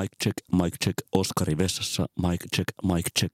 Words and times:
mic 0.00 0.10
check, 0.22 0.34
mic 0.52 0.74
check, 0.84 0.94
Oskari 1.12 1.58
vessassa, 1.58 2.06
mic 2.22 2.40
check, 2.56 2.68
mic 2.82 3.06
check. 3.18 3.32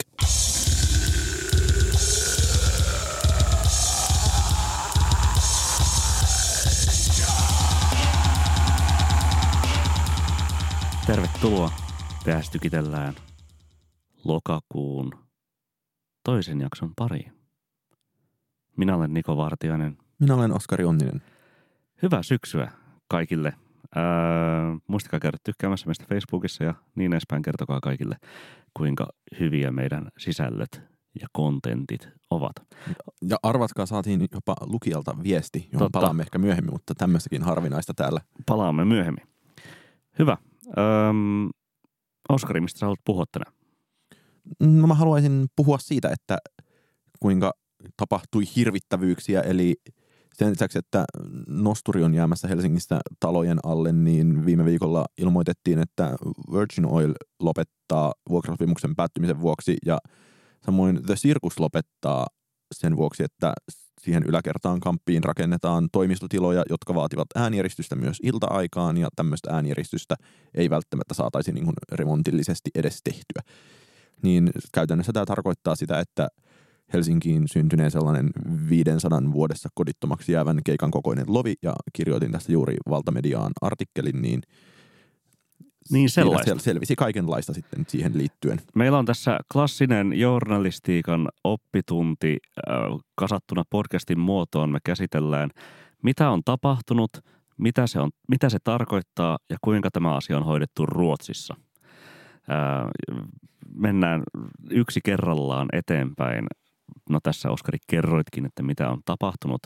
Tervetuloa. 11.07 11.71
Tästä 12.25 12.53
tykitellään 12.53 13.15
lokakuun 14.25 15.11
toisen 16.25 16.61
jakson 16.61 16.93
pariin. 16.97 17.33
Minä 18.77 18.97
olen 18.97 19.15
Niko 19.15 19.37
Vartiainen. 19.37 19.99
Minä 20.19 20.35
olen 20.35 20.53
Oskari 20.53 20.85
Onninen. 20.85 21.23
Hyvää 22.03 22.23
syksyä 22.23 22.71
kaikille. 23.09 23.66
Ää, 23.95 24.05
muistakaa 24.87 25.21
käydä 25.21 25.39
tykkäämässä 25.45 25.87
meistä 25.87 26.05
Facebookissa 26.09 26.65
ja 26.65 26.75
niin 26.95 27.13
edespäin. 27.13 27.43
Kertokaa 27.43 27.81
kaikille, 27.81 28.17
kuinka 28.77 29.09
hyviä 29.41 29.71
meidän 29.71 30.09
sisällöt 30.19 30.83
ja 31.21 31.27
kontentit 31.33 32.09
ovat. 32.31 32.53
Ja 33.23 33.37
arvatkaa, 33.43 33.87
saatiin 33.87 34.21
jopa 34.33 34.55
lukijalta 34.61 35.17
viesti, 35.23 35.69
johon 35.73 35.79
Totta. 35.87 35.99
palaamme 36.01 36.23
ehkä 36.23 36.39
myöhemmin, 36.39 36.73
mutta 36.73 36.95
tämmöistäkin 36.95 37.43
harvinaista 37.43 37.95
täällä. 37.95 38.21
Palaamme 38.47 38.85
myöhemmin. 38.85 39.25
Hyvä. 40.19 40.37
Öm, 40.79 41.49
Oskari, 42.29 42.61
mistä 42.61 42.79
sä 42.79 42.87
haluat 42.87 43.01
puhua 43.05 43.25
tänään? 43.33 43.53
No 44.81 44.87
mä 44.87 44.95
haluaisin 44.95 45.47
puhua 45.57 45.79
siitä, 45.79 46.09
että 46.09 46.39
kuinka 47.21 47.53
tapahtui 47.97 48.43
hirvittävyyksiä, 48.57 49.41
eli 49.41 49.75
sen 50.39 50.51
lisäksi, 50.51 50.79
että 50.79 51.05
nosturi 51.49 52.05
on 52.05 52.15
jäämässä 52.15 52.49
Helsingistä 52.49 53.01
talojen 53.21 53.59
alle, 53.63 53.93
niin 53.93 54.47
viime 54.47 54.65
viikolla 54.65 55.05
ilmoitettiin, 55.19 55.79
että 55.79 56.17
Virgin 56.53 56.87
Oil 56.87 57.15
lopettaa 57.41 58.13
vuokrasopimuksen 58.29 58.97
päättymisen 58.97 59.41
vuoksi 59.41 59.77
ja 59.87 59.99
samoin 60.67 61.03
The 61.07 61.15
Circus 61.15 61.61
lopettaa 61.61 62.27
sen 62.75 62.97
vuoksi, 62.97 63.23
että 63.25 63.53
siihen 64.01 64.23
yläkertaan 64.23 64.81
kamppiin 64.81 65.25
rakennetaan 65.25 65.89
toimistotiloja, 65.93 66.63
jotka 66.71 66.95
vaativat 66.95 67.29
äänijäristystä 67.35 67.97
myös 67.97 68.19
ilta-aikaan 68.23 68.97
ja 68.97 69.09
tämmöistä 69.17 69.51
äänijäristystä 69.51 70.17
ei 70.55 70.71
välttämättä 70.71 71.15
saataisi 71.15 71.53
niin 71.53 71.73
remontillisesti 71.93 72.71
edes 72.75 73.01
tehtyä. 73.05 73.43
Niin 74.23 74.51
käytännössä 74.73 75.13
tämä 75.13 75.27
tarkoittaa 75.27 75.77
sitä, 75.77 76.01
että 76.01 76.29
Helsinkiin 76.93 77.49
syntyneen 77.49 77.91
sellainen 77.91 78.31
500 78.69 79.21
vuodessa 79.33 79.69
kodittomaksi 79.75 80.33
jäävän 80.33 80.61
keikan 80.65 80.91
kokoinen 80.91 81.25
lovi 81.29 81.55
ja 81.63 81.75
kirjoitin 81.93 82.33
tästä 82.33 82.53
juuri 82.53 82.77
valtamediaan 82.91 83.53
artikkelin, 83.61 84.23
niin 84.23 84.43
Niin 85.91 86.09
siinä 86.09 86.25
sellaista. 86.25 86.55
sel- 86.55 86.59
selvisi 86.59 86.97
kaikenlaista 86.97 87.53
sitten 87.55 87.85
siihen 87.89 88.19
liittyen. 88.19 88.61
Meillä 88.75 88.99
on 88.99 89.05
tässä 89.05 89.39
klassinen 89.53 90.13
journalistiikan 90.13 91.29
oppitunti 91.45 92.37
äh, 92.69 92.75
kasattuna 93.15 93.63
podcastin 93.71 94.19
muotoon. 94.21 94.71
Me 94.71 94.79
käsitellään, 94.85 95.51
mitä 96.03 96.31
on 96.31 96.43
tapahtunut, 96.45 97.11
mitä 97.59 97.87
se, 97.87 98.01
on, 98.01 98.11
mitä 98.29 98.49
se 98.49 98.59
tarkoittaa 98.65 99.39
ja 99.51 99.57
kuinka 99.65 99.91
tämä 99.91 100.17
asia 100.17 100.37
on 100.37 100.45
hoidettu 100.45 100.87
Ruotsissa. 100.87 101.55
Äh, 102.51 102.89
mennään 103.75 104.23
yksi 104.71 105.01
kerrallaan 105.05 105.69
eteenpäin. 105.73 106.47
No 107.11 107.19
tässä 107.23 107.51
Oskari 107.51 107.79
kerroitkin, 107.87 108.47
että 108.47 108.63
mitä 108.63 108.91
on 108.91 109.01
tapahtunut. 109.05 109.63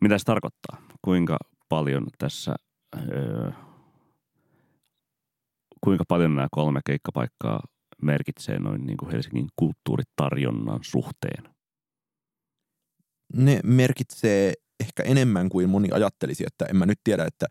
Mitä 0.00 0.18
se 0.18 0.24
tarkoittaa? 0.24 0.82
Kuinka 1.02 1.36
paljon 1.68 2.06
tässä, 2.18 2.56
öö, 3.10 3.50
kuinka 5.80 6.04
paljon 6.08 6.34
nämä 6.34 6.48
kolme 6.50 6.80
keikkapaikkaa 6.86 7.60
merkitsee 8.02 8.58
noin 8.58 8.86
niin 8.86 8.96
kuin 8.96 9.12
Helsingin 9.12 9.48
kulttuuritarjonnan 9.56 10.80
suhteen? 10.82 11.54
Ne 13.32 13.60
merkitsee 13.64 14.52
ehkä 14.80 15.02
enemmän 15.02 15.48
kuin 15.48 15.70
moni 15.70 15.88
ajattelisi, 15.92 16.44
että 16.46 16.64
en 16.64 16.76
mä 16.76 16.86
nyt 16.86 17.00
tiedä, 17.04 17.24
että 17.24 17.46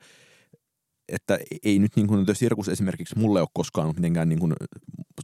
että 1.09 1.39
ei 1.63 1.79
nyt 1.79 1.95
niin 1.95 2.07
kuin 2.07 2.25
The 2.25 2.33
Circus 2.33 2.69
esimerkiksi 2.69 3.17
mulle 3.17 3.41
ole 3.41 3.47
koskaan 3.53 3.85
ollut 3.85 3.97
mitenkään 3.97 4.29
niin 4.29 4.39
kuin 4.39 4.53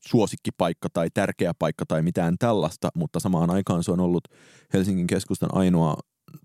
suosikkipaikka 0.06 0.90
tai 0.94 1.10
tärkeä 1.14 1.54
paikka 1.60 1.86
tai 1.86 2.02
mitään 2.02 2.36
tällaista, 2.40 2.90
mutta 2.96 3.20
samaan 3.20 3.50
aikaan 3.50 3.84
se 3.84 3.92
on 3.92 4.00
ollut 4.00 4.24
Helsingin 4.74 5.08
keskustan 5.08 5.50
ainoa 5.54 5.96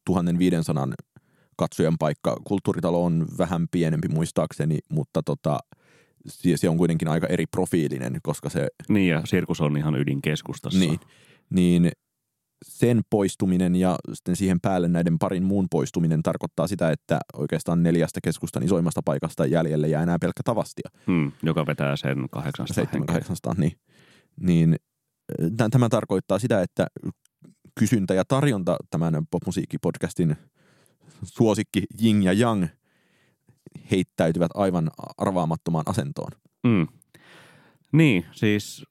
1500 0.05 0.89
katsojan 1.57 1.99
paikka. 1.99 2.37
Kulttuuritalo 2.45 3.05
on 3.05 3.27
vähän 3.39 3.67
pienempi 3.71 4.09
muistaakseni, 4.09 4.79
mutta 4.91 5.23
tota, 5.23 5.59
se 6.27 6.57
se 6.57 6.69
on 6.69 6.79
kuitenkin 6.79 7.09
aika 7.09 7.27
eri 7.27 7.47
profiilinen, 7.47 8.19
koska 8.23 8.51
se 8.51 8.69
Niin 8.89 9.11
ja 9.11 9.23
sirkus 9.25 9.61
on 9.61 9.77
ihan 9.77 9.95
ydinkeskustassa. 9.95 10.79
niin, 10.79 11.01
niin 11.51 11.91
sen 12.63 13.03
poistuminen 13.11 13.77
ja 13.77 13.97
sitten 14.13 14.37
siihen 14.37 14.61
päälle 14.61 14.89
näiden 14.89 15.19
parin 15.19 15.45
muun 15.45 15.67
poistuminen 15.71 16.23
tarkoittaa 16.23 16.67
sitä, 16.67 16.91
että 16.91 17.19
oikeastaan 17.37 17.83
neljästä 17.83 18.21
keskustan 18.25 18.63
isoimmasta 18.63 19.01
paikasta 19.05 19.47
jäljelle 19.47 19.89
jää 19.89 20.03
enää 20.03 20.19
pelkkä 20.19 20.43
tavastia. 20.45 20.91
Hmm, 21.07 21.33
joka 21.43 21.67
vetää 21.67 21.97
sen 21.97 22.29
800 22.31 22.85
henkeä. 22.93 23.15
700, 23.15 23.55
niin, 23.59 23.73
niin 24.41 24.77
tä- 25.57 25.69
tämä 25.69 25.89
tarkoittaa 25.89 26.39
sitä, 26.39 26.63
että 26.63 26.87
kysyntä 27.79 28.15
ja 28.15 28.25
tarjonta 28.25 28.77
tämän 28.91 29.27
popmusiikkipodcastin 29.31 30.37
suosikki 31.23 31.83
Jing 32.01 32.25
ja 32.25 32.33
Yang 32.33 32.67
heittäytyvät 33.91 34.51
aivan 34.55 34.91
arvaamattomaan 35.19 35.85
asentoon. 35.89 36.33
Mm. 36.67 36.87
Niin, 37.95 38.25
siis 38.33 38.85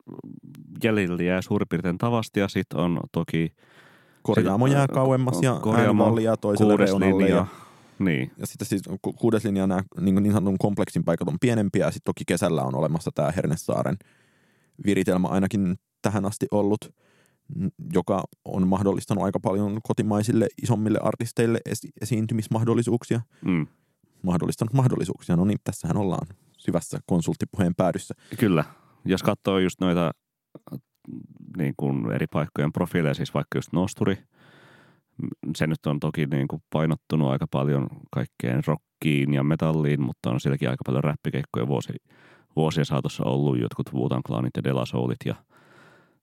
jäljellä 0.84 1.24
jää 1.24 1.42
suurin 1.42 1.68
piirtein 1.70 1.98
tavasti 1.98 2.40
ja 2.40 2.48
sitten 2.48 2.80
on 2.80 3.00
toki 3.12 3.54
Korjaamo 4.22 4.68
jää 4.68 4.88
kauemmas 4.88 5.42
ja 5.42 5.60
Korjaamo, 5.62 6.20
jää 6.20 6.38
toiselle 6.38 6.78
reunalle. 6.78 7.18
linja. 7.24 7.36
Ja, 7.36 7.46
Niin, 8.00 8.32
ja 8.38 8.48
sitten 8.48 8.68
siis 8.68 8.82
ku- 9.02 9.14
kuudes 9.14 9.44
linja 9.46 9.68
nämä 9.68 9.84
niin, 10.02 10.16
niin 10.24 10.34
sanotun 10.34 10.58
kompleksin 10.58 11.04
paikat 11.04 11.28
on 11.28 11.38
pienempiä 11.42 11.86
ja 11.86 11.92
sitten 11.92 12.06
toki 12.06 12.24
kesällä 12.28 12.64
on 12.64 12.76
olemassa 12.76 13.12
tämä 13.16 13.32
Hernesaaren 13.32 13.98
viritelmä 14.86 15.28
ainakin 15.28 15.76
tähän 16.02 16.26
asti 16.26 16.46
ollut, 16.52 16.94
joka 17.94 18.24
on 18.46 18.68
mahdollistanut 18.68 19.24
aika 19.24 19.40
paljon 19.40 19.80
kotimaisille 19.84 20.48
isommille 20.64 21.00
artisteille 21.04 21.60
esi- 21.66 21.92
esiintymismahdollisuuksia. 22.02 23.22
mm, 23.46 23.68
Mahdollistanut 24.24 24.74
mahdollisuuksia. 24.74 25.36
No 25.36 25.46
niin, 25.46 25.60
tässähän 25.64 25.98
ollaan 25.98 26.28
syvässä 26.58 27.00
konsulttipuheen 27.06 27.76
päädyssä. 27.76 28.14
kyllä. 28.40 28.64
Jos 29.06 29.24
katsoo 29.24 29.60
just 29.60 29.82
noita 29.82 30.12
niin 31.58 31.74
kuin 31.78 32.12
eri 32.12 32.28
paikkojen 32.28 32.74
profiileja, 32.74 33.14
siis 33.14 33.34
vaikka 33.34 33.58
just 33.58 33.74
Nosturi, 33.74 34.18
se 35.56 35.68
nyt 35.68 35.86
on 35.86 36.00
toki 36.00 36.26
niin 36.26 36.48
kuin 36.48 36.62
painottunut 36.70 37.32
aika 37.32 37.46
paljon 37.52 37.88
kaikkeen 38.12 38.64
rockiin 38.68 39.34
ja 39.34 39.44
metalliin, 39.44 40.02
mutta 40.02 40.30
on 40.30 40.40
sielläkin 40.40 40.70
aika 40.70 40.82
paljon 40.86 41.04
räppikeikkoja 41.04 41.68
vuosi, 41.68 41.94
vuosien 42.56 42.86
saatossa 42.86 43.24
ollut, 43.24 43.60
jotkut 43.60 43.94
Wu 43.94 44.10
Clanit 44.28 44.52
ja 44.58 44.64
De 44.64 44.74
La 44.74 44.86
Soulit 44.86 45.20
ja 45.26 45.36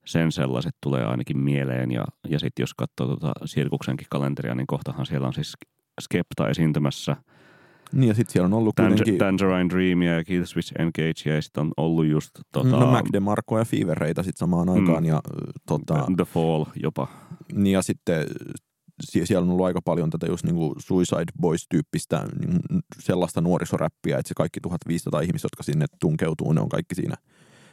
sen 0.05 0.33
sellaiset 0.33 0.75
tulee 0.83 1.05
ainakin 1.05 1.39
mieleen. 1.39 1.91
Ja, 1.91 2.05
ja 2.29 2.39
sitten 2.39 2.63
jos 2.63 2.75
katsoo 2.75 3.07
tuota 3.07 3.33
Sirkuksenkin 3.45 4.07
kalenteria, 4.11 4.55
niin 4.55 4.67
kohtahan 4.67 5.07
siellä 5.07 5.27
on 5.27 5.35
siis 5.35 5.57
Skepta 6.01 6.49
esiintymässä, 6.49 7.17
Niin 7.93 8.09
ja 8.09 8.15
sitten 8.15 8.33
siellä 8.33 8.47
on 8.47 8.53
ollut 8.55 8.75
kuitenkin 8.77 9.15
Tanger- 9.15 9.19
Tangerine 9.19 9.69
Dreamia 9.71 10.15
ja 10.15 10.25
Killswitch 10.25 10.73
Engage 10.79 11.35
ja 11.37 11.43
sitten 11.43 11.61
on 11.61 11.73
ollut 11.77 12.07
just 12.07 12.31
tota, 12.53 12.69
no, 12.69 12.91
Mac 12.91 13.07
DeMarco 13.13 13.59
ja 13.59 13.65
Feverreitä 13.65 14.23
sitten 14.23 14.39
samaan 14.39 14.69
aikaan. 14.69 15.03
Mm. 15.03 15.09
Ja, 15.09 15.17
ö, 15.17 15.51
tota, 15.67 16.07
The 16.17 16.25
Fall 16.25 16.65
jopa. 16.83 17.09
Niin 17.53 17.73
ja 17.73 17.83
sitten 17.83 18.27
sie- 19.03 19.27
siellä 19.27 19.45
on 19.45 19.51
ollut 19.51 19.67
aika 19.67 19.83
paljon 19.83 20.11
tätä 20.11 20.27
just 20.27 20.45
niinku 20.45 20.75
Suicide 20.79 21.33
Boys-tyyppistä 21.41 22.27
niin 22.47 22.59
sellaista 22.99 23.41
nuorisoräppiä, 23.41 24.19
että 24.19 24.29
se 24.29 24.35
kaikki 24.37 24.61
1500 24.61 25.21
ihmistä, 25.21 25.47
jotka 25.47 25.63
sinne 25.63 25.87
tunkeutuu, 26.01 26.53
ne 26.53 26.61
on 26.61 26.69
kaikki 26.69 26.95
siinä 26.95 27.15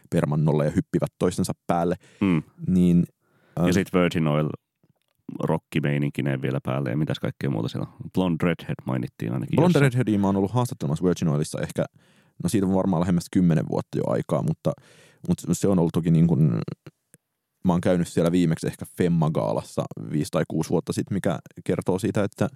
permannolla 0.10 0.64
ja 0.66 0.72
hyppivät 0.72 1.10
toistensa 1.20 1.54
päälle. 1.68 1.96
Mm. 2.22 2.44
Niin, 2.68 3.04
Ja 3.68 3.74
sitten 3.74 4.02
Virgin 4.02 4.28
Oil 4.28 4.50
rockimeininkineen 5.44 6.42
vielä 6.42 6.60
päälle 6.64 6.90
ja 6.90 6.98
mitäs 6.98 7.20
kaikkea 7.20 7.50
muuta 7.50 7.68
siellä 7.68 7.88
on. 7.90 8.10
Blonde 8.14 8.46
Redhead 8.46 8.76
mainittiin 8.86 9.34
ainakin. 9.34 9.56
Blonde. 9.56 9.80
Redheadia 9.80 10.20
mä 10.20 10.28
oon 10.28 10.36
ollut 10.36 10.52
haastattelemassa 10.52 11.06
Virgin 11.06 11.28
Oilissa 11.28 11.62
ehkä, 11.62 11.86
no 12.44 12.50
siitä 12.50 12.68
on 12.68 12.74
varmaan 12.74 13.00
lähemmäs 13.00 13.26
kymmenen 13.32 13.66
vuotta 13.70 13.98
jo 13.98 14.04
aikaa, 14.08 14.42
mutta, 14.42 14.72
mutta 15.28 15.54
se 15.54 15.68
on 15.68 15.80
ollut 15.80 15.94
toki 15.94 16.12
niin 16.12 16.28
kuin, 16.28 16.52
mä 17.66 17.74
oon 17.74 17.82
käynyt 17.82 18.08
siellä 18.08 18.32
viimeksi 18.32 18.68
ehkä 18.68 18.86
Femma-gaalassa 18.98 19.84
viisi 20.12 20.32
tai 20.32 20.44
kuusi 20.48 20.70
vuotta 20.70 20.94
sitten, 20.94 21.16
mikä 21.16 21.40
kertoo 21.64 22.00
siitä, 22.00 22.24
että 22.24 22.48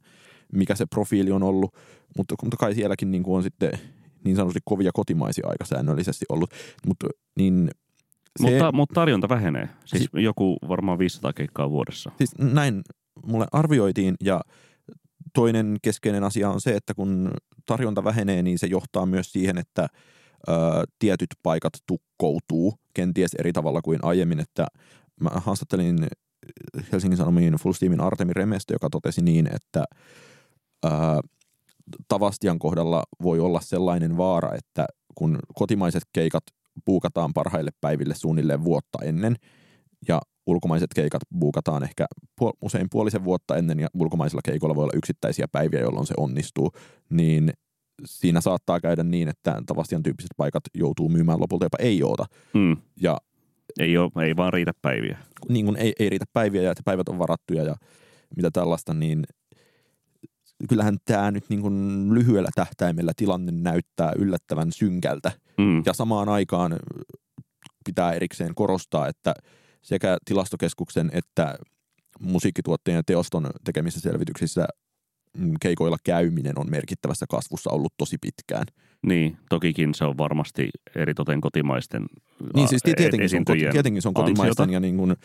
mikä 0.53 0.75
se 0.75 0.85
profiili 0.85 1.31
on 1.31 1.44
ollut, 1.44 1.75
mutta, 2.18 2.35
mutta 2.44 2.57
kai 2.57 2.75
sielläkin 2.75 3.12
niin 3.12 3.23
kuin 3.23 3.38
on 3.38 3.44
sitten 3.44 3.71
niin 4.23 4.35
sanotusti 4.35 4.59
kovia 4.65 4.91
kotimaisia 4.94 5.47
aika 5.47 5.65
säännöllisesti 5.65 6.25
ollut, 6.29 6.53
mutta 6.88 7.07
niin 7.38 7.69
se, 8.39 8.50
Mutta, 8.50 8.72
mutta 8.72 8.94
tarjonta 8.94 9.30
vähenee. 9.30 9.69
Siis 9.86 10.10
joku 10.13 10.57
varmaan 10.68 11.00
500 11.00 11.33
keikkaa 11.33 11.69
vuodessa. 11.69 12.12
Siis 12.18 12.31
näin 12.38 12.81
mulle 13.25 13.48
arvioitiin 13.51 14.16
ja 14.24 14.42
toinen 15.33 15.78
keskeinen 15.81 16.24
asia 16.24 16.50
on 16.50 16.62
se, 16.62 16.75
että 16.75 16.94
kun 16.94 17.31
tarjonta 17.66 18.04
vähenee, 18.04 18.42
niin 18.42 18.60
se 18.60 18.68
johtaa 18.68 19.06
myös 19.06 19.31
siihen, 19.31 19.57
että 19.57 19.88
ö, 20.50 20.54
tietyt 21.00 21.30
paikat 21.44 21.74
tukkoutuu 21.88 22.74
kenties 22.94 23.33
eri 23.33 23.54
tavalla 23.54 23.81
kuin 23.81 24.00
aiemmin, 24.01 24.39
että 24.39 24.68
mä 25.22 25.30
haastattelin 25.30 26.07
Helsingin 26.92 27.18
Sanomien 27.18 27.54
Full 27.54 27.74
Steamin 27.74 28.01
Artemi 28.01 28.33
Remestä, 28.33 28.74
joka 28.74 28.89
totesi 28.89 29.22
niin, 29.22 29.56
että 29.56 29.83
ö, 30.86 30.89
Tavastian 32.07 32.60
kohdalla 32.60 33.04
voi 33.24 33.39
olla 33.39 33.62
sellainen 33.62 34.18
vaara, 34.18 34.56
että 34.56 34.86
kun 35.16 35.39
kotimaiset 35.56 36.04
keikat 36.13 36.44
buukataan 36.85 37.33
parhaille 37.33 37.71
päiville 37.81 38.15
suunnilleen 38.15 38.63
vuotta 38.63 39.00
ennen 39.03 39.35
ja 40.07 40.21
ulkomaiset 40.45 40.89
keikat 40.95 41.21
buukataan 41.39 41.83
ehkä 41.83 42.06
usein 42.62 42.88
puolisen 42.91 43.23
vuotta 43.23 43.56
ennen 43.56 43.79
ja 43.79 43.88
ulkomaisilla 43.94 44.41
keikoilla 44.45 44.75
voi 44.75 44.83
olla 44.83 44.97
yksittäisiä 44.97 45.47
päiviä, 45.51 45.79
jolloin 45.79 46.07
se 46.07 46.13
onnistuu, 46.18 46.71
niin 47.09 47.53
siinä 48.06 48.41
saattaa 48.41 48.79
käydä 48.79 49.03
niin, 49.03 49.27
että 49.27 49.62
Tavastian 49.65 50.03
tyyppiset 50.03 50.31
paikat 50.38 50.63
joutuu 50.75 51.09
myymään 51.09 51.39
lopulta 51.39 51.65
jopa 51.65 51.77
ei 51.79 52.03
oota. 52.03 52.25
Mm. 52.53 52.77
Ja 53.01 53.18
ei, 53.79 53.97
ole, 53.97 54.25
ei 54.25 54.35
vaan 54.35 54.53
riitä 54.53 54.71
päiviä. 54.81 55.18
Niin 55.50 55.65
kuin 55.65 55.77
ei, 55.77 55.94
ei 56.00 56.09
riitä 56.09 56.25
päiviä 56.33 56.62
ja 56.62 56.71
että 56.71 56.83
päivät 56.85 57.09
on 57.09 57.19
varattuja 57.19 57.63
ja 57.63 57.75
mitä 58.35 58.50
tällaista, 58.53 58.94
niin 58.94 59.23
kyllähän 60.69 60.97
tämä 61.05 61.31
nyt 61.31 61.45
niin 61.49 61.61
kuin 61.61 62.07
lyhyellä 62.13 62.49
tähtäimellä 62.55 63.11
tilanne 63.15 63.51
näyttää 63.51 64.11
yllättävän 64.17 64.71
synkältä. 64.71 65.31
Mm. 65.57 65.83
Ja 65.85 65.93
samaan 65.93 66.29
aikaan 66.29 66.75
pitää 67.85 68.13
erikseen 68.13 68.55
korostaa, 68.55 69.07
että 69.07 69.33
sekä 69.81 70.17
tilastokeskuksen 70.25 71.09
että 71.13 71.55
musiikkituotteen 72.19 72.95
ja 72.95 73.03
teoston 73.03 73.49
tekemissä 73.63 73.99
selvityksissä 73.99 74.67
mm, 75.37 75.53
keikoilla 75.61 75.97
käyminen 76.03 76.59
on 76.59 76.69
merkittävässä 76.69 77.25
kasvussa 77.29 77.69
ollut 77.69 77.93
tosi 77.97 78.17
pitkään. 78.21 78.65
Niin, 79.05 79.37
tokikin 79.49 79.93
se 79.93 80.05
on 80.05 80.17
varmasti 80.17 80.69
eritoten 80.95 81.41
kotimaisten 81.41 82.05
Niin 82.55 82.67
siis 82.67 82.81
tietenkin, 82.83 83.29
se 83.29 83.37
on, 83.37 83.45
tietenkin 83.71 84.01
se 84.01 84.07
on 84.07 84.13
kotimaisten 84.13 84.63
ansiota. 84.63 84.73
ja 84.73 84.79
niin 84.79 84.97
kuin, 84.97 85.15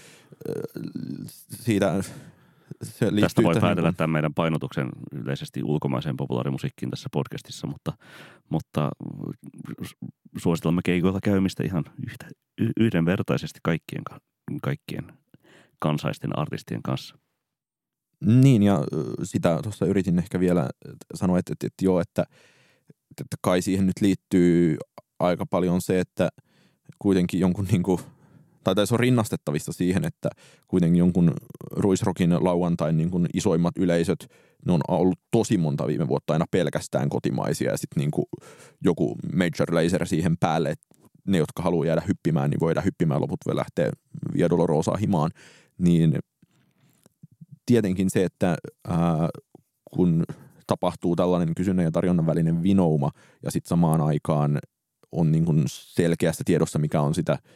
siitä 1.50 2.02
se 2.82 3.10
Tästä 3.20 3.42
voi 3.42 3.54
päätellä 3.60 3.88
niin 3.88 3.96
tämän 3.96 4.10
meidän 4.10 4.34
painotuksen 4.34 4.88
yleisesti 5.12 5.62
ulkomaiseen 5.64 6.16
populaarimusiikkiin 6.16 6.90
tässä 6.90 7.08
podcastissa, 7.12 7.66
mutta, 7.66 7.92
mutta 8.48 8.90
suositelemme 10.38 10.80
keikoilla 10.84 11.18
käymistä 11.22 11.64
ihan 11.64 11.84
yhtä, 12.06 12.26
yhdenvertaisesti 12.80 13.60
kaikkien, 13.62 14.02
kaikkien 14.62 15.12
kansaisten 15.78 16.38
artistien 16.38 16.82
kanssa. 16.82 17.18
Niin, 18.24 18.62
ja 18.62 18.84
sitä 19.22 19.58
tuossa 19.62 19.86
yritin 19.86 20.18
ehkä 20.18 20.40
vielä 20.40 20.68
sanoa, 21.14 21.38
että, 21.38 21.52
että, 21.52 21.66
että 21.66 21.84
joo, 21.84 22.00
että, 22.00 22.24
että 23.20 23.36
kai 23.40 23.62
siihen 23.62 23.86
nyt 23.86 24.00
liittyy 24.00 24.76
aika 25.18 25.46
paljon 25.46 25.80
se, 25.80 26.00
että 26.00 26.28
kuitenkin 26.98 27.40
jonkun 27.40 27.66
niin 27.70 27.82
kuin– 27.82 28.00
tai 28.74 28.86
se 28.86 28.94
on 28.94 29.00
rinnastettavissa 29.00 29.72
siihen, 29.72 30.04
että 30.04 30.28
kuitenkin 30.68 30.98
jonkun 30.98 31.32
Ruisrokin 31.70 32.44
lauantain 32.44 32.96
niin 32.96 33.10
kuin 33.10 33.26
isoimmat 33.34 33.78
yleisöt, 33.78 34.26
ne 34.66 34.72
on 34.72 34.80
ollut 34.88 35.18
tosi 35.30 35.58
monta 35.58 35.86
viime 35.86 36.08
vuotta 36.08 36.32
aina 36.32 36.44
pelkästään 36.50 37.08
kotimaisia 37.08 37.70
ja 37.70 37.76
sitten 37.76 38.00
niin 38.00 38.26
joku 38.84 39.16
major 39.32 39.74
laser 39.74 40.06
siihen 40.06 40.36
päälle, 40.40 40.70
että 40.70 40.86
ne, 41.26 41.38
jotka 41.38 41.62
haluaa 41.62 41.86
jäädä 41.86 42.02
hyppimään, 42.08 42.50
niin 42.50 42.60
voidaan 42.60 42.84
hyppimään, 42.84 43.20
loput 43.20 43.40
voi 43.46 43.56
lähteä 43.56 43.90
Via 44.34 44.50
Dolorosaa 44.50 44.96
himaan, 44.96 45.30
niin 45.78 46.18
tietenkin 47.66 48.10
se, 48.10 48.24
että 48.24 48.56
ää, 48.88 49.28
kun 49.94 50.24
tapahtuu 50.66 51.16
tällainen 51.16 51.54
kysynnän 51.54 51.84
ja 51.84 51.90
tarjonnan 51.90 52.26
välinen 52.26 52.62
vinouma 52.62 53.10
ja 53.42 53.50
sitten 53.50 53.68
samaan 53.68 54.00
aikaan 54.00 54.58
on 55.12 55.32
niin 55.32 55.44
kuin 55.44 55.62
selkeästä 55.66 56.42
tiedossa, 56.46 56.78
mikä 56.78 57.00
on 57.00 57.14
sitä– 57.14 57.38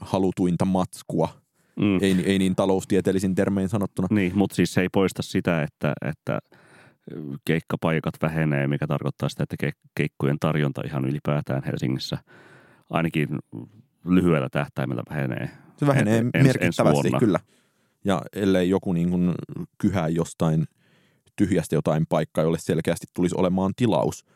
halutuinta 0.00 0.64
matskua. 0.64 1.28
Mm. 1.80 1.98
Ei, 2.02 2.16
ei 2.24 2.38
niin 2.38 2.56
taloustieteellisin 2.56 3.34
termein 3.34 3.68
sanottuna. 3.68 4.08
Niin, 4.10 4.32
mutta 4.34 4.56
siis 4.56 4.74
se 4.74 4.80
ei 4.80 4.88
poista 4.92 5.22
sitä, 5.22 5.62
että, 5.62 5.92
että 6.04 6.38
keikkapaikat 7.44 8.14
vähenee, 8.22 8.66
mikä 8.66 8.86
tarkoittaa 8.86 9.28
sitä, 9.28 9.42
että 9.42 9.70
keikkojen 9.94 10.36
tarjonta 10.40 10.82
ihan 10.86 11.04
ylipäätään 11.04 11.62
Helsingissä 11.66 12.18
ainakin 12.90 13.28
lyhyellä 14.04 14.48
tähtäimellä 14.52 15.02
vähenee. 15.10 15.50
Se 15.76 15.86
vähenee 15.86 16.18
ens, 16.34 16.46
merkittävästi, 16.46 17.08
ens 17.08 17.18
kyllä. 17.18 17.40
Ja 18.04 18.22
ellei 18.32 18.70
joku 18.70 18.92
niin 18.92 19.10
kuin 19.10 19.34
kyhää 19.78 20.08
jostain 20.08 20.66
tyhjästä 21.36 21.74
jotain 21.74 22.06
paikkaa, 22.08 22.44
jolle 22.44 22.58
selkeästi 22.58 23.06
tulisi 23.14 23.34
olemaan 23.38 23.72
tilaus– 23.76 24.24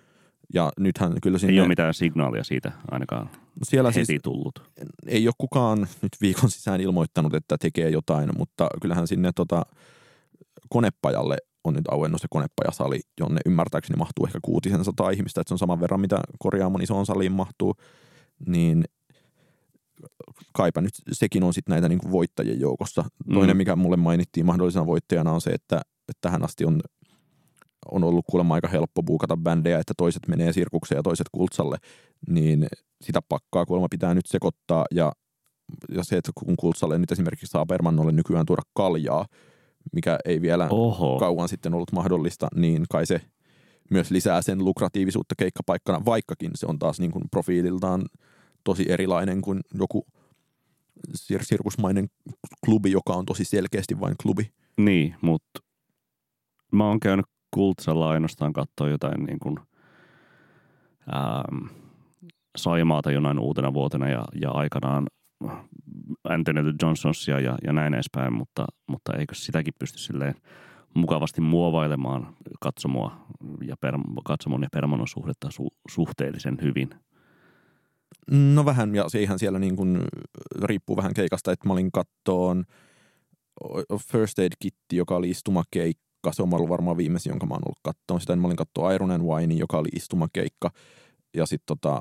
ja 0.55 0.73
nythän 0.81 1.13
kyllä 1.23 1.39
sinne... 1.39 1.53
Ei 1.53 1.61
ole 1.61 1.69
mitään 1.69 1.95
signaalia 1.95 2.45
siitä 2.45 2.73
ainakaan 2.91 3.31
siellä 3.63 3.91
heti 3.91 4.05
siis 4.05 4.23
tullut. 4.23 4.63
Ei 5.07 5.29
ole 5.29 5.35
kukaan 5.39 5.79
nyt 6.03 6.13
viikon 6.21 6.51
sisään 6.51 6.81
ilmoittanut, 6.81 7.35
että 7.35 7.59
tekee 7.59 7.91
jotain, 7.91 8.31
mutta 8.39 8.69
kyllähän 8.83 9.07
sinne 9.07 9.31
tota, 9.35 9.63
konepajalle 10.69 11.37
on 11.65 11.75
nyt 11.75 11.89
auennut 11.91 12.21
se 12.21 12.27
konepajasali, 12.31 13.01
jonne 13.21 13.41
ymmärtääkseni 13.47 13.97
mahtuu 13.99 14.27
ehkä 14.27 14.39
kuutisen 14.43 14.85
sata 14.85 15.11
ihmistä, 15.11 15.41
että 15.41 15.49
se 15.49 15.55
on 15.55 15.59
saman 15.59 15.81
verran, 15.81 16.01
mitä 16.01 16.21
korjaamon 16.39 16.83
isoon 16.83 17.07
saliin 17.07 17.33
mahtuu, 17.33 17.75
niin 18.47 18.85
kaipa 20.53 20.81
nyt 20.81 20.95
sekin 21.13 21.43
on 21.43 21.55
sitten 21.55 21.73
näitä 21.73 21.89
niin 21.89 21.99
kuin 21.99 22.13
voittajien 22.13 22.61
joukossa. 22.61 23.05
Toinen, 23.35 23.57
mm. 23.57 23.59
mikä 23.59 23.77
mulle 23.77 23.97
mainittiin 23.97 24.47
mahdollisena 24.47 24.87
voittajana 24.87 25.33
on 25.33 25.41
se, 25.41 25.51
että, 25.51 25.77
että 26.09 26.21
tähän 26.21 26.45
asti 26.45 26.65
on 26.65 26.81
on 27.91 28.05
ollut 28.05 28.25
kuulemma 28.31 28.55
aika 28.55 28.69
helppo 28.69 29.03
buukata 29.03 29.37
bändejä, 29.37 29.79
että 29.79 29.95
toiset 29.97 30.29
menee 30.29 30.53
sirkukseen 30.53 30.97
ja 30.97 31.03
toiset 31.03 31.27
kultsalle, 31.33 31.77
niin 32.29 32.67
sitä 33.01 33.21
pakkaa 33.29 33.67
kuulemma 33.67 33.89
pitää 33.91 34.15
nyt 34.15 34.27
sekoittaa 34.27 34.85
ja, 34.91 35.13
ja 35.95 36.05
se, 36.05 36.17
että 36.17 36.33
kun 36.35 36.57
kultsalle 36.57 36.99
nyt 36.99 37.13
esimerkiksi 37.13 37.47
saa 37.47 37.67
Permannolle 37.67 38.13
nykyään 38.13 38.47
tuoda 38.47 38.63
kaljaa, 38.75 39.27
mikä 39.93 40.19
ei 40.25 40.43
vielä 40.43 40.69
Oho. 40.71 41.19
kauan 41.19 41.49
sitten 41.49 41.75
ollut 41.75 41.93
mahdollista, 41.93 42.49
niin 42.55 42.85
kai 42.91 43.07
se 43.07 43.21
myös 43.91 44.11
lisää 44.11 44.43
sen 44.43 44.65
lukratiivisuutta 44.65 45.35
keikkapaikkana, 45.39 46.05
vaikkakin 46.05 46.51
se 46.55 46.67
on 46.67 46.79
taas 46.79 47.01
niin 47.01 47.11
kuin 47.11 47.25
profiililtaan 47.31 48.03
tosi 48.65 48.85
erilainen 48.89 49.41
kuin 49.41 49.61
joku 49.75 50.07
sir- 51.17 51.45
sirkusmainen 51.45 52.09
klubi, 52.65 52.91
joka 52.91 53.13
on 53.13 53.27
tosi 53.27 53.45
selkeästi 53.45 54.01
vain 54.01 54.15
klubi. 54.23 54.53
Niin, 54.77 55.15
mutta 55.21 55.61
mä 56.73 56.89
oon 56.89 57.01
käynyt 57.01 57.27
Kultsalla 57.55 58.11
ainoastaan 58.11 58.53
katsoa 58.53 58.89
jotain 58.89 59.25
niin 59.25 59.39
kuin, 59.39 59.59
ähm, 61.15 61.67
Saimaata 62.57 63.11
jonain 63.11 63.39
uutena 63.39 63.75
vuotena 63.75 64.09
ja, 64.09 64.25
ja 64.41 64.51
aikanaan 64.51 65.07
Anthony 66.25 66.75
Johnsonsia 66.83 67.41
ja, 67.41 67.59
ja 67.65 67.73
näin 67.73 67.95
edespäin, 67.95 68.33
mutta, 68.33 68.67
mutta 68.89 69.13
eikö 69.13 69.35
sitäkin 69.35 69.75
pysty 69.79 69.99
silleen 69.99 70.35
mukavasti 70.95 71.41
muovailemaan 71.41 72.37
katsomoa 72.61 73.27
ja 73.67 73.77
per, 73.81 73.95
katsomon 74.25 74.63
ja 74.63 74.69
permonon 74.73 75.09
suhdetta 75.09 75.51
su, 75.51 75.69
suhteellisen 75.89 76.59
hyvin? 76.63 76.91
No 78.31 78.65
vähän, 78.65 78.95
ja 78.95 79.09
se 79.09 79.23
ihan 79.23 79.39
siellä 79.39 79.59
niin 79.59 79.77
kuin 79.77 79.99
riippuu 80.63 80.97
vähän 80.97 81.15
keikasta, 81.15 81.53
että 81.53 81.69
mä 81.69 81.73
olin 81.73 81.93
kattoon 81.93 82.65
First 84.13 84.39
Aid 84.39 84.53
Kitti, 84.59 84.97
joka 84.97 85.17
oli 85.17 85.31
istumakeikka 85.31 86.02
keikka. 86.23 86.37
Se 86.37 86.43
on 86.43 86.55
ollut 86.55 86.69
varmaan 86.69 86.97
viimeisin, 86.97 87.31
jonka 87.31 87.47
mä 87.47 87.55
oon 87.55 87.63
ollut 87.67 87.79
katsoa. 87.83 88.21
Sitä 88.21 88.37
mä 88.37 88.47
olin 88.47 88.57
katsoa 88.57 88.93
Iron 88.93 89.11
and 89.11 89.23
Wine, 89.23 89.55
joka 89.55 89.79
oli 89.79 89.89
istumakeikka. 89.97 90.71
Ja 91.37 91.47
sitten 91.47 91.77
tota, 91.77 92.01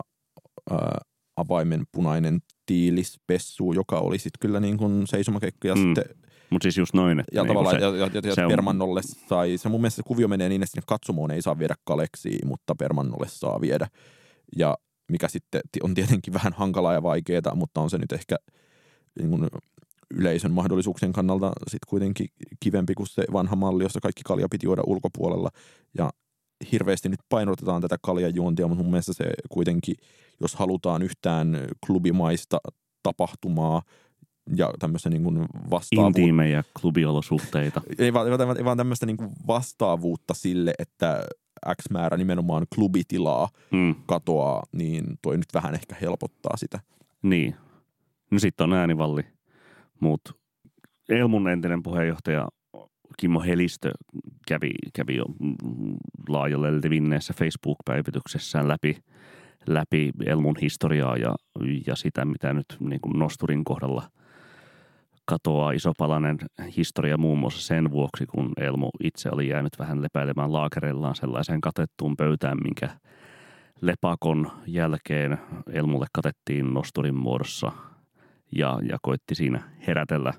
ää, 0.69 1.01
avaimen 1.35 1.83
punainen 1.91 2.39
tiilispessu, 2.65 3.73
joka 3.73 3.99
oli 3.99 4.17
sitten 4.17 4.39
kyllä 4.39 4.59
niin 4.59 4.77
kuin 4.77 5.07
seisomakeikka. 5.07 5.67
Ja 5.67 5.75
mm. 5.75 5.81
sitten 5.81 6.05
mutta 6.49 6.63
siis 6.63 6.77
just 6.77 6.93
noin. 6.93 7.19
Että 7.19 7.35
ja 7.35 7.43
niin 7.43 7.47
tavallaan, 7.47 7.75
se, 7.75 7.81
ja, 7.81 7.95
ja, 7.95 8.09
ja, 8.13 8.21
ja 8.41 8.47
Permannolle 8.47 9.01
sai, 9.29 9.57
se 9.57 9.69
mun 9.69 9.81
mielestä 9.81 9.95
se 9.95 10.03
kuvio 10.07 10.27
menee 10.27 10.49
niin, 10.49 10.63
että 10.63 10.71
sinne 10.71 10.83
katsomoon 10.87 11.31
ei 11.31 11.41
saa 11.41 11.59
viedä 11.59 11.75
kaleksiin, 11.83 12.47
mutta 12.47 12.75
Permannolle 12.75 13.27
saa 13.27 13.61
viedä. 13.61 13.87
Ja 14.57 14.77
mikä 15.11 15.27
sitten 15.27 15.61
on 15.83 15.93
tietenkin 15.93 16.33
vähän 16.33 16.53
hankalaa 16.53 16.93
ja 16.93 17.03
vaikeaa, 17.03 17.55
mutta 17.55 17.81
on 17.81 17.89
se 17.89 17.97
nyt 17.97 18.11
ehkä 18.11 18.35
niin 19.19 19.29
kuin 19.29 19.47
yleisön 20.13 20.51
mahdollisuuksien 20.51 21.13
kannalta 21.13 21.51
sitten 21.67 21.89
kuitenkin 21.89 22.27
kivempi 22.59 22.93
kuin 22.93 23.07
se 23.07 23.23
vanha 23.33 23.55
malli, 23.55 23.83
jossa 23.83 23.99
kaikki 23.99 24.21
kalja 24.25 24.47
piti 24.51 24.65
juoda 24.65 24.81
ulkopuolella. 24.87 25.49
Ja 25.97 26.09
hirveästi 26.71 27.09
nyt 27.09 27.19
painotetaan 27.29 27.81
tätä 27.81 27.97
kaljajuontia, 28.01 28.67
mutta 28.67 28.83
mun 28.83 28.91
mielestä 28.91 29.13
se 29.13 29.25
kuitenkin, 29.49 29.95
jos 30.41 30.55
halutaan 30.55 31.01
yhtään 31.01 31.67
klubimaista 31.85 32.57
tapahtumaa 33.03 33.81
ja 34.55 34.73
tämmöistä 34.79 35.09
niin 35.09 35.23
kuin 35.23 35.39
vastaavuutta. 35.69 36.19
Intiimejä 36.19 36.63
klubiolosuhteita. 36.81 37.81
ei, 37.99 38.13
vaan, 38.13 38.57
ei 38.57 38.65
vaan 38.65 38.77
tämmöistä 38.77 39.05
niin 39.05 39.17
kuin 39.17 39.29
vastaavuutta 39.47 40.33
sille, 40.33 40.73
että 40.79 41.23
X 41.81 41.89
määrä 41.89 42.17
nimenomaan 42.17 42.65
klubitilaa 42.75 43.49
mm. 43.71 43.95
katoaa, 44.05 44.63
niin 44.71 45.03
toi 45.21 45.37
nyt 45.37 45.53
vähän 45.53 45.73
ehkä 45.73 45.95
helpottaa 46.01 46.57
sitä. 46.57 46.79
Niin. 47.23 47.55
No 48.31 48.39
sitten 48.39 48.63
on 48.63 48.73
äänivalli 48.73 49.23
mutta 50.01 50.33
Elmun 51.09 51.49
entinen 51.49 51.83
puheenjohtaja 51.83 52.47
Kimmo 53.17 53.41
Helistö 53.41 53.91
kävi, 54.47 54.71
kävi 54.95 55.15
jo 55.15 55.25
laajalle 56.29 56.81
levinneessä 56.81 57.33
Facebook-päivityksessään 57.33 58.67
läpi, 58.67 58.97
läpi 59.67 60.11
Elmun 60.25 60.55
historiaa 60.61 61.17
ja, 61.17 61.35
ja 61.87 61.95
sitä, 61.95 62.25
mitä 62.25 62.53
nyt 62.53 62.65
niin 62.79 63.01
kuin 63.01 63.19
Nosturin 63.19 63.63
kohdalla 63.63 64.03
katoaa 65.25 65.71
isopalainen 65.71 66.37
historia 66.77 67.17
muun 67.17 67.39
muassa 67.39 67.67
sen 67.67 67.91
vuoksi, 67.91 68.25
kun 68.25 68.53
Elmo 68.57 68.89
itse 69.03 69.29
oli 69.31 69.47
jäänyt 69.47 69.79
vähän 69.79 70.01
lepäilemään 70.01 70.53
laakereillaan 70.53 71.15
sellaiseen 71.15 71.61
katettuun 71.61 72.17
pöytään, 72.17 72.57
minkä 72.63 72.89
lepakon 73.81 74.51
jälkeen 74.67 75.37
Elmulle 75.73 76.05
katettiin 76.13 76.73
Nosturin 76.73 77.15
muodossa 77.15 77.71
ja, 78.51 78.79
ja 78.89 78.97
koitti 79.01 79.35
siinä 79.35 79.61
herätellä, 79.87 80.33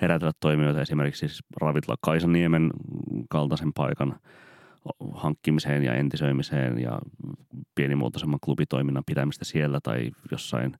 herätellä 0.00 0.32
toimijoita 0.40 0.82
esimerkiksi 0.82 1.28
siis 1.28 1.42
ravitla 1.60 1.96
Kaisaniemen 2.00 2.70
kaltaisen 3.30 3.72
paikan– 3.72 4.16
hankkimiseen 5.12 5.82
ja 5.82 5.94
entisöimiseen 5.94 6.78
ja 6.78 6.98
pienimuotoisemman 7.74 8.40
klubitoiminnan 8.44 9.02
pitämistä 9.06 9.44
siellä 9.44 9.80
tai 9.82 10.10
jossain 10.30 10.76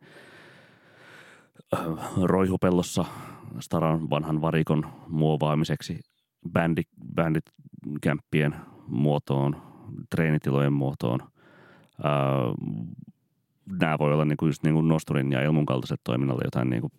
äh, 1.74 1.80
roihupellossa 2.22 3.04
Staran 3.60 4.10
vanhan 4.10 4.40
varikon 4.40 4.86
muovaamiseksi 5.08 6.00
bändi, 6.52 6.82
bändikämppien 7.14 8.54
muotoon, 8.86 9.56
treenitilojen 10.10 10.72
muotoon. 10.72 11.20
Äh, 12.04 12.10
nämä 13.80 13.98
voi 13.98 14.12
olla 14.12 14.24
niin 14.24 14.36
kuin 14.36 14.48
just 14.48 14.62
niin 14.62 14.74
kuin 14.74 14.88
Nosturin 14.88 15.32
ja 15.32 15.42
Elmun 15.42 15.66
kaltaiset 15.66 16.00
toiminnalle 16.04 16.42
jotain 16.44 16.70
niin 16.70 16.80
kuin 16.80 16.92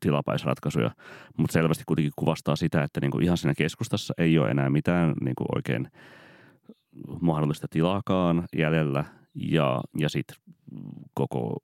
tilapäisratkaisuja, 0.00 0.90
mutta 1.36 1.52
selvästi 1.52 1.84
kuitenkin 1.86 2.12
kuvastaa 2.16 2.56
sitä, 2.56 2.82
että 2.82 3.00
niin 3.00 3.10
kuin 3.10 3.24
ihan 3.24 3.36
siinä 3.36 3.54
keskustassa 3.54 4.14
ei 4.18 4.38
ole 4.38 4.50
enää 4.50 4.70
mitään 4.70 5.14
niin 5.20 5.34
kuin 5.36 5.46
oikein 5.54 5.88
mahdollista 7.20 7.66
tilaakaan 7.70 8.44
jäljellä 8.56 9.04
ja, 9.34 9.80
ja 9.98 10.08
sitten 10.08 10.36
koko 11.14 11.60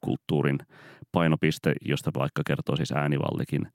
kulttuurin 0.00 0.58
painopiste, 1.12 1.74
josta 1.82 2.10
vaikka 2.18 2.42
kertoo 2.46 2.76
siis 2.76 2.92
äänivallikin, 2.92 3.68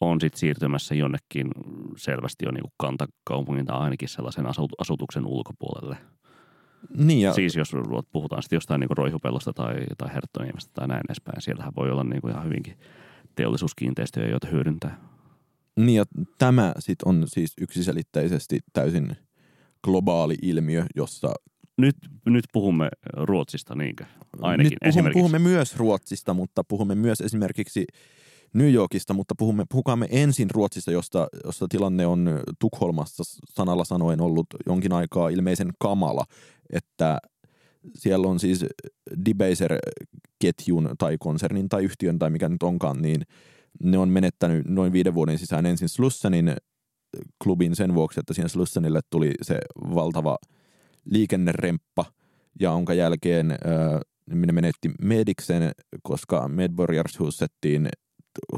on 0.00 0.20
sitten 0.20 0.38
siirtymässä 0.38 0.94
jonnekin 0.94 1.50
selvästi 1.96 2.44
jo 2.44 2.50
niin 2.50 2.72
kantakaupungin 2.76 3.66
tai 3.66 3.78
ainakin 3.78 4.08
sellaisen 4.08 4.46
asutuksen 4.78 5.26
ulkopuolelle. 5.26 5.96
Niin 6.96 7.20
ja... 7.20 7.32
Siis 7.32 7.56
jos 7.56 7.72
puhutaan 8.12 8.42
sitten 8.42 8.56
jostain 8.56 8.80
niin 8.80 8.96
roihupellosta 8.96 9.52
tai, 9.52 9.74
tai 9.98 10.14
herttoniemestä 10.14 10.70
tai 10.74 10.88
näin 10.88 11.00
edespäin, 11.08 11.42
siellähän 11.42 11.72
voi 11.76 11.90
olla 11.90 12.04
niin 12.04 12.20
kuin 12.20 12.30
ihan 12.30 12.44
hyvinkin 12.44 12.78
teollisuuskiinteistöjä, 13.34 14.28
joita 14.28 14.48
hyödyntää. 14.48 14.98
Niin 15.76 15.96
ja 15.96 16.04
tämä 16.38 16.72
sitten 16.78 17.08
on 17.08 17.22
siis 17.26 17.52
yksiselitteisesti 17.60 18.58
täysin 18.72 19.16
globaali 19.84 20.34
ilmiö, 20.42 20.84
jossa... 20.96 21.28
Nyt, 21.76 21.96
nyt 22.26 22.44
puhumme 22.52 22.88
Ruotsista, 23.12 23.74
niinkö? 23.74 24.04
Ainakin 24.40 24.72
nyt 24.82 24.92
puhumme, 24.92 25.10
puhumme 25.12 25.38
myös 25.38 25.76
Ruotsista, 25.76 26.34
mutta 26.34 26.64
puhumme 26.64 26.94
myös 26.94 27.20
esimerkiksi 27.20 27.86
New 28.54 28.72
Yorkista, 28.72 29.14
mutta 29.14 29.34
puhumme, 29.38 29.64
puhukaamme 29.70 30.08
ensin 30.10 30.50
Ruotsista, 30.50 30.92
josta, 30.92 31.28
josta 31.44 31.66
tilanne 31.68 32.06
on 32.06 32.40
Tukholmassa 32.58 33.22
sanalla 33.44 33.84
sanoen 33.84 34.20
ollut 34.20 34.46
jonkin 34.66 34.92
aikaa 34.92 35.28
ilmeisen 35.28 35.68
kamala, 35.78 36.24
että 36.72 37.18
siellä 37.94 38.28
on 38.28 38.40
siis 38.40 38.64
Debaser-ketjun 39.24 40.90
tai 40.98 41.16
konsernin 41.20 41.68
tai 41.68 41.84
yhtiön 41.84 42.18
tai 42.18 42.30
mikä 42.30 42.48
nyt 42.48 42.62
onkaan, 42.62 43.02
niin 43.02 43.22
ne 43.82 43.98
on 43.98 44.08
menettänyt 44.08 44.66
noin 44.66 44.92
viiden 44.92 45.14
vuoden 45.14 45.38
sisään 45.38 45.66
ensin 45.66 45.88
Slussenin 45.88 46.56
klubin 47.44 47.76
sen 47.76 47.94
vuoksi, 47.94 48.20
että 48.20 48.34
siihen 48.34 48.48
Slussenille 48.48 49.00
tuli 49.10 49.32
se 49.42 49.58
valtava 49.94 50.38
liikenneremppa, 51.04 52.04
ja 52.60 52.72
onka 52.72 52.94
jälkeen 52.94 53.50
äh, 53.50 53.58
ne 54.30 54.52
menetti 54.52 54.90
Mediksen, 55.02 55.72
koska 56.02 56.48
Medborgarshusettiin 56.48 57.88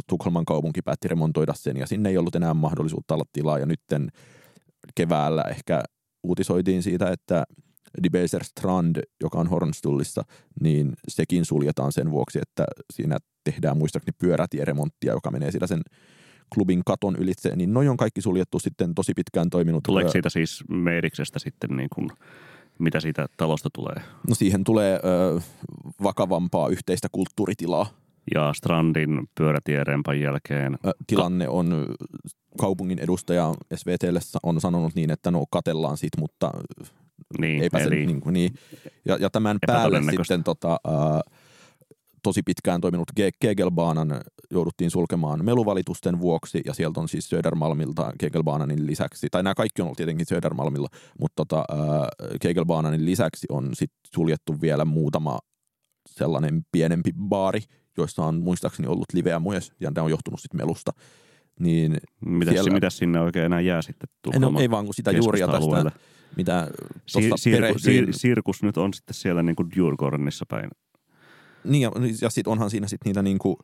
Tukholman 0.06 0.44
kaupunki 0.44 0.82
päätti 0.82 1.08
remontoida 1.08 1.54
sen, 1.54 1.76
ja 1.76 1.86
sinne 1.86 2.08
ei 2.08 2.18
ollut 2.18 2.36
enää 2.36 2.54
mahdollisuutta 2.54 3.14
olla 3.14 3.24
tilaa, 3.32 3.58
ja 3.58 3.66
nytten 3.66 4.08
keväällä 4.94 5.42
ehkä 5.42 5.82
uutisoitiin 6.22 6.82
siitä, 6.82 7.10
että 7.10 7.44
Debaser 8.02 8.44
Strand, 8.44 8.96
joka 9.22 9.38
on 9.38 9.48
Hornstullissa, 9.48 10.22
niin 10.60 10.92
sekin 11.08 11.44
suljetaan 11.44 11.92
sen 11.92 12.10
vuoksi, 12.10 12.38
että 12.42 12.64
siinä 12.92 13.16
tehdään 13.44 13.76
muistaakseni 13.76 14.16
pyörätieremonttia, 14.18 15.12
joka 15.12 15.30
menee 15.30 15.50
sillä 15.50 15.66
sen 15.66 15.80
klubin 16.54 16.82
katon 16.86 17.16
ylitse, 17.16 17.56
niin 17.56 17.74
noin 17.74 17.88
on 17.90 17.96
kaikki 17.96 18.20
suljettu 18.20 18.58
sitten 18.58 18.94
tosi 18.94 19.12
pitkään 19.14 19.50
toiminut. 19.50 19.82
Tuleeko 19.82 20.10
siitä 20.10 20.30
siis 20.30 20.64
Meeriksestä 20.68 21.38
sitten 21.38 21.70
niin 21.70 21.88
kuin, 21.94 22.10
mitä 22.78 23.00
siitä 23.00 23.26
talosta 23.36 23.68
tulee? 23.72 23.94
No 24.28 24.34
siihen 24.34 24.64
tulee 24.64 25.00
ö, 25.04 25.40
vakavampaa 26.02 26.68
yhteistä 26.68 27.08
kulttuuritilaa. 27.12 27.86
Ja 28.34 28.52
Strandin 28.52 29.28
pyörätierempan 29.34 30.20
jälkeen? 30.20 30.78
Tilanne 31.06 31.48
on, 31.48 31.86
kaupungin 32.60 32.98
edustaja 32.98 33.54
SVTlle 33.74 34.20
on 34.42 34.60
sanonut 34.60 34.94
niin, 34.94 35.10
että 35.10 35.30
no 35.30 35.44
katellaan 35.50 35.96
sit, 35.96 36.10
mutta 36.18 36.50
niin, 37.38 37.62
eipä 37.62 37.78
eli... 37.78 38.00
se 38.00 38.06
niin, 38.06 38.22
niin. 38.30 38.54
Ja, 39.04 39.16
ja 39.16 39.30
tämän 39.30 39.58
päälle 39.66 40.02
sitten 40.16 40.44
tota, 40.44 40.76
tosi 42.22 42.42
pitkään 42.42 42.80
toiminut 42.80 43.08
Kegelbaanan 43.40 44.20
jouduttiin 44.50 44.90
sulkemaan 44.90 45.44
meluvalitusten 45.44 46.20
vuoksi, 46.20 46.60
ja 46.64 46.74
sieltä 46.74 47.00
on 47.00 47.08
siis 47.08 47.28
Södermalmilta 47.28 48.12
Kegelbaananin 48.18 48.86
lisäksi, 48.86 49.28
tai 49.30 49.42
nämä 49.42 49.54
kaikki 49.54 49.82
on 49.82 49.86
ollut 49.86 49.96
tietenkin 49.96 50.26
Södermalmilla, 50.26 50.88
mutta 51.20 51.44
tota, 51.44 51.64
Kegelbaananin 52.40 53.06
lisäksi 53.06 53.46
on 53.50 53.70
sitten 53.72 54.00
suljettu 54.14 54.60
vielä 54.60 54.84
muutama 54.84 55.38
sellainen 56.08 56.62
pienempi 56.72 57.10
baari, 57.28 57.60
joissa 57.96 58.24
on 58.24 58.40
muistaakseni 58.40 58.88
ollut 58.88 59.12
liveä 59.12 59.38
myös, 59.38 59.72
ja 59.80 59.90
ne 59.96 60.00
on 60.00 60.10
johtunut 60.10 60.40
sitten 60.40 60.60
melusta. 60.60 60.92
Niin 61.60 61.96
mitäs, 62.26 62.54
siellä... 62.54 62.70
mitäs 62.70 62.98
sinne 62.98 63.20
oikein 63.20 63.44
enää 63.44 63.60
jää 63.60 63.82
sitten 63.82 64.08
no, 64.38 64.60
ei 64.60 64.70
vaan 64.70 64.84
kun 64.84 64.94
sitä 64.94 65.10
juuria 65.10 65.48
tästä, 65.48 65.90
mitä 66.36 66.68
si- 67.06 67.30
sirku, 67.36 67.78
sir- 67.78 68.12
Sirkus 68.12 68.62
nyt 68.62 68.76
on 68.76 68.94
sitten 68.94 69.14
siellä 69.14 69.42
niin 69.42 69.56
kuin 69.56 69.68
Djurgårdenissa 69.70 70.46
päin 70.48 70.70
niin, 71.64 71.82
ja, 71.82 71.92
ja 72.22 72.30
sitten 72.30 72.50
onhan 72.50 72.70
siinä 72.70 72.88
sitten 72.88 73.10
niitä 73.10 73.22
niinku, 73.22 73.58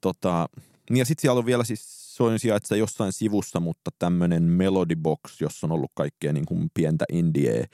tota, 0.00 0.48
niin 0.90 0.98
ja 0.98 1.04
sitten 1.04 1.22
siellä 1.22 1.38
on 1.38 1.46
vielä 1.46 1.64
siis, 1.64 2.16
se 2.16 2.22
on 2.22 2.38
sijaitse 2.38 2.76
jossain 2.76 3.12
sivussa, 3.12 3.60
mutta 3.60 3.90
tämmöinen 3.98 4.42
Melody 4.42 4.96
Box, 4.96 5.40
jossa 5.40 5.66
on 5.66 5.72
ollut 5.72 5.90
kaikkea 5.94 6.32
niinku 6.32 6.66
pientä 6.74 7.04
indie, 7.12 7.64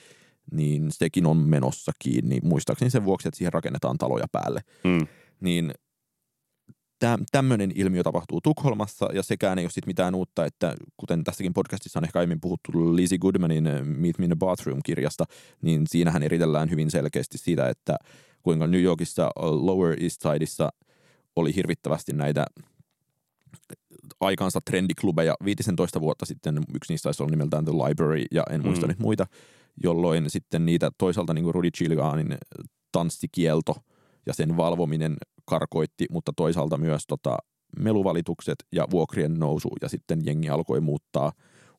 niin 0.53 0.93
sekin 0.93 1.27
on 1.27 1.37
menossa 1.37 1.93
kiinni. 1.99 2.41
Muistaakseni 2.43 2.91
sen 2.91 3.05
vuoksi, 3.05 3.29
että 3.29 3.39
siihen 3.39 3.53
rakennetaan 3.53 3.99
taloja 3.99 4.27
päälle. 4.33 4.61
Mm. 4.85 5.07
Niin 5.41 5.75
tämmöinen 7.33 7.73
ilmiö 7.75 8.03
tapahtuu 8.03 8.41
Tukholmassa 8.41 9.09
ja 9.15 9.23
sekään 9.23 9.59
ei 9.59 9.65
ole 9.65 9.71
sit 9.71 9.87
mitään 9.87 10.15
uutta, 10.15 10.45
että 10.45 10.75
kuten 10.97 11.25
tässäkin 11.25 11.55
podcastissa 11.55 11.99
on 11.99 12.05
ehkä 12.05 12.19
aiemmin 12.19 12.41
puhuttu 12.41 12.97
Lizzie 12.97 13.19
Goodmanin 13.19 13.65
Meet 13.85 14.19
Me 14.19 14.25
in 14.25 14.31
the 14.31 14.37
Bathroom-kirjasta, 14.39 15.25
niin 15.63 15.83
siinähän 15.87 16.23
eritellään 16.23 16.71
hyvin 16.71 16.91
selkeästi 16.91 17.39
siitä, 17.39 17.69
että– 17.69 17.97
kuinka 18.43 18.67
New 18.67 18.83
Yorkissa 18.83 19.31
Lower 19.37 20.03
East 20.03 20.23
Sideissa 20.23 20.73
oli 21.37 21.55
hirvittävästi 21.55 22.13
näitä 22.13 22.47
aikansa 24.21 24.61
trendiklubeja. 24.61 25.35
15 25.45 26.01
vuotta 26.01 26.27
sitten 26.27 26.59
yksi 26.75 26.93
niistä 26.93 27.07
taisi 27.07 27.23
olla 27.23 27.31
nimeltään 27.31 27.65
The 27.65 27.73
Library 27.73 28.25
ja 28.31 28.43
en 28.51 28.63
muista 28.63 28.87
mm. 28.87 28.89
nyt 28.89 28.99
muita, 28.99 29.27
jolloin 29.83 30.31
sitten 30.31 30.67
niitä 30.67 30.91
toisaalta 30.99 31.35
niin 31.35 31.43
kuin 31.45 31.55
Rudy 31.55 31.71
Chilganin 31.71 32.39
tanssikielto 32.93 33.77
ja 34.29 34.35
sen 34.35 34.57
valvominen 34.57 35.17
karkoitti, 35.45 36.07
mutta 36.11 36.33
toisaalta 36.37 36.77
myös 36.77 37.03
tota, 37.07 37.37
meluvalitukset 37.79 38.59
ja 38.73 38.87
vuokrien 38.91 39.35
nousu 39.35 39.69
ja 39.83 39.89
sitten 39.89 40.21
jengi 40.25 40.49
alkoi 40.49 40.81
muuttaa 40.81 41.33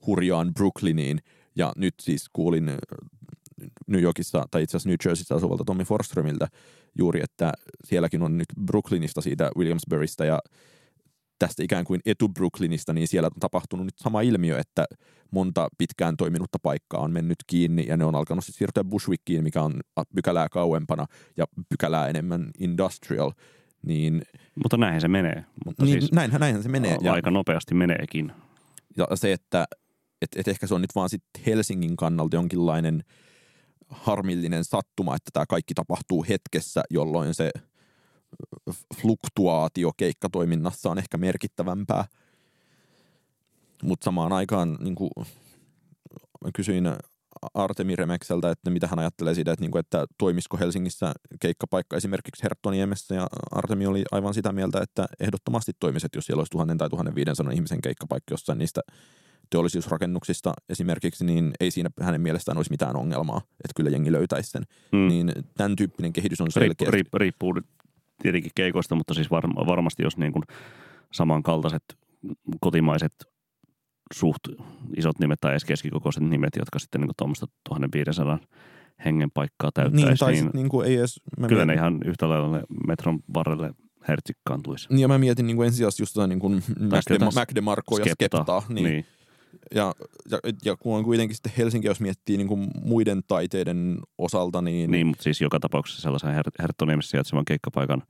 hurjaan 0.06 0.54
Brooklyniin. 0.54 1.20
Ja 1.56 1.74
nyt 1.76 1.94
siis 2.02 2.30
kuulin 2.34 2.72
New 3.88 4.02
Yorkissa 4.02 4.46
tai 4.52 4.64
itse 4.64 4.78
asiassa 4.78 4.90
New 4.90 4.96
Jerseyssä 5.06 5.36
asuvalta 5.36 5.64
Tommy 5.64 5.84
Forströmiltä 5.84 6.48
juuri, 6.98 7.22
että 7.24 7.54
sielläkin 7.84 8.22
on 8.22 8.38
nyt 8.38 8.48
Brooklynista 8.66 9.22
siitä 9.22 9.52
Williamsburgista 9.58 10.26
ja 10.26 10.40
tästä 11.40 11.64
ikään 11.64 11.86
kuin 11.86 12.02
etu 12.06 12.30
Brooklynista, 12.30 12.94
niin 12.94 13.08
siellä 13.08 13.26
on 13.26 13.40
tapahtunut 13.40 13.86
nyt 13.86 13.98
sama 13.98 14.22
ilmiö, 14.22 14.60
että 14.60 14.86
monta 15.32 15.68
pitkään 15.78 16.18
toiminutta 16.18 16.58
paikkaa 16.64 17.02
on 17.02 17.12
mennyt 17.12 17.38
kiinni 17.48 17.86
ja 17.88 17.98
ne 17.98 18.06
on 18.06 18.16
alkanut 18.16 18.46
sitten 18.46 18.58
siirtyä 18.58 18.84
Bushwickiin, 18.84 19.44
mikä 19.44 19.62
on 19.62 19.80
pykälää 20.16 20.50
kauempana 20.50 21.06
ja 21.38 21.46
pykälää 21.70 22.08
enemmän 22.08 22.52
industrial. 22.60 23.32
Niin, 23.86 24.22
mutta 24.64 24.78
näinhän 24.78 25.02
se 25.02 25.08
menee. 25.08 25.46
Mutta 25.66 25.86
niin, 25.86 26.02
siis 26.02 26.12
näinhän, 26.12 26.40
näinhän 26.40 26.64
se 26.64 26.70
menee. 26.70 26.98
Ja, 27.02 27.14
aika 27.14 27.32
nopeasti 27.32 27.76
meneekin. 27.76 28.32
Ja 28.98 29.08
se, 29.16 29.34
että 29.34 29.66
et, 30.22 30.30
et 30.36 30.48
ehkä 30.48 30.68
se 30.68 30.76
on 30.76 30.82
nyt 30.82 30.96
vaan 30.96 31.10
sit 31.10 31.24
Helsingin 31.46 31.96
kannalta 31.96 32.36
jonkinlainen– 32.36 33.04
harmillinen 33.90 34.64
sattuma, 34.64 35.16
että 35.16 35.30
tämä 35.34 35.46
kaikki 35.50 35.74
tapahtuu 35.74 36.26
hetkessä, 36.30 36.82
jolloin 36.90 37.34
se 37.34 37.52
fluktuaatio 39.02 39.92
keikkatoiminnassa 39.98 40.90
on 40.90 40.98
ehkä 40.98 41.18
merkittävämpää. 41.18 42.06
Mutta 43.84 44.06
samaan 44.06 44.34
aikaan 44.34 44.78
niin 44.80 44.96
kuin, 44.96 45.12
mä 46.46 46.50
kysyin 46.56 46.92
Artemi 47.54 47.96
Remekseltä, 47.96 48.52
että 48.52 48.70
mitä 48.70 48.88
hän 48.88 49.00
ajattelee 49.00 49.36
siitä, 49.36 49.52
että, 49.52 49.64
niin 49.64 49.72
kuin, 49.72 49.80
että 49.80 50.06
toimisiko 50.18 50.58
Helsingissä 50.58 51.14
keikkapaikka 51.40 51.98
esimerkiksi 51.98 52.44
Herttoniemessä 52.44 53.16
ja 53.16 53.28
Artemi 53.52 53.86
oli 53.86 54.04
aivan 54.12 54.34
sitä 54.34 54.52
mieltä, 54.52 54.82
että 54.82 55.06
ehdottomasti 55.20 55.72
toimiset, 55.80 56.16
jos 56.16 56.26
siellä 56.26 56.42
olisi 56.42 56.52
1000 56.52 56.78
tai 56.78 56.90
1500 56.90 57.52
ihmisen 57.52 57.82
keikkapaikka 57.82 58.34
jossain 58.34 58.60
niistä 58.60 58.82
teollisuusrakennuksista 59.50 60.54
esimerkiksi, 60.70 61.26
niin 61.26 61.52
ei 61.60 61.72
siinä 61.72 61.90
hänen 62.02 62.22
mielestään 62.22 62.58
olisi 62.58 62.72
mitään 62.72 62.96
ongelmaa, 62.96 63.38
että 63.38 63.74
kyllä 63.76 63.90
jengi 63.90 64.12
löytäisi 64.12 64.50
sen. 64.50 64.64
Mm. 64.92 65.08
Niin 65.08 65.34
tämän 65.58 65.76
tyyppinen 65.76 66.14
kehitys 66.14 66.42
on 66.42 66.52
selkeä. 66.52 66.92
Riippuu, 66.92 67.20
riippuu 67.20 67.54
tietenkin 68.22 68.52
keikoista, 68.56 68.96
mutta 68.96 69.14
siis 69.14 69.32
var, 69.32 69.44
varmasti 69.48 70.04
jos 70.04 70.18
niin 70.18 70.34
kuin 70.34 70.44
samankaltaiset 71.14 71.84
kotimaiset 72.60 73.14
suht 74.14 74.40
isot 74.98 75.20
nimet 75.20 75.40
tai 75.42 75.52
edes 75.52 75.66
keskikokoiset 75.66 76.24
nimet, 76.24 76.56
jotka 76.56 76.80
sitten 76.80 77.02
niin 77.02 77.12
tuommoista 77.18 77.46
1500 77.70 78.40
hengen 79.06 79.32
paikkaa 79.34 79.72
täyttäisi. 79.74 80.06
Niin, 80.06 80.18
tai 80.18 80.32
niin, 80.34 80.50
niin 80.54 80.70
kuin 80.70 80.88
ei 80.88 80.96
edes, 80.96 81.22
kyllä 81.36 81.48
mietin, 81.50 81.68
ne 81.68 81.74
ihan 81.74 82.00
yhtä 82.06 82.30
lailla 82.30 82.62
metron 82.88 83.20
varrelle 83.34 83.72
hertsikkaantuisi. 84.08 84.88
Niin 84.90 85.00
ja 85.00 85.08
mä 85.08 85.18
mietin 85.18 85.48
niin 85.48 85.58
kuin 85.58 85.66
ensisijaisesti 85.66 86.04
just 86.04 86.18
niin 86.28 86.40
kuin 86.40 86.64
Mac 87.36 87.56
DeMarco 87.56 87.98
ja 87.98 88.14
Skeptaa. 88.14 88.64
Niin. 88.70 88.84
niin. 88.84 89.06
Ja, 89.76 89.94
ja, 90.32 90.38
ja 90.66 90.76
kun 90.76 90.98
on 90.98 91.04
kuitenkin 91.04 91.36
sitten 91.36 91.52
Helsinki, 91.58 91.88
jos 91.88 92.00
miettii 92.00 92.38
niin 92.38 92.48
kuin 92.48 92.68
muiden 92.84 93.22
taiteiden 93.28 93.98
osalta, 94.18 94.62
niin... 94.62 94.92
Niin, 94.92 95.08
mutta 95.08 95.24
siis 95.24 95.42
joka 95.42 95.60
tapauksessa 95.60 96.02
sellaisen 96.02 96.36
Her- 96.36 96.62
Herttoniemessä 96.62 97.12
sijaitsevan 97.12 97.46
keikkapaikan 97.46 98.04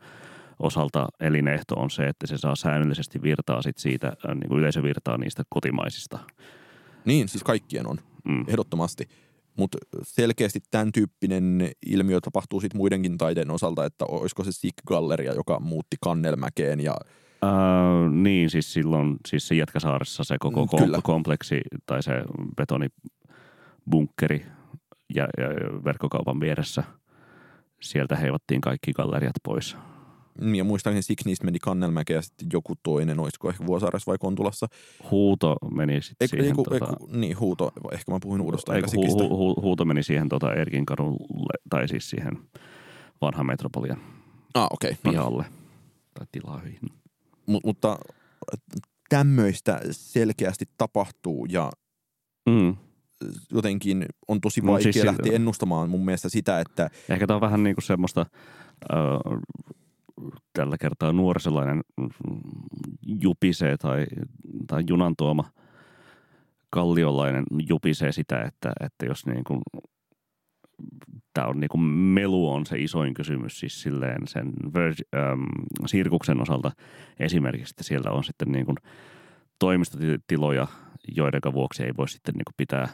osalta 0.60 1.08
elinehto 1.19 1.75
on 1.75 1.89
se, 1.89 2.08
että 2.08 2.27
se 2.27 2.38
saa 2.38 2.55
säännöllisesti 2.55 3.22
virtaa 3.22 3.62
sit 3.62 3.77
siitä, 3.77 4.08
äh, 4.08 4.36
niin 4.36 4.48
kuin 4.48 4.60
yleisövirtaa 4.60 5.17
niistä 5.17 5.43
kotimaisista. 5.50 6.19
Niin, 7.05 7.27
siis 7.27 7.43
kaikkien 7.43 7.88
on, 7.88 7.98
mm. 8.25 8.46
ehdottomasti. 8.48 9.08
Mutta 9.58 9.77
selkeästi 10.03 10.60
tämän 10.72 10.91
tyyppinen 10.91 11.72
ilmiö 11.86 12.22
tapahtuu 12.22 12.62
sitten 12.62 12.77
muidenkin 12.77 13.17
taiteen 13.17 13.51
osalta, 13.51 13.86
että 13.86 14.05
olisiko 14.05 14.43
se 14.43 14.51
Sick 14.51 14.75
Galleria, 14.88 15.34
joka 15.34 15.60
muutti 15.60 15.98
Kannelmäkeen 16.01 16.79
ja 16.79 16.96
Uh, 17.43 18.12
niin, 18.12 18.50
siis 18.50 18.74
silloin 18.74 19.17
siis 19.27 19.48
se 19.48 19.55
Jätkäsaaressa 19.55 20.24
se 20.24 20.36
koko 20.39 20.65
mm, 20.65 20.84
Kyllä. 20.84 21.00
kompleksi 21.03 21.62
tai 21.86 22.03
se 22.03 22.12
betonibunkkeri 22.58 24.46
ja, 25.15 25.24
ja 25.38 25.48
verkkokaupan 25.84 26.39
vieressä, 26.39 26.84
sieltä 27.81 28.15
heivattiin 28.15 28.62
kaikki 28.62 28.93
galleriat 28.93 29.36
pois. 29.43 29.77
Mm, 30.41 30.55
ja 30.55 30.63
muistaakseni 30.63 31.01
Signist 31.01 31.43
meni 31.43 31.60
Kannelmäkeä 31.60 32.15
ja 32.15 32.22
sitten 32.22 32.48
joku 32.53 32.74
toinen, 32.84 33.19
olisiko 33.19 33.50
ehkä 33.50 33.65
Vuosaaressa 33.65 34.12
vai 34.12 34.17
Kontulassa. 34.17 34.67
Huuto 35.12 35.55
meni 35.72 36.01
sitten 36.01 36.27
siihen. 36.27 36.46
Eiku, 36.46 36.63
tota, 36.63 36.86
eiku, 36.86 37.08
niin, 37.12 37.39
Huuto, 37.39 37.72
ehkä 37.91 38.12
mä 38.12 38.19
puhuin 38.22 38.41
Huudosta 38.41 38.75
eiku, 38.75 38.88
hu, 38.96 39.19
hu, 39.19 39.38
hu, 39.38 39.62
Huuto 39.62 39.86
meni 39.86 40.03
siihen 40.03 40.29
tota 40.29 40.53
Erkin 40.53 40.86
kadulle, 40.86 41.53
tai 41.69 41.88
siis 41.88 42.10
siihen 42.10 42.38
vanhan 43.22 43.46
metropolian 43.46 44.00
ah, 44.53 44.67
okay. 44.72 44.96
pihalle 45.03 45.46
tai 46.13 46.27
tiloihin. 46.31 46.99
M- 47.50 47.65
mutta 47.65 47.98
tämmöistä 49.10 49.82
selkeästi 49.91 50.65
tapahtuu 50.77 51.46
ja 51.46 51.72
mm. 52.50 52.75
jotenkin 53.51 54.06
on 54.27 54.41
tosi 54.41 54.62
vaikea 54.63 54.88
no, 54.88 54.94
siis 54.94 55.06
lähteä 55.06 55.34
ennustamaan 55.34 55.89
mun 55.89 56.06
mielestä 56.06 56.29
sitä, 56.29 56.60
että... 56.60 56.89
Ehkä 57.10 57.27
tämä 57.27 57.36
on 57.36 57.41
vähän 57.41 57.63
niin 57.63 57.75
kuin 57.75 57.86
semmoista... 57.86 58.25
Äh, 58.94 59.39
tällä 60.53 60.77
kertaa 60.77 61.13
nuorisolainen 61.13 61.82
jupisee 63.22 63.77
tai, 63.77 64.06
tai 64.68 64.84
junan 64.89 65.13
tuoma 65.18 65.51
kalliolainen 66.70 67.44
jupisee 67.70 68.12
sitä, 68.12 68.41
että, 68.41 68.74
että 68.79 69.06
jos 69.06 69.25
niin 69.25 69.44
kuin, 69.44 69.62
tämä 71.34 71.48
on 71.48 71.60
niin 71.60 71.70
kuin 71.70 71.82
melu 71.82 72.50
on 72.52 72.66
se 72.66 72.78
isoin 72.78 73.14
kysymys 73.14 73.60
siis 73.60 73.82
silleen 73.82 74.28
sen 74.28 74.48
ver- 74.48 75.20
äm, 75.20 75.46
sirkuksen 75.86 76.42
osalta 76.42 76.72
esimerkiksi, 77.20 77.72
että 77.72 77.84
siellä 77.84 78.12
on 78.12 78.24
sitten 78.24 78.52
niin 78.52 78.65
kuin 78.65 78.78
toimistotiloja, 79.60 80.68
joiden 81.15 81.42
vuoksi 81.54 81.84
ei 81.84 81.92
voi 81.98 82.10
sitten 82.10 82.34
niin 82.34 82.46
kuin 82.46 82.56
pitää 82.58 82.88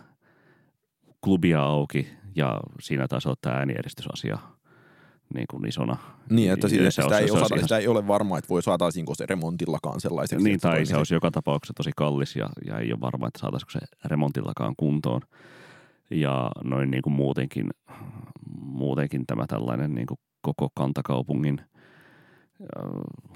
klubia 1.23 1.61
auki 1.61 2.07
ja 2.35 2.59
siinä 2.79 3.07
taas 3.07 3.25
on 3.25 3.35
tämä 3.41 3.55
äänieristysasia 3.55 4.37
niin 5.33 5.45
kuin 5.51 5.67
isona. 5.67 5.97
Niin, 6.29 6.51
että 6.51 6.67
siitä, 6.67 6.91
sitä, 6.91 7.03
sitä, 7.03 7.19
ei 7.19 7.31
osata, 7.31 7.61
sitä 7.61 7.77
ei 7.77 7.87
ole 7.87 8.07
varma, 8.07 8.37
että 8.37 8.49
voi 8.49 8.63
saataisiinko 8.63 9.15
se 9.15 9.25
remontillakaan 9.25 10.01
sellaiseksi. 10.01 10.43
Niin, 10.43 10.59
tai 10.59 10.85
se, 10.85 10.89
se 10.89 10.97
olisi 10.97 11.13
joka 11.13 11.31
tapauksessa 11.31 11.73
tosi 11.73 11.91
kallis 11.95 12.35
ja, 12.35 12.49
ja 12.67 12.79
ei 12.79 12.91
ole 12.91 13.01
varma, 13.01 13.27
että 13.27 13.39
saataisiko 13.39 13.71
se 13.71 13.79
remontillakaan 14.05 14.73
kuntoon. 14.77 15.21
Ja 16.11 16.51
noin 16.63 16.91
niin 16.91 17.01
kuin 17.01 17.13
muutenkin, 17.13 17.69
muutenkin 18.59 19.25
tämä 19.27 19.47
tällainen 19.47 19.95
niin 19.95 20.07
kuin 20.07 20.17
koko 20.41 20.69
kantakaupungin 20.75 21.61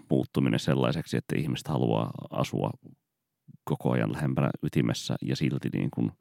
muuttuminen 0.10 0.60
sellaiseksi, 0.60 1.18
että 1.18 1.36
ihmiset 1.38 1.68
haluaa 1.68 2.12
asua 2.30 2.72
koko 3.64 3.92
ajan 3.92 4.14
lähempänä 4.14 4.50
ytimessä 4.64 5.16
ja 5.22 5.36
silti 5.36 5.70
niin 5.74 5.90
kuin, 5.94 6.12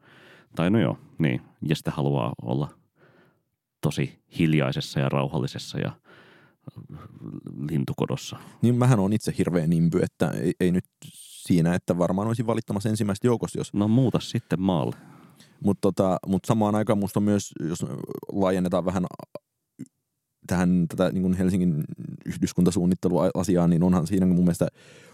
tai 0.56 0.70
no 0.70 0.78
joo, 0.78 0.98
niin, 1.18 1.40
ja 1.68 1.76
sitten 1.76 1.92
haluaa 1.92 2.32
olla 2.42 2.68
tosi 3.80 4.18
hiljaisessa 4.38 5.00
ja 5.00 5.08
rauhallisessa 5.08 5.78
ja 5.78 5.92
lintukodossa. 7.70 8.36
Niin 8.62 8.74
mähän 8.74 9.00
on 9.00 9.12
itse 9.12 9.34
hirveän 9.38 9.70
nimby, 9.70 9.98
että 10.02 10.30
ei, 10.30 10.52
ei 10.60 10.72
nyt 10.72 10.84
siinä, 11.12 11.74
että 11.74 11.98
varmaan 11.98 12.28
olisi 12.28 12.46
valittamassa 12.46 12.88
ensimmäistä 12.88 13.26
joukosta, 13.26 13.58
jos... 13.58 13.74
No 13.74 13.88
muuta 13.88 14.20
sitten 14.20 14.60
maalle. 14.60 14.96
Mutta 15.64 15.80
tota, 15.80 16.18
mut 16.26 16.44
samaan 16.44 16.74
aikaan 16.74 16.98
musta 16.98 17.20
myös, 17.20 17.52
jos 17.68 17.86
laajennetaan 18.32 18.84
vähän 18.84 19.04
tähän 20.46 20.86
tätä 20.88 21.12
niin 21.12 21.22
kuin 21.22 21.34
Helsingin 21.34 21.84
yhdyskuntasuunnitteluasiaan, 22.26 23.70
niin 23.70 23.82
onhan 23.82 24.06
siinä 24.06 24.26
mun 24.26 24.44
mielestä 24.44 24.68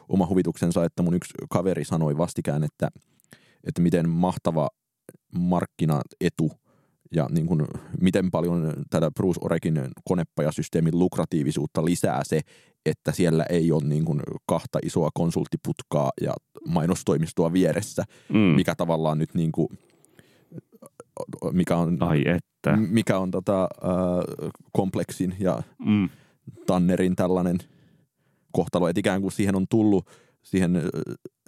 oma 0.09 0.26
huvituksensa, 0.26 0.85
että 0.85 1.02
mun 1.02 1.14
yksi 1.14 1.35
kaveri 1.50 1.85
sanoi 1.85 2.18
vastikään, 2.18 2.64
että, 2.64 2.88
että 3.64 3.83
miten 3.83 4.09
mahtava 4.09 4.68
markkinaetu 5.38 6.52
ja 7.14 7.28
niin 7.30 7.46
kuin 7.46 7.66
miten 8.00 8.30
paljon 8.30 8.72
tätä 8.90 9.11
Bruce 9.11 9.40
Orekin 9.42 9.80
konepajasysteemin 10.09 10.98
lukratiivisuutta 10.98 11.85
lisää 11.85 12.20
se, 12.24 12.40
että 12.87 13.12
siellä 13.12 13.44
ei 13.50 13.72
ole 13.72 13.85
niin 13.85 14.04
kuin 14.04 14.20
kahta 14.46 14.78
isoa 14.83 15.11
konsulttiputkaa 15.14 16.11
ja 16.20 16.35
mainostoimistoa 16.68 17.52
vieressä, 17.52 18.04
mm. 18.28 18.38
mikä 18.38 18.74
tavallaan 18.74 19.18
nyt 19.18 19.35
niin 19.35 19.52
kuin– 19.52 19.68
mikä 21.53 21.77
on, 21.77 21.96
Ai 22.00 22.22
että. 22.27 22.77
mikä 22.77 23.18
on 23.18 23.31
tota, 23.31 23.62
äh, 23.62 24.50
kompleksin 24.72 25.37
ja 25.38 25.62
mm. 25.87 26.09
Tannerin 26.66 27.16
tällainen 27.16 27.59
kohtalo, 28.53 28.88
että 28.88 29.00
ikään 29.00 29.20
kuin 29.20 29.33
siihen 29.33 29.57
on 29.57 29.66
tullut 29.70 30.09
siihen 30.42 30.83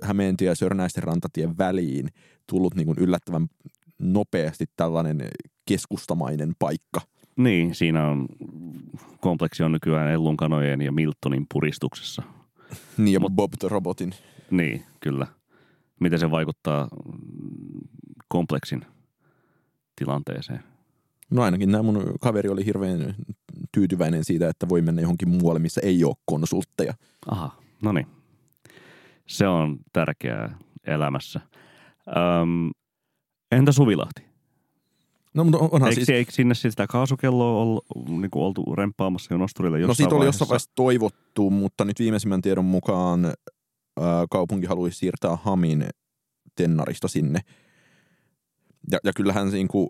Hämeentie 0.03 0.49
ja 0.49 0.55
Sörnäisten 0.55 1.03
rantatien 1.03 1.59
väliin 1.59 2.09
tullut 2.51 2.75
niin 2.75 2.87
kuin 2.87 2.99
yllättävän 2.99 3.47
nopeasti 3.99 4.65
tällainen 4.77 5.29
keskustamainen 5.69 6.53
paikka. 6.59 7.01
Niin, 7.37 7.75
siinä 7.75 8.09
on 8.09 8.27
kompleksi 9.21 9.63
on 9.63 9.73
nykyään 9.73 10.11
Ellunkanojen 10.11 10.83
ja 10.83 10.93
Miltonin 10.93 11.47
puristuksessa. 11.53 12.23
niin, 12.99 13.13
ja 13.15 13.21
Mut, 13.21 13.33
Bob 13.33 13.53
the 13.59 13.69
Robotin. 13.69 14.15
Niin, 14.51 14.85
kyllä. 15.01 15.27
Miten 16.01 16.19
se 16.19 16.31
vaikuttaa 16.31 16.89
kompleksin 18.29 18.85
tilanteeseen? 19.97 20.61
No 21.31 21.43
ainakin 21.43 21.73
nämä 21.73 21.83
mun 21.83 22.05
kaveri 22.21 22.49
oli 22.49 22.65
hirveän 22.67 23.15
tyytyväinen 23.73 24.25
siitä, 24.25 24.49
että 24.49 24.69
voi 24.69 24.83
mennä 24.83 25.03
johonkin 25.03 25.29
muualle, 25.29 25.59
missä 25.61 25.81
ei 25.85 26.05
ole 26.05 26.15
konsultteja. 26.25 26.95
Aha, 27.31 27.57
no 27.83 27.93
niin. 27.93 28.07
Se 29.27 29.49
on 29.49 29.79
tärkeää 29.93 30.59
elämässä. 30.87 31.41
Öm, 32.09 32.71
entä 33.53 33.73
Suvilahti? 33.73 34.27
No, 35.35 35.45
mutta 35.45 35.59
onhan 35.59 35.89
eikö, 35.89 35.95
siis... 35.95 36.09
eikö 36.09 36.33
sinne 36.33 36.55
sitä 36.55 36.87
kaasukelloa 36.87 37.63
ollut, 37.63 37.85
niin 38.09 38.31
kuin 38.31 38.43
oltu 38.43 38.75
rempaamassa 38.75 39.35
jo 39.35 39.39
nosturille 39.39 39.79
jossain 39.79 39.89
No 39.89 39.95
siitä 39.95 40.15
oli 40.15 40.19
vaiheessa? 40.19 40.43
jossain 40.43 40.49
vaiheessa 40.49 40.73
toivottu, 40.75 41.51
mutta 41.51 41.85
nyt 41.85 41.99
viimeisimmän 41.99 42.43
tiedon 42.43 42.65
mukaan 42.65 43.25
ää, 43.25 44.27
kaupunki 44.31 44.67
haluaisi 44.67 44.99
siirtää 44.99 45.37
Hamin 45.37 45.89
tennarista 46.57 47.09
sinne– 47.09 47.41
ja, 48.91 48.99
ja 49.05 49.13
kyllähän 49.13 49.49
niin 49.49 49.69
kuin 49.69 49.89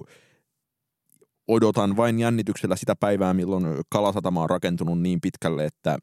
odotan 1.49 1.97
vain 1.97 2.19
jännityksellä 2.19 2.77
sitä 2.77 2.97
päivää, 3.01 3.35
milloin 3.35 3.65
Kalasatama 3.89 4.43
on 4.43 4.51
rakentunut 4.51 5.01
niin 5.01 5.21
pitkälle, 5.21 5.65
että, 5.65 5.99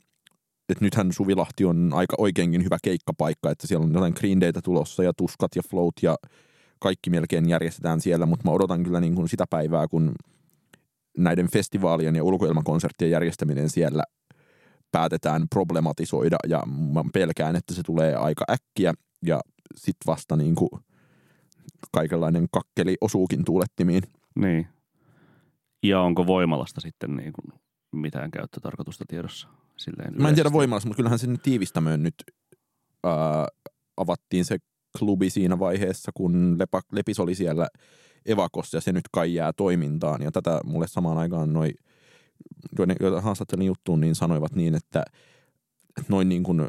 että 0.69 0.85
nythän 0.85 1.11
Suvilahti 1.11 1.65
on 1.65 1.91
aika 1.93 2.15
oikeinkin 2.17 2.63
hyvä 2.63 2.77
keikkapaikka, 2.83 3.51
että 3.51 3.67
siellä 3.67 3.85
on 3.85 3.93
jotain 3.93 4.13
Green 4.19 4.41
Dayta 4.41 4.61
tulossa 4.61 5.03
ja 5.03 5.13
Tuskat 5.13 5.55
ja 5.55 5.61
Float 5.69 5.93
ja 6.01 6.15
kaikki 6.79 7.09
melkein 7.09 7.49
järjestetään 7.49 8.01
siellä, 8.01 8.25
mutta 8.25 8.47
mä 8.47 8.51
odotan 8.51 8.83
kyllä 8.83 8.99
niin 8.99 9.15
kuin 9.15 9.29
sitä 9.29 9.45
päivää, 9.49 9.87
kun 9.87 10.11
näiden 11.17 11.51
festivaalien 11.51 12.15
ja 12.15 12.23
ulkoilmakonserttien 12.23 13.11
järjestäminen 13.11 13.69
siellä 13.69 14.03
päätetään 14.91 15.45
problematisoida. 15.49 16.37
Ja 16.47 16.63
mä 16.93 17.03
pelkään, 17.13 17.55
että 17.55 17.73
se 17.73 17.83
tulee 17.83 18.15
aika 18.15 18.45
äkkiä 18.49 18.93
ja 19.25 19.39
sitten 19.75 20.05
vasta 20.07 20.35
niin 20.35 20.55
kuin– 20.55 20.69
kaikenlainen 21.91 22.47
kakkeli 22.51 22.97
osuukin 23.01 23.45
tuulettimiin. 23.45 24.03
Niin. 24.35 24.67
Ja 25.83 26.01
onko 26.01 26.27
voimalasta 26.27 26.81
sitten 26.81 27.15
niin 27.15 27.33
kuin 27.33 27.61
mitään 28.01 28.31
käyttötarkoitusta 28.31 29.05
tiedossa? 29.07 29.47
Silleen 29.77 30.21
Mä 30.21 30.29
en 30.29 30.35
tiedä 30.35 30.51
voimalassa, 30.51 30.87
mutta 30.87 30.97
kyllähän 30.97 31.19
sinne 31.19 31.37
tiivistämöön 31.43 32.03
nyt 32.03 32.15
ää, 33.03 33.47
avattiin 33.97 34.45
se 34.45 34.57
klubi 34.99 35.29
siinä 35.29 35.59
vaiheessa, 35.59 36.11
kun 36.13 36.59
Lepa, 36.59 36.81
Lepis 36.91 37.19
oli 37.19 37.35
siellä 37.35 37.67
evakossa 38.25 38.77
ja 38.77 38.81
se 38.81 38.91
nyt 38.91 39.05
kai 39.11 39.33
jää 39.33 39.53
toimintaan. 39.53 40.21
Ja 40.21 40.31
tätä 40.31 40.59
mulle 40.65 40.87
samaan 40.87 41.17
aikaan 41.17 41.53
noi, 41.53 41.69
joiden, 42.77 42.95
joita 42.99 43.21
haastattelin 43.21 43.67
juttuun, 43.67 44.01
niin 44.01 44.15
sanoivat 44.15 44.55
niin, 44.55 44.75
että 44.75 45.03
noin 46.07 46.29
niin 46.29 46.43
kuin 46.43 46.61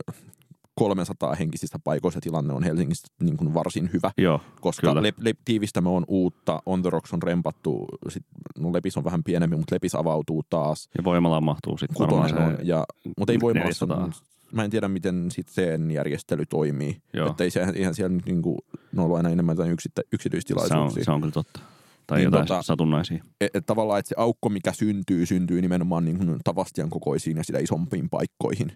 300 0.74 1.34
henkisistä 1.34 1.78
paikoista 1.84 2.20
tilanne 2.20 2.52
on 2.54 2.62
Helsingissä 2.62 3.06
niin 3.20 3.36
kuin 3.36 3.54
varsin 3.54 3.90
hyvä, 3.92 4.10
Joo, 4.18 4.40
koska 4.60 5.02
le, 5.02 5.12
le, 5.20 5.34
tiivistämö 5.44 5.88
on 5.88 6.04
uutta, 6.08 6.62
On 6.66 6.82
The 6.82 6.90
Rocks 6.90 7.12
on 7.12 7.22
rempattu, 7.22 7.86
sit, 8.08 8.22
no 8.58 8.72
Lepis 8.72 8.96
on 8.96 9.04
vähän 9.04 9.24
pienempi, 9.24 9.56
mutta 9.56 9.74
Lepis 9.74 9.94
avautuu 9.94 10.42
taas. 10.50 10.88
ja 10.98 11.04
voimalaan 11.04 11.44
mahtuu 11.44 11.78
sitten 11.78 11.98
varmaan 11.98 12.30
Kutonen 12.30 12.56
se, 12.56 12.60
on, 12.60 12.66
ja, 12.66 12.84
mutta 13.18 13.32
ei 13.32 13.40
voimalassa. 13.40 13.86
400. 13.86 14.34
Mä 14.52 14.64
en 14.64 14.70
tiedä, 14.70 14.88
miten 14.88 15.30
sit 15.30 15.48
sen 15.48 15.90
järjestely 15.90 16.46
toimii. 16.46 17.02
Joo. 17.12 17.30
Että 17.30 17.44
ei 17.44 17.50
se, 17.50 17.66
eihän 17.74 17.94
siellä 17.94 18.16
nyt 18.16 18.26
niinku, 18.26 18.58
ne 18.92 19.00
on 19.00 19.04
ollut 19.04 19.16
aina 19.16 19.30
enemmän 19.30 19.52
jotain 19.52 19.72
yksittä, 19.72 20.02
se, 20.02 20.06
on, 20.06 20.08
yksityistilaisuuksia. 20.12 21.04
se 21.04 21.10
on 21.10 21.20
kyllä 21.20 21.32
totta. 21.32 21.60
Tai 22.06 22.18
Niin 22.18 22.24
jotain 22.24 22.44
tota- 22.48 22.62
satunnaisia. 22.62 23.24
Et, 23.40 23.56
et 23.56 23.66
tavallaan, 23.66 23.98
että 23.98 24.08
se 24.08 24.14
aukko, 24.18 24.48
mikä 24.48 24.72
syntyy, 24.72 25.26
syntyy 25.26 25.62
nimenomaan 25.62 26.04
niin 26.04 26.18
kuin 26.18 26.38
Tavastian 26.44 26.90
kokoisiin 26.90 27.36
ja 27.36 27.44
sitä 27.44 27.58
isompiin 27.58 28.08
paikkoihin, 28.08 28.72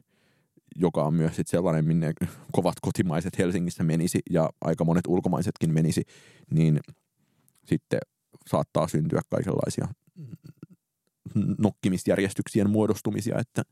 joka 0.79 1.03
on 1.05 1.15
myös 1.15 1.37
sit 1.37 1.49
sellainen, 1.49 1.85
minne 1.85 2.13
kovat 2.53 2.75
kotimaiset 2.83 3.39
Helsingissä 3.39 3.85
menisi 3.85 4.21
ja 4.31 4.51
aika 4.61 4.85
monet 4.85 5.07
ulkomaisetkin 5.07 5.73
menisi, 5.73 6.03
niin 6.51 6.81
sitten 7.65 8.01
saattaa 8.47 8.89
syntyä 8.89 9.21
kaikenlaisia 9.31 9.89
nokkimisjärjestyksien 11.59 12.71
muodostumisia, 12.71 13.39
että 13.39 13.63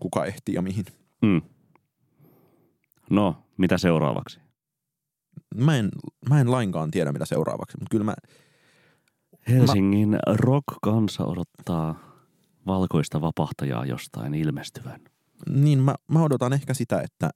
kuka 0.00 0.24
ehtii 0.24 0.54
ja 0.54 0.62
mihin. 0.62 0.84
Mm. 1.22 1.42
No, 3.10 3.36
mitä 3.56 3.78
seuraavaksi? 3.78 4.40
Mä 5.54 5.76
en, 5.76 5.88
mä 6.28 6.40
en 6.40 6.50
lainkaan 6.50 6.90
tiedä, 6.90 7.12
mitä 7.12 7.24
seuraavaksi, 7.24 7.76
mutta 7.78 7.90
kyllä 7.90 8.04
mä, 8.04 8.14
Helsingin 9.48 10.18
rock-kansa 10.26 11.24
odottaa 11.24 12.10
valkoista 12.66 13.20
vapahtajaa 13.20 13.86
jostain 13.86 14.34
ilmestyvän. 14.34 15.00
Niin 15.48 15.78
mä, 15.78 15.94
mä 16.10 16.22
odotan 16.22 16.52
ehkä 16.52 16.74
sitä, 16.74 17.00
että 17.00 17.30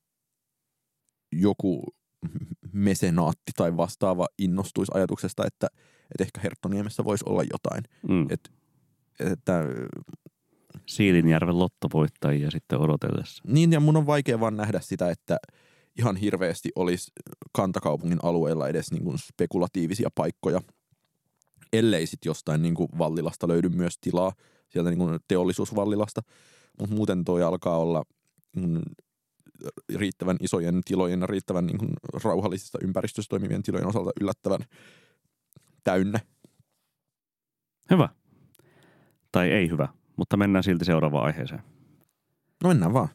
joku 1.32 1.82
mesenaatti 2.72 3.52
tai 3.56 3.76
vastaava 3.76 4.26
innostuisi 4.38 4.92
ajatuksesta, 4.94 5.46
että, 5.46 5.66
että 6.10 6.24
ehkä 6.24 6.40
Herttoniemessä 6.42 7.04
voisi 7.04 7.24
olla 7.28 7.42
jotain. 7.52 7.84
Mm. 8.08 8.26
Et- 8.30 8.52
Että, 9.20 9.62
Siilinjärven 10.86 11.58
lottovoittajia 11.58 12.50
sitten 12.50 12.78
odotellessa. 12.80 13.42
niin, 13.46 13.72
ja 13.72 13.80
mun 13.80 13.96
on 13.96 14.06
vaikea 14.06 14.40
vaan 14.40 14.56
nähdä 14.56 14.80
sitä, 14.80 15.10
että 15.10 15.36
ihan 15.98 16.16
hirveästi 16.16 16.68
olisi 16.76 17.12
kantakaupungin 17.52 18.18
alueella 18.22 18.68
edes 18.68 18.92
niin 18.92 19.04
kuin 19.04 19.18
spekulatiivisia 19.18 20.08
paikkoja, 20.14 20.60
ellei 21.72 22.06
sitten 22.06 22.30
jostain 22.30 22.62
niin 22.62 22.74
kuin 22.74 22.88
Vallilasta 22.98 23.48
löydy 23.48 23.68
myös 23.68 23.98
tilaa, 24.00 24.32
sieltä 24.68 24.90
niin 24.90 24.98
kuin 24.98 25.18
teollisuusvallilasta. 25.28 26.20
Mutta 26.80 26.94
muuten 26.94 27.24
toi 27.24 27.42
alkaa 27.42 27.78
olla 27.78 28.04
mm, 28.56 28.80
riittävän 29.94 30.36
isojen 30.40 30.80
tilojen 30.84 31.20
ja 31.20 31.26
riittävän 31.26 31.66
niin 31.66 31.78
kuin 31.78 31.90
rauhallisessa 32.24 32.78
ympäristössä 32.82 33.28
toimivien 33.28 33.62
tilojen 33.62 33.86
osalta 33.86 34.10
yllättävän 34.20 34.60
täynnä. 35.84 36.20
Hyvä. 37.90 38.08
Tai 39.32 39.50
ei 39.50 39.70
hyvä, 39.70 39.88
mutta 40.16 40.36
mennään 40.36 40.64
silti 40.64 40.84
seuraavaan 40.84 41.26
aiheeseen. 41.26 41.62
No 42.62 42.68
mennään 42.68 42.92
vaan. 42.92 43.08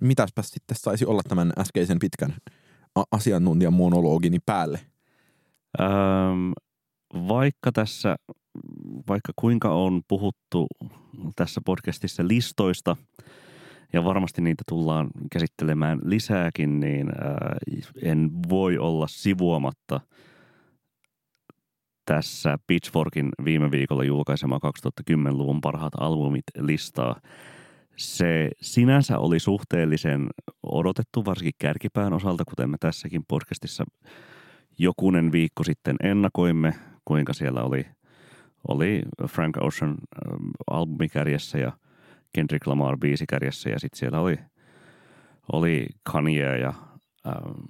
Mitäspä 0.00 0.42
sitten 0.42 0.76
saisi 0.76 1.04
olla 1.06 1.22
tämän 1.28 1.52
äskeisen 1.58 1.98
pitkän 1.98 2.36
asiantuntijan 3.12 3.72
monologini 3.72 4.38
päälle? 4.46 4.80
Öm, 5.80 6.52
vaikka 7.28 7.72
tässä, 7.72 8.16
vaikka 9.08 9.32
kuinka 9.36 9.74
on 9.74 10.02
puhuttu 10.08 10.66
tässä 11.36 11.60
podcastissa 11.64 12.28
listoista, 12.28 12.96
ja 13.92 14.04
varmasti 14.04 14.42
niitä 14.42 14.62
tullaan 14.68 15.10
käsittelemään 15.32 15.98
lisääkin, 16.04 16.80
niin 16.80 17.08
ää, 17.08 17.56
en 18.02 18.30
voi 18.48 18.78
olla 18.78 19.06
sivuamatta 19.06 20.00
tässä 22.04 22.58
Pitchforkin 22.66 23.28
viime 23.44 23.70
viikolla 23.70 24.04
julkaisema 24.04 24.60
2010-luvun 25.00 25.60
parhaat 25.60 25.92
albumit 26.00 26.44
listaa. 26.58 27.20
Se 27.96 28.50
sinänsä 28.60 29.18
oli 29.18 29.38
suhteellisen 29.38 30.28
odotettu, 30.62 31.24
varsinkin 31.24 31.52
kärkipään 31.58 32.12
osalta, 32.12 32.44
kuten 32.44 32.70
me 32.70 32.76
tässäkin 32.80 33.22
podcastissa 33.28 33.84
jokunen 34.78 35.32
viikko 35.32 35.64
sitten 35.64 35.96
ennakoimme, 36.02 36.74
kuinka 37.04 37.32
siellä 37.32 37.62
oli, 37.62 37.86
oli 38.68 39.02
Frank 39.28 39.56
Ocean 39.60 39.90
ähm, 39.90 40.50
albumikärjessä 40.70 41.58
ja 41.58 41.72
Kendrick 42.32 42.66
Lamar 42.66 42.98
biisikärjessä 42.98 43.70
ja 43.70 43.78
sitten 43.78 43.98
siellä 43.98 44.20
oli, 44.20 44.38
oli 45.52 45.86
Kanye 46.12 46.58
ja 46.58 46.74
ähm, 47.26 47.60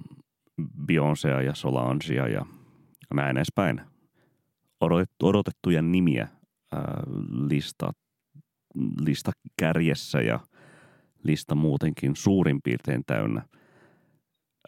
Beyoncéa 0.86 1.42
ja 1.44 1.54
Solangea 1.54 2.28
ja 2.28 2.46
näin 3.14 3.36
edespäin. 3.36 3.80
Odotettu, 4.80 5.26
odotettuja 5.26 5.82
nimiä 5.82 6.22
äh, 6.22 6.80
lista, 7.48 7.92
lista 9.00 9.32
kärjessä 9.58 10.20
ja 10.20 10.40
lista 11.22 11.54
muutenkin 11.54 12.16
suurin 12.16 12.62
piirtein 12.62 13.02
täynnä. 13.06 13.42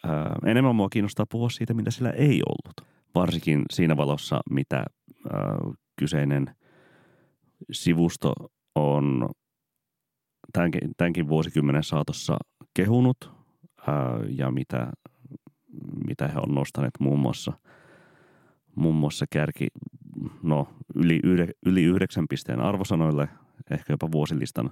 Ää, 0.03 0.35
enemmän 0.45 0.75
mua 0.75 0.89
kiinnostaa 0.89 1.25
puhua 1.31 1.49
siitä, 1.49 1.73
mitä 1.73 1.91
sillä 1.91 2.09
ei 2.09 2.41
ollut. 2.49 2.89
Varsinkin 3.15 3.61
siinä 3.71 3.97
valossa, 3.97 4.41
mitä 4.49 4.77
ää, 4.77 5.57
kyseinen 5.99 6.55
sivusto 7.71 8.33
on 8.75 9.29
tämänkin, 10.53 10.91
tämänkin 10.97 11.27
vuosikymmenen 11.27 11.83
saatossa 11.83 12.37
kehunut 12.73 13.17
ää, 13.87 14.19
ja 14.29 14.51
mitä, 14.51 14.91
mitä 16.07 16.27
he 16.27 16.39
on 16.47 16.55
nostaneet 16.55 16.93
muun 16.99 17.19
muassa, 17.19 17.53
muun 18.75 18.95
muassa 18.95 19.25
kärki, 19.29 19.67
no 20.43 20.67
yli, 20.95 21.19
yhde, 21.23 21.47
yli 21.65 21.83
yhdeksän 21.83 22.25
pisteen 22.29 22.59
arvosanoille, 22.59 23.29
ehkä 23.71 23.93
jopa 23.93 24.11
vuosilistan 24.11 24.69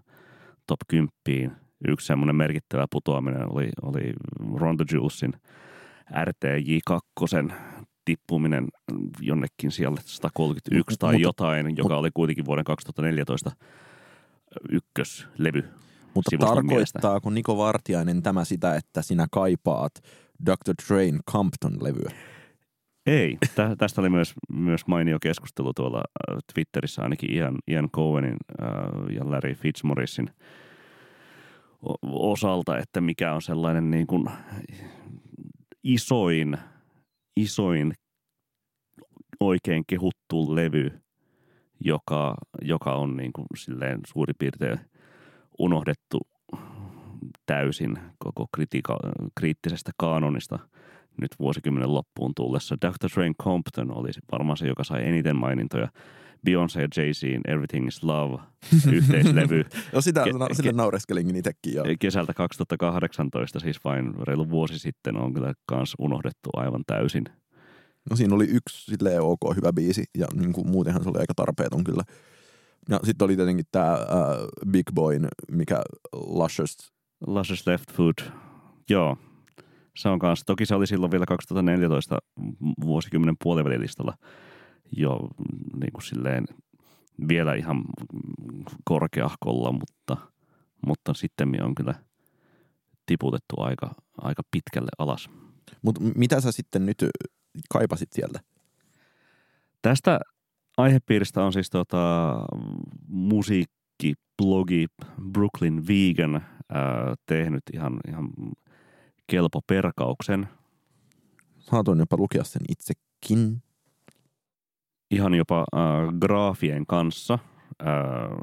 top 0.68 0.80
10. 0.88 1.69
Yksi 1.88 2.08
semmoinen 2.08 2.36
merkittävä 2.36 2.86
putoaminen 2.92 3.52
oli, 3.54 3.70
oli 3.82 4.14
Ronda 4.56 4.84
Julesin 4.94 5.34
RTJ2 6.12 7.54
tippuminen 8.06 8.68
jonnekin 9.20 9.72
siellä 9.72 9.98
131 10.06 10.98
tai 11.00 11.14
Mutta- 11.14 11.28
jotain, 11.28 11.78
joka 11.78 11.98
oli 11.98 12.10
kuitenkin 12.14 12.46
vuoden 12.46 12.64
2014 12.66 13.52
ykköslevy. 14.72 15.64
Mutta 16.14 16.38
tarkoittaako 16.40 17.30
Niko 17.30 17.58
Vartiainen 17.58 18.24
tämä 18.24 18.46
sitä, 18.46 18.76
että 18.76 19.02
sinä 19.02 19.28
kaipaat 19.32 19.92
Dr. 20.46 20.74
Train 20.88 21.20
Compton-levyä? 21.32 22.12
Ei. 23.06 23.38
Tä, 23.56 23.76
tästä 23.78 24.02
oli 24.02 24.10
myös, 24.10 24.34
myös 24.52 24.88
mainio 24.88 25.18
keskustelu 25.22 25.74
tuolla 25.74 25.98
äh, 25.98 26.38
Twitterissä 26.54 27.02
ainakin 27.02 27.34
Ian, 27.34 27.56
Ian 27.68 27.90
Cohenin 27.96 28.38
äh, 28.62 29.16
ja 29.16 29.32
Larry 29.32 29.54
Fitzmauricein 29.54 30.30
o- 30.30 30.34
osalta, 32.04 32.78
että 32.78 33.02
mikä 33.02 33.34
on 33.34 33.42
sellainen 33.42 33.92
niin 33.92 34.08
kuin 34.08 34.26
isoin, 35.84 36.58
isoin 37.38 37.94
oikein 39.40 39.84
kehuttu 39.88 40.56
levy, 40.56 41.02
joka, 41.80 42.36
joka 42.62 42.94
on 42.94 43.18
niin 43.18 43.34
kuin 43.34 43.46
silleen 43.58 44.00
suurin 44.08 44.36
piirtein 44.40 44.80
unohdettu 45.60 46.20
täysin 47.46 47.98
koko 48.18 48.48
kritika- 48.52 49.12
kriittisestä 49.36 49.92
kaanonista 49.98 50.60
nyt 51.22 51.32
vuosikymmenen 51.40 51.94
loppuun 51.94 52.32
tullessa. 52.36 52.76
Dr. 52.82 53.10
Train 53.14 53.36
Compton 53.36 53.98
oli 53.98 54.10
varmaan 54.32 54.58
se, 54.58 54.68
joka 54.68 54.84
sai 54.84 55.08
eniten 55.08 55.36
mainintoja. 55.36 55.88
Beyoncé 56.46 56.82
ja 56.82 56.88
Jay-Zin 56.98 57.42
Everything 57.48 57.88
is 57.88 58.04
Love 58.04 58.40
yhteislevy 58.98 59.66
No 59.94 60.02
sitä, 60.02 60.24
Ke- 60.24 60.56
sille 60.56 60.70
ke- 60.72 60.76
naureskelinkin 60.76 61.36
itsekin 61.36 61.74
jo. 61.74 61.84
kesältä 62.00 62.34
2018, 62.34 63.60
siis 63.60 63.84
vain 63.84 64.14
reilu 64.28 64.50
vuosi 64.50 64.80
sitten 64.80 65.18
on 65.18 65.34
kyllä 65.34 65.54
kans 65.66 65.96
unohdettu 66.00 66.50
aivan 66.54 66.84
täysin. 66.88 67.24
No 68.10 68.16
siinä 68.16 68.36
oli 68.36 68.46
yksi 68.46 68.86
silleen 68.92 69.22
ok 69.22 69.56
hyvä 69.56 69.74
biisi 69.74 70.04
ja 70.18 70.28
niin 70.34 70.54
kuin 70.54 70.68
muutenhan 70.70 71.04
se 71.04 71.10
oli 71.10 71.20
aika 71.20 71.34
tarpeeton 71.36 71.84
kyllä. 71.84 72.04
Ja 72.90 73.00
sitten 73.04 73.26
oli 73.26 73.36
tietenkin 73.36 73.66
tämä 73.72 73.94
äh, 73.94 74.00
Big 74.72 74.86
Boyn, 74.96 75.28
mikä 75.52 75.82
Luscious 76.14 76.78
Luscious 77.28 77.68
Left 77.68 77.92
Foot. 77.92 78.32
Joo, 78.90 79.18
se 79.98 80.10
on 80.10 80.20
kanssa. 80.20 80.46
Toki 80.46 80.66
se 80.66 80.76
oli 80.76 80.88
silloin 80.88 81.12
vielä 81.12 81.26
2014 81.26 82.18
vuosikymmenen 82.86 83.36
puolivälilistalla 83.44 84.14
jo 84.98 85.20
niin 85.80 85.94
kuin 85.94 86.04
silleen 86.04 86.46
vielä 87.28 87.54
ihan 87.54 87.84
korkeahkolla, 88.84 89.72
mutta, 89.72 90.18
mutta 90.88 91.14
sitten 91.14 91.64
on 91.64 91.76
kyllä 91.76 91.96
tiputettu 93.06 93.56
aika, 93.58 93.96
aika 94.18 94.42
pitkälle 94.52 94.90
alas. 94.98 95.30
Mutta 95.82 96.02
mitä 96.16 96.42
sä 96.42 96.52
sitten 96.52 96.86
nyt 96.86 97.06
kaipasit 97.70 98.14
sieltä? 98.14 98.40
Tästä 99.82 100.20
aihepiiristä 100.78 101.44
on 101.44 101.54
siis 101.54 101.70
tota, 101.70 102.36
musiikkiblogi 103.08 104.88
Brooklyn 105.32 105.88
Vegan 105.88 106.36
ää, 106.70 107.16
tehnyt 107.26 107.64
ihan, 107.74 108.00
ihan 108.08 108.30
kelpo 109.28 109.62
perkauksen. 109.68 110.48
Saatoin 111.60 112.00
jopa 112.00 112.18
lukea 112.18 112.44
sen 112.44 112.62
itsekin. 112.70 113.62
Ihan 115.12 115.34
jopa 115.34 115.60
äh, 115.60 116.20
graafien 116.20 116.86
kanssa 116.86 117.34
äh, 117.82 117.90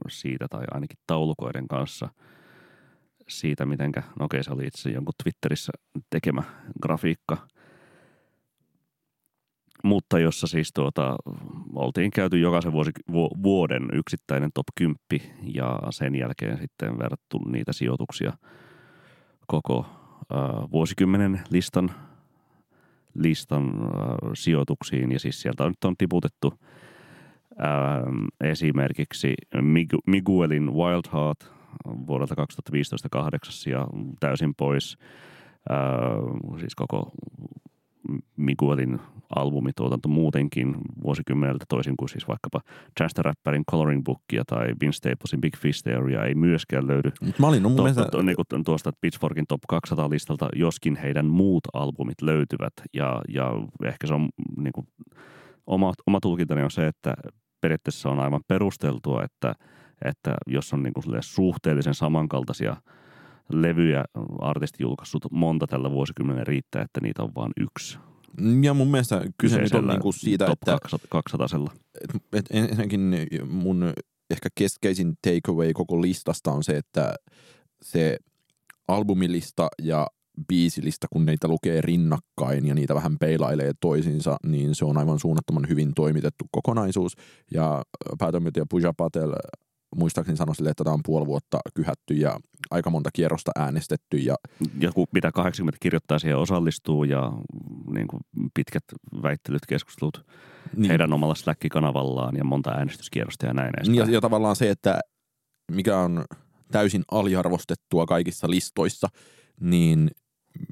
siitä, 0.09 0.47
tai 0.51 0.65
ainakin 0.71 0.99
taulukoiden 1.07 1.69
kanssa 1.69 2.09
siitä, 3.29 3.67
mitenkä, 3.67 4.03
no 4.19 4.25
okei 4.25 4.45
se 4.45 4.53
oli 4.53 4.67
itse 4.67 4.91
jonkun 4.91 5.15
Twitterissä 5.23 5.73
tekemä 6.11 6.43
grafiikka– 6.83 7.37
mutta 9.87 10.19
jossa 10.19 10.47
siis 10.47 10.71
tuota, 10.75 11.17
oltiin 11.75 12.11
käyty 12.11 12.39
jokaisen 12.39 12.73
vuosi, 12.73 12.91
vu, 13.13 13.31
vuoden 13.43 13.89
yksittäinen 13.93 14.51
top 14.55 14.67
10 14.75 14.99
ja 15.55 15.79
sen 15.91 16.15
jälkeen 16.15 16.59
sitten 16.59 16.99
verrattu 16.99 17.39
niitä 17.39 17.73
sijoituksia 17.73 18.33
koko 19.47 19.87
äh, 20.33 20.71
vuosikymmenen 20.73 21.41
listan, 21.51 21.91
listan 23.19 23.65
äh, 23.65 24.31
sijoituksiin. 24.35 25.13
Ja 25.13 25.19
siis 25.19 25.41
sieltä 25.41 25.65
on, 25.65 25.71
nyt 25.71 25.85
on 25.85 25.97
tiputettu 25.97 26.55
äh, 27.51 28.51
esimerkiksi 28.51 29.35
Miguelin 30.07 30.75
Wild 30.75 31.05
Heart 31.13 31.53
vuodelta 32.07 32.35
2015 32.35 33.09
kahdeksas 33.09 33.67
ja 33.67 33.87
täysin 34.21 34.55
pois 34.55 34.99
äh, 35.71 36.59
siis 36.61 36.75
koko 36.75 37.13
Miguelin 38.37 39.01
albumituotanto 39.37 40.09
muutenkin 40.09 40.77
vuosikymmeneltä 41.03 41.65
toisin 41.69 41.97
kuin 41.97 42.09
siis 42.09 42.29
vaikkapa 42.29 42.61
Chance 42.99 43.15
the 43.15 43.23
Rapperin 43.23 43.65
Coloring 43.71 44.05
Bookia 44.05 44.43
tai 44.47 44.67
Vince 44.81 44.97
Staplesin 44.97 45.41
Big 45.41 45.57
Fish 45.57 45.89
Area 45.99 46.25
ei 46.25 46.35
myöskään 46.35 46.87
löydy. 46.87 47.13
Mä 47.39 47.47
olin 47.47 47.63
no, 47.63 47.69
mun 47.69 47.79
mielestä... 47.79 48.05
to, 48.05 48.23
niin 48.23 48.37
kuin 48.37 48.65
tuosta 48.65 48.93
Pitchforkin 49.01 49.45
Top 49.49 49.61
200 49.69 50.11
listalta, 50.11 50.49
joskin 50.57 50.97
heidän 50.97 51.27
muut 51.27 51.65
albumit 51.73 52.23
löytyvät 52.23 52.73
ja, 52.95 53.23
ja 53.29 53.53
ehkä 53.85 54.07
se 54.07 54.15
on 54.15 54.29
niin 54.57 54.73
kuin, 54.73 54.87
oma, 55.67 55.93
oma 56.07 56.21
tulkintani 56.21 56.63
on 56.63 56.71
se, 56.71 56.87
että 56.87 57.15
periaatteessa 57.61 58.11
on 58.11 58.21
aivan 58.21 58.41
perusteltua, 58.49 59.25
että, 59.25 59.55
että 60.05 60.35
jos 60.47 60.73
on 60.73 60.83
niin 60.83 60.95
kuin 60.95 61.05
suhteellisen 61.21 61.95
samankaltaisia 61.95 62.77
levyjä 63.53 64.05
artisti 64.41 64.83
julkaissut 64.83 65.25
monta 65.31 65.67
tällä 65.67 65.91
vuosikymmenellä 65.91 66.45
riittää, 66.45 66.83
että 66.83 67.01
niitä 67.01 67.23
on 67.23 67.35
vain 67.35 67.53
yksi. 67.61 67.99
Ja 68.63 68.75
mun 68.75 68.89
mielestä 68.89 69.23
kyse 69.39 69.61
nyt 69.61 69.75
on 69.75 69.87
niinku 69.87 70.13
siitä, 70.13 70.47
että... 70.53 70.79
200 71.09 71.47
et, 72.01 72.23
et 72.33 72.47
ensinnäkin 72.51 73.15
mun 73.49 73.93
ehkä 74.31 74.49
keskeisin 74.55 75.15
takeaway 75.23 75.73
koko 75.73 76.03
listasta 76.03 76.53
on 76.53 76.65
se, 76.65 76.77
että 76.77 77.15
se 77.83 78.19
albumilista 78.89 79.69
ja 79.83 80.07
biisilista, 80.49 81.07
kun 81.13 81.27
niitä 81.27 81.49
lukee 81.49 81.81
rinnakkain 81.81 82.67
ja 82.67 82.75
niitä 82.75 82.95
vähän 82.95 83.19
peilailee 83.19 83.73
toisiinsa, 83.81 84.37
niin 84.47 84.75
se 84.75 84.85
on 84.85 84.99
aivan 84.99 85.19
suunnattoman 85.19 85.69
hyvin 85.69 85.93
toimitettu 85.95 86.45
kokonaisuus. 86.51 87.13
Ja 87.55 87.83
päätoimittaja 88.19 88.67
Puja 88.71 88.93
Patel 88.97 89.33
muistaakseni 89.97 90.37
sanoi 90.37 90.55
sille, 90.55 90.71
että 90.71 90.85
tämä 90.85 90.95
on 90.95 91.01
puoli 91.05 91.27
vuotta 91.27 91.61
kyhätty 91.75 92.15
ja 92.15 92.41
aika 92.71 92.91
monta 92.91 93.11
kierrosta 93.13 93.51
äänestetty. 93.57 94.17
Ja, 94.17 94.35
kun 94.95 95.07
mitä 95.13 95.33
80 95.33 95.79
kirjoittaa 95.83 96.19
siihen 96.19 96.39
osallistuu 96.39 97.05
ja 97.05 97.33
niin 97.95 98.09
kuin 98.09 98.21
pitkät 98.55 98.85
väittelyt, 99.23 99.67
keskustelut 99.69 100.27
niin. 100.77 100.89
heidän 100.89 101.13
omalla 101.13 101.35
Slack-kanavallaan 101.35 102.37
ja 102.37 102.45
monta 102.45 102.71
äänestyskierrosta 102.71 103.47
ja 103.47 103.55
näin. 103.55 103.73
Ja, 103.95 104.05
ja 104.11 104.21
tavallaan 104.21 104.57
se, 104.57 104.71
että 104.71 105.01
mikä 105.73 105.99
on 105.99 106.25
täysin 106.73 107.03
aliarvostettua 107.11 108.07
kaikissa 108.07 108.51
listoissa, 108.51 109.09
niin 109.61 110.11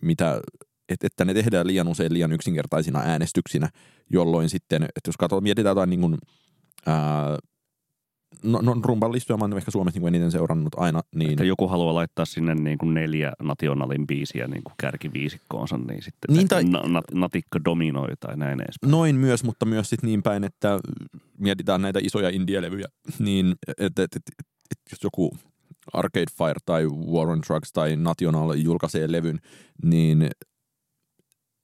mitä, 0.02 0.40
että, 0.88 1.06
että 1.06 1.24
ne 1.24 1.34
tehdään 1.34 1.66
liian 1.66 1.88
usein 1.88 2.12
liian 2.12 2.32
yksinkertaisina 2.32 3.00
äänestyksinä, 3.00 3.68
jolloin 4.10 4.48
sitten, 4.48 4.82
että 4.82 5.08
jos 5.08 5.16
katsotaan, 5.16 5.42
mietitään 5.42 5.70
jotain 5.70 5.90
niin 5.90 6.00
kuin, 6.00 6.18
ää, 6.86 7.38
no, 8.42 8.60
no 8.62 8.76
rumban 8.82 9.12
listoja 9.12 9.36
mä 9.36 9.44
oon 9.44 9.56
ehkä 9.56 9.70
Suomessa 9.70 10.00
niin 10.00 10.08
eniten 10.08 10.32
seurannut 10.32 10.74
aina. 10.76 11.00
Niin... 11.14 11.30
Että 11.30 11.44
joku 11.44 11.68
haluaa 11.68 11.94
laittaa 11.94 12.24
sinne 12.24 12.54
niin 12.54 12.78
kuin 12.78 12.94
neljä 12.94 13.32
nationalin 13.42 14.06
biisiä 14.06 14.46
niin 14.46 14.62
kuin 14.64 14.74
kärkiviisikkoonsa, 14.78 15.78
niin 15.78 16.02
sitten 16.02 16.36
niin 16.36 16.48
tai... 16.48 16.64
na- 16.64 17.02
natikka 17.12 17.64
dominoi 17.64 18.08
tai 18.20 18.36
näin 18.36 18.60
edespäin. 18.60 18.90
Noin 18.90 19.16
myös, 19.16 19.44
mutta 19.44 19.66
myös 19.66 19.90
sit 19.90 20.02
niin 20.02 20.22
päin, 20.22 20.44
että 20.44 20.78
mietitään 21.38 21.82
näitä 21.82 21.98
isoja 22.02 22.28
indielevyjä, 22.28 22.86
niin 23.18 23.54
että 23.78 24.02
et, 24.02 24.16
et, 24.16 24.22
et, 24.40 24.46
et, 24.70 24.78
jos 24.90 25.02
joku 25.02 25.36
Arcade 25.92 26.26
Fire 26.38 26.60
tai 26.66 26.86
War 26.86 27.28
on 27.28 27.40
Drugs 27.48 27.72
tai 27.72 27.96
National 27.96 28.54
julkaisee 28.54 29.12
levyn, 29.12 29.38
niin 29.82 30.30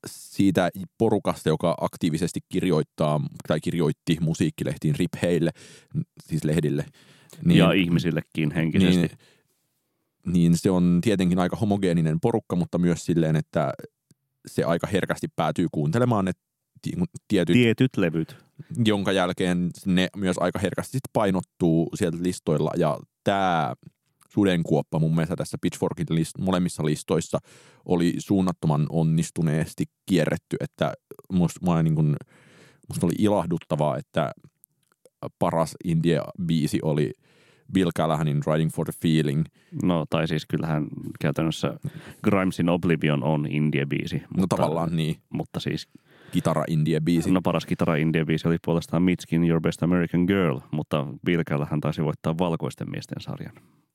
siitä 0.06 0.70
porukasta, 0.98 1.48
joka 1.48 1.74
aktiivisesti 1.80 2.40
kirjoittaa 2.48 3.20
tai 3.48 3.60
kirjoitti 3.60 4.18
musiikkilehtiin 4.20 4.94
ripheille, 4.94 5.50
siis 6.24 6.44
lehdille. 6.44 6.84
Niin, 7.44 7.58
ja 7.58 7.72
ihmisillekin 7.72 8.50
henkisesti. 8.50 9.00
Niin, 9.00 9.18
niin 10.32 10.56
se 10.56 10.70
on 10.70 10.98
tietenkin 11.02 11.38
aika 11.38 11.56
homogeeninen 11.56 12.20
porukka, 12.20 12.56
mutta 12.56 12.78
myös 12.78 13.06
silleen, 13.06 13.36
että 13.36 13.72
se 14.46 14.64
aika 14.64 14.86
herkästi 14.86 15.28
päätyy 15.36 15.66
kuuntelemaan 15.72 16.24
ne 16.24 16.32
tietyt, 17.28 17.54
tietyt 17.54 17.96
levyt. 17.96 18.36
Jonka 18.84 19.12
jälkeen 19.12 19.70
ne 19.86 20.08
myös 20.16 20.36
aika 20.38 20.58
herkästi 20.58 20.98
painottuu 21.12 21.90
sieltä 21.94 22.18
listoilla. 22.20 22.70
Ja 22.76 22.98
tämä 23.24 23.74
sudenkuoppa 24.32 24.98
mun 24.98 25.14
mielestä 25.14 25.36
tässä 25.36 25.58
Pitchforkin 25.60 26.06
list, 26.10 26.38
molemmissa 26.38 26.84
listoissa 26.84 27.38
oli 27.84 28.14
suunnattoman 28.18 28.86
onnistuneesti 28.88 29.84
kierretty, 30.06 30.56
että 30.60 30.92
musta, 31.32 31.82
niin 31.82 31.94
kuin, 31.94 32.16
musta 32.88 33.06
oli 33.06 33.14
ilahduttavaa, 33.18 33.96
että 33.96 34.30
paras 35.38 35.74
India-biisi 35.84 36.78
oli 36.82 37.12
Bill 37.72 37.90
Callahanin 37.98 38.40
Riding 38.46 38.70
for 38.70 38.86
the 38.86 38.92
Feeling. 39.02 39.44
No 39.82 40.06
tai 40.10 40.28
siis 40.28 40.46
kyllähän 40.46 40.86
käytännössä 41.20 41.74
Grimesin 42.24 42.68
Oblivion 42.68 43.24
on 43.24 43.46
India-biisi. 43.46 44.16
No 44.20 44.26
mutta, 44.36 44.40
no 44.40 44.46
tavallaan 44.46 44.96
niin. 44.96 45.16
Mutta 45.30 45.60
siis 45.60 45.88
kitara 46.32 46.64
indie 46.68 47.00
biisi. 47.00 47.30
No 47.30 47.40
paras 47.42 47.66
kitara 47.66 47.96
indie 47.96 48.24
biisi 48.24 48.48
oli 48.48 48.56
puolestaan 48.64 49.02
Mitchkin 49.02 49.44
Your 49.44 49.60
Best 49.60 49.82
American 49.82 50.24
Girl, 50.24 50.58
mutta 50.70 51.06
Bill 51.26 51.42
Callahan 51.42 51.80
taisi 51.80 52.04
voittaa 52.04 52.38
valkoisten 52.38 52.90
miesten 52.90 53.20
sarjan. 53.20 53.52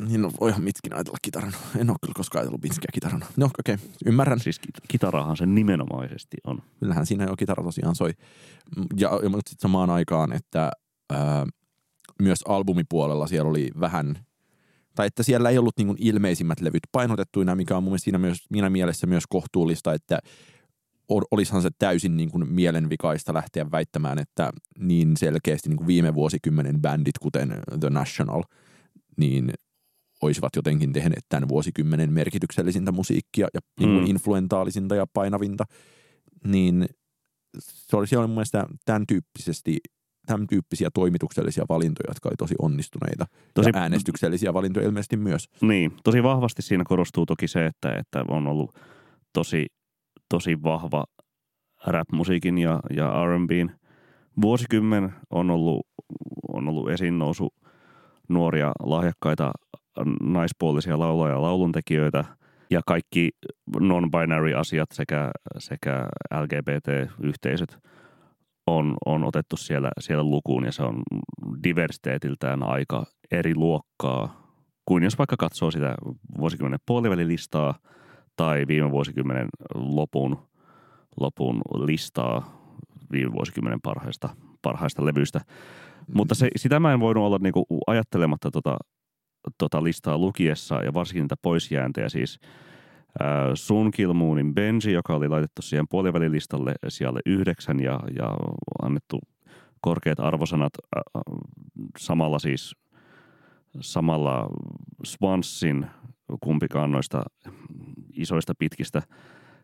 Niin 0.07 0.21
no 0.21 0.31
voihan 0.39 0.63
Mitskin 0.63 0.93
ajatella 0.93 1.17
kitarana. 1.21 1.57
En 1.77 1.89
ole 1.89 1.97
kyllä 2.01 2.13
koskaan 2.15 2.41
ajatellut 2.41 2.63
Mitskia 2.63 2.89
kitarana. 2.93 3.25
No 3.37 3.45
okei, 3.45 3.75
okay. 3.75 3.87
ymmärrän. 4.05 4.39
Siis 4.39 4.59
kitarahan 4.87 5.37
se 5.37 5.45
nimenomaisesti 5.45 6.37
on. 6.43 6.61
Kyllähän 6.79 7.05
siinä 7.05 7.23
jo 7.25 7.35
kitara 7.35 7.63
tosiaan 7.63 7.95
soi. 7.95 8.11
Ja, 8.97 9.19
ja 9.23 9.29
mutta 9.29 9.49
sitten 9.49 9.61
samaan 9.61 9.89
aikaan, 9.89 10.33
että 10.33 10.71
ää, 11.13 11.45
myös 12.21 12.39
albumipuolella 12.47 13.27
siellä 13.27 13.49
oli 13.49 13.69
vähän, 13.79 14.15
tai 14.95 15.07
että 15.07 15.23
siellä 15.23 15.49
ei 15.49 15.57
ollut 15.57 15.77
niin 15.77 15.95
ilmeisimmät 15.99 16.61
levyt 16.61 16.83
painotettuina, 16.91 17.55
mikä 17.55 17.77
on 17.77 17.83
mun 17.83 17.91
mielestä 17.91 18.03
siinä, 18.03 18.17
myös, 18.17 18.37
siinä 18.53 18.69
mielessä 18.69 19.07
myös 19.07 19.23
kohtuullista, 19.29 19.93
että 19.93 20.19
olisihan 21.09 21.61
se 21.61 21.69
täysin 21.79 22.17
niin 22.17 22.31
kuin 22.31 22.49
mielenvikaista 22.49 23.33
lähteä 23.33 23.71
väittämään, 23.71 24.19
että 24.19 24.51
niin 24.79 25.17
selkeästi 25.17 25.69
niin 25.69 25.77
kuin 25.77 25.87
viime 25.87 26.13
vuosikymmenen 26.13 26.81
bändit, 26.81 27.17
kuten 27.19 27.61
The 27.79 27.89
National, 27.89 28.43
niin 29.17 29.53
olisivat 30.21 30.55
jotenkin 30.55 30.93
tehneet 30.93 31.25
tämän 31.29 31.49
vuosikymmenen 31.49 32.13
merkityksellisintä 32.13 32.91
musiikkia 32.91 33.47
ja 33.53 33.59
niin 33.79 33.89
kuin 33.89 34.03
mm. 34.03 34.09
influentaalisinta 34.09 34.95
ja 34.95 35.07
painavinta, 35.13 35.63
niin 36.47 36.85
se 37.59 37.97
oli 37.97 38.07
siellä 38.07 38.27
mun 38.27 38.35
mielestä 38.35 38.65
tämän 38.85 39.03
tyyppisesti 39.07 39.77
tämän 40.25 40.47
tyyppisiä 40.47 40.89
toimituksellisia 40.93 41.65
valintoja, 41.69 42.09
jotka 42.09 42.29
oli 42.29 42.35
tosi 42.37 42.55
onnistuneita. 42.59 43.25
Tosi, 43.53 43.69
ja 43.73 43.81
äänestyksellisiä 43.81 44.53
valintoja 44.53 44.85
ilmeisesti 44.85 45.17
myös. 45.17 45.49
Niin, 45.61 45.93
tosi 46.03 46.23
vahvasti 46.23 46.61
siinä 46.61 46.83
korostuu 46.87 47.25
toki 47.25 47.47
se, 47.47 47.65
että, 47.65 47.95
että 47.97 48.23
on 48.27 48.47
ollut 48.47 48.79
tosi, 49.33 49.65
tosi 50.35 50.63
vahva 50.63 51.03
rap-musiikin 51.87 52.57
ja, 52.57 52.79
ja 52.95 53.25
R&Bn 53.25 53.69
vuosikymmen 54.41 55.13
on 55.29 55.49
ollut, 55.49 55.87
on 56.47 56.67
ollut 56.67 56.89
esiin 56.89 57.19
nousu 57.19 57.53
nuoria 58.29 58.71
lahjakkaita 58.83 59.51
naispuolisia 60.21 60.99
lauluja 60.99 61.33
ja 61.33 61.41
lauluntekijöitä 61.41 62.23
ja 62.69 62.81
kaikki 62.87 63.29
non-binary 63.79 64.59
asiat 64.59 64.89
sekä, 64.93 65.31
sekä 65.57 66.07
LGBT-yhteisöt 66.41 67.77
on, 68.67 68.97
on 69.05 69.23
otettu 69.23 69.57
siellä, 69.57 69.89
siellä 69.99 70.23
lukuun 70.23 70.65
ja 70.65 70.71
se 70.71 70.83
on 70.83 71.03
diversiteetiltään 71.63 72.63
aika 72.63 73.05
eri 73.31 73.55
luokkaa 73.55 74.51
kuin 74.85 75.03
jos 75.03 75.17
vaikka 75.17 75.35
katsoo 75.39 75.71
sitä 75.71 75.95
vuosikymmenen 76.37 76.79
puolivälilistaa 76.85 77.79
tai 78.35 78.67
viime 78.67 78.91
vuosikymmenen 78.91 79.47
lopun, 79.75 80.37
lopun 81.19 81.61
listaa 81.75 82.65
viime 83.11 83.33
vuosikymmenen 83.33 83.81
parhaista, 83.81 84.29
parhaista 84.61 85.05
levyistä. 85.05 85.41
Mutta 86.13 86.35
se, 86.35 86.49
sitä 86.55 86.79
mä 86.79 86.93
en 86.93 86.99
voinut 86.99 87.23
olla 87.23 87.37
niinku 87.41 87.65
ajattelematta 87.87 88.51
tota, 88.51 88.77
tota 89.57 89.83
listaa 89.83 90.17
lukiessa 90.17 90.83
ja 90.83 90.93
varsinkin 90.93 91.23
niitä 91.23 91.35
poisjääntejä. 91.41 92.09
Siis 92.09 92.39
äh, 93.21 93.27
Sun 93.53 93.91
Kilmoonin 93.91 94.53
Benji, 94.53 94.93
joka 94.93 95.15
oli 95.15 95.27
laitettu 95.27 95.61
siihen 95.61 95.85
puolivälilistalle 95.89 96.73
siellä 96.87 97.19
yhdeksän 97.25 97.79
ja, 97.79 97.99
ja 98.19 98.37
annettu 98.81 99.19
korkeat 99.81 100.19
arvosanat. 100.19 100.73
Äh, 100.97 101.01
samalla 101.97 102.39
siis 102.39 102.75
samalla 103.81 104.49
Swansin 105.05 105.85
kumpikaan 106.41 106.91
noista 106.91 107.23
isoista 108.13 108.53
pitkistä 108.59 109.01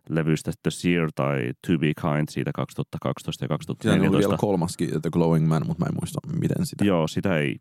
levyistä 0.09 0.51
The 0.63 0.71
Seer 0.71 1.09
tai 1.15 1.51
To 1.67 1.79
Be 1.79 1.93
Kind 2.01 2.27
siitä 2.29 2.51
2012 2.55 3.45
ja 3.45 3.47
2014. 3.47 3.91
Siinä 3.91 4.09
oli 4.09 4.19
vielä 4.19 4.37
kolmaskin, 4.37 4.89
The 4.89 5.09
Glowing 5.13 5.47
Man, 5.47 5.63
mutta 5.67 5.85
mä 5.85 5.89
en 5.89 5.95
muista 6.01 6.19
miten 6.41 6.65
sitä. 6.65 6.85
Joo, 6.85 7.07
sitä 7.07 7.37
ei 7.37 7.55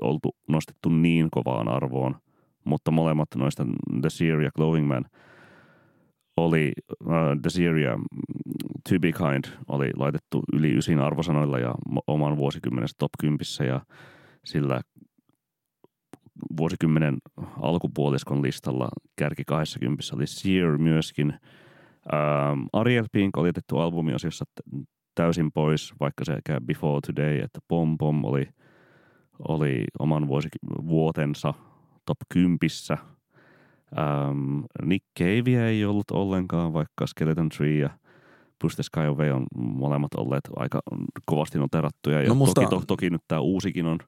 oltu 0.00 0.36
nostettu 0.48 0.88
niin 0.88 1.28
kovaan 1.30 1.68
arvoon, 1.68 2.16
mutta 2.64 2.90
molemmat 2.90 3.28
noista 3.36 3.66
The 4.00 4.10
Seer 4.10 4.40
ja 4.40 4.50
Glowing 4.56 4.88
Man 4.88 5.04
oli, 6.36 6.72
uh, 7.04 7.40
The 7.42 7.50
Seer 7.50 7.76
ja 7.76 7.98
To 8.88 8.98
Be 9.00 9.12
Kind 9.12 9.44
oli 9.68 9.90
laitettu 9.96 10.42
yli 10.52 10.76
ysin 10.76 10.98
arvosanoilla 10.98 11.58
ja 11.58 11.74
oman 12.06 12.36
vuosikymmenessä 12.36 12.96
top 12.98 13.10
10 13.20 13.38
ja 13.66 13.80
sillä 14.44 14.80
vuosikymmenen 16.56 17.18
alkupuoliskon 17.60 18.42
listalla 18.42 18.88
kärki 19.16 19.42
20 19.46 20.02
oli 20.14 20.26
Sear 20.26 20.78
myöskin. 20.78 21.34
Ähm, 22.14 22.60
Ariel 22.72 23.06
Pink 23.12 23.36
oli 23.36 23.48
otettu 23.48 23.78
albumiosiossa 23.78 24.44
täysin 25.14 25.52
pois, 25.52 25.94
vaikka 26.00 26.24
sekä 26.24 26.60
Before 26.60 27.00
Today 27.06 27.38
että 27.38 27.58
Pom 27.68 27.98
Pom 27.98 28.24
oli, 28.24 28.48
oli 29.48 29.84
oman 29.98 30.22
vuosik- 30.22 30.86
vuotensa 30.88 31.54
top 32.06 32.18
10. 32.28 32.58
Ähm, 33.98 34.60
Nick 34.84 35.04
Cave 35.18 35.68
ei 35.68 35.84
ollut 35.84 36.10
ollenkaan, 36.10 36.72
vaikka 36.72 37.06
Skeleton 37.06 37.48
Tree 37.48 37.78
ja 37.78 37.90
Push 38.62 38.74
the 38.74 38.82
Sky 38.82 39.00
Away 39.00 39.30
on 39.30 39.46
molemmat 39.56 40.14
olleet 40.14 40.48
aika 40.56 40.80
kovasti 41.26 41.58
noterattuja. 41.58 42.22
Ja 42.22 42.28
no 42.28 42.34
musta... 42.34 42.60
toki, 42.60 42.70
to, 42.70 42.82
toki 42.86 43.10
nyt 43.10 43.22
tämä 43.28 43.40
uusikin 43.40 43.86
on 43.86 43.98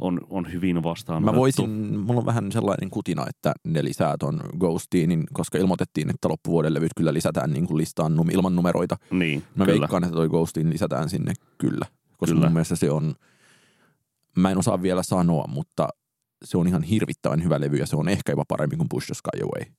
on, 0.00 0.20
on 0.30 0.52
hyvin 0.52 0.82
vastaan. 0.82 1.24
Mä 1.24 1.34
voisin, 1.34 1.70
mulla 1.70 2.20
on 2.20 2.26
vähän 2.26 2.52
sellainen 2.52 2.90
kutina, 2.90 3.26
että 3.28 3.52
ne 3.64 3.84
lisää 3.84 4.14
ton 4.18 4.40
Ghostiin, 4.58 5.08
niin 5.08 5.24
koska 5.32 5.58
ilmoitettiin, 5.58 6.10
että 6.10 6.28
loppuvuoden 6.28 6.74
levyt 6.74 6.92
kyllä 6.96 7.14
lisätään 7.14 7.52
niin 7.52 7.66
kuin 7.66 7.78
listaan 7.78 8.16
num, 8.16 8.30
ilman 8.30 8.56
numeroita. 8.56 8.96
Niin, 9.10 9.42
Mä 9.54 9.64
kyllä. 9.64 9.80
veikkaan, 9.80 10.04
että 10.04 10.16
toi 10.16 10.28
Ghostiin 10.28 10.70
lisätään 10.70 11.08
sinne 11.08 11.32
kyllä, 11.58 11.86
koska 12.16 12.34
kyllä. 12.34 12.46
mun 12.46 12.52
mielestä 12.52 12.76
se 12.76 12.90
on, 12.90 13.14
mä 14.36 14.50
en 14.50 14.58
osaa 14.58 14.82
vielä 14.82 15.02
sanoa, 15.02 15.44
mutta 15.48 15.88
se 16.44 16.58
on 16.58 16.66
ihan 16.66 16.82
hirvittävän 16.82 17.44
hyvä 17.44 17.60
levy 17.60 17.76
ja 17.76 17.86
se 17.86 17.96
on 17.96 18.08
ehkä 18.08 18.32
jopa 18.32 18.44
parempi 18.48 18.76
kuin 18.76 18.88
Push 18.88 19.06
the 19.06 19.14
Sky 19.14 19.42
Away. 19.42 19.72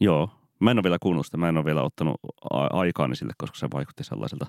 Joo, 0.00 0.30
Mä 0.60 0.70
en 0.70 0.78
ole 0.78 0.82
vielä 0.82 0.98
kuunnellut 1.02 1.26
sitä, 1.26 1.36
mä 1.36 1.48
en 1.48 1.56
ole 1.56 1.64
vielä 1.64 1.82
ottanut 1.82 2.16
aikaani 2.50 3.16
sille, 3.16 3.32
koska 3.38 3.58
se 3.58 3.68
vaikutti 3.72 4.04
sellaiselta 4.04 4.46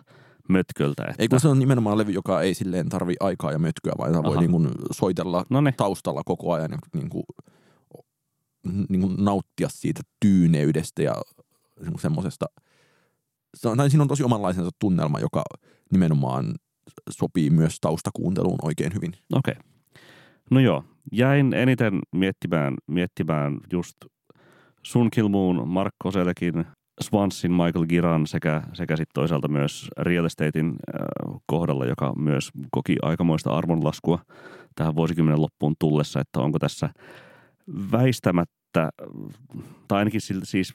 mötköltä. 0.49 1.03
Että... 1.03 1.23
Ei 1.23 1.27
kun 1.27 1.39
se 1.39 1.47
on 1.47 1.59
nimenomaan 1.59 1.97
levy, 1.97 2.11
joka 2.11 2.41
ei 2.41 2.53
silleen 2.53 2.89
tarvi 2.89 3.15
aikaa 3.19 3.51
ja 3.51 3.59
mötköä, 3.59 3.93
vaan 3.97 4.09
sitä 4.09 4.23
voi 4.23 4.37
niin 4.37 4.51
kuin 4.51 4.69
soitella 4.91 5.45
Noniin. 5.49 5.73
taustalla 5.77 6.21
koko 6.25 6.53
ajan 6.53 6.71
ja 6.71 6.77
niin 6.93 7.09
kuin, 7.09 7.23
niin 8.89 9.01
kuin 9.01 9.15
nauttia 9.17 9.69
siitä 9.69 10.01
tyyneydestä 10.19 11.01
ja 11.01 11.15
niin 11.81 11.99
semmoisesta. 11.99 12.45
Se 13.57 13.69
on, 13.69 13.89
siinä 13.89 14.01
on 14.01 14.07
tosi 14.07 14.23
omanlaisensa 14.23 14.71
tunnelma, 14.79 15.19
joka 15.19 15.43
nimenomaan 15.91 16.55
sopii 17.09 17.49
myös 17.49 17.77
taustakuunteluun 17.81 18.59
oikein 18.61 18.93
hyvin. 18.93 19.13
Okei. 19.33 19.53
Okay. 19.57 19.63
No 20.51 20.59
joo, 20.59 20.83
jäin 21.11 21.53
eniten 21.53 21.99
miettimään, 22.11 22.73
miettimään 22.87 23.57
just 23.73 23.95
Sun 24.83 25.09
Kilmoon, 25.09 25.67
Mark 25.67 25.93
Koselekin, 26.03 26.65
Swansin, 27.01 27.51
Michael 27.51 27.85
Giran 27.85 28.27
sekä, 28.27 28.63
sekä 28.73 28.95
sitten 28.95 29.13
toisaalta 29.13 29.47
myös 29.47 29.89
Real 29.97 30.25
Estatein 30.25 30.67
äh, 30.67 31.41
kohdalla, 31.45 31.85
joka 31.85 32.13
myös 32.15 32.51
koki 32.71 32.95
aikamoista 33.01 33.49
arvonlaskua 33.49 34.19
tähän 34.75 34.95
vuosikymmenen 34.95 35.41
loppuun 35.41 35.75
tullessa, 35.79 36.19
että 36.19 36.39
onko 36.39 36.59
tässä 36.59 36.89
väistämättä, 37.91 38.89
tai 39.87 39.99
ainakin 39.99 40.21
siis 40.43 40.73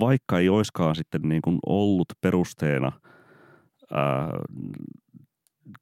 vaikka 0.00 0.38
ei 0.38 0.48
oiskaan 0.48 0.96
sitten 0.96 1.22
niin 1.22 1.42
kuin 1.42 1.58
ollut 1.66 2.08
perusteena 2.20 2.92
ää, 3.92 4.24
äh, 4.24 4.30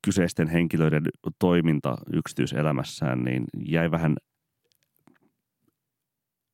kyseisten 0.05 0.49
henkilöiden 0.49 1.03
toiminta 1.39 1.97
yksityiselämässään, 2.13 3.25
niin 3.25 3.45
jäi 3.67 3.91
vähän 3.91 4.17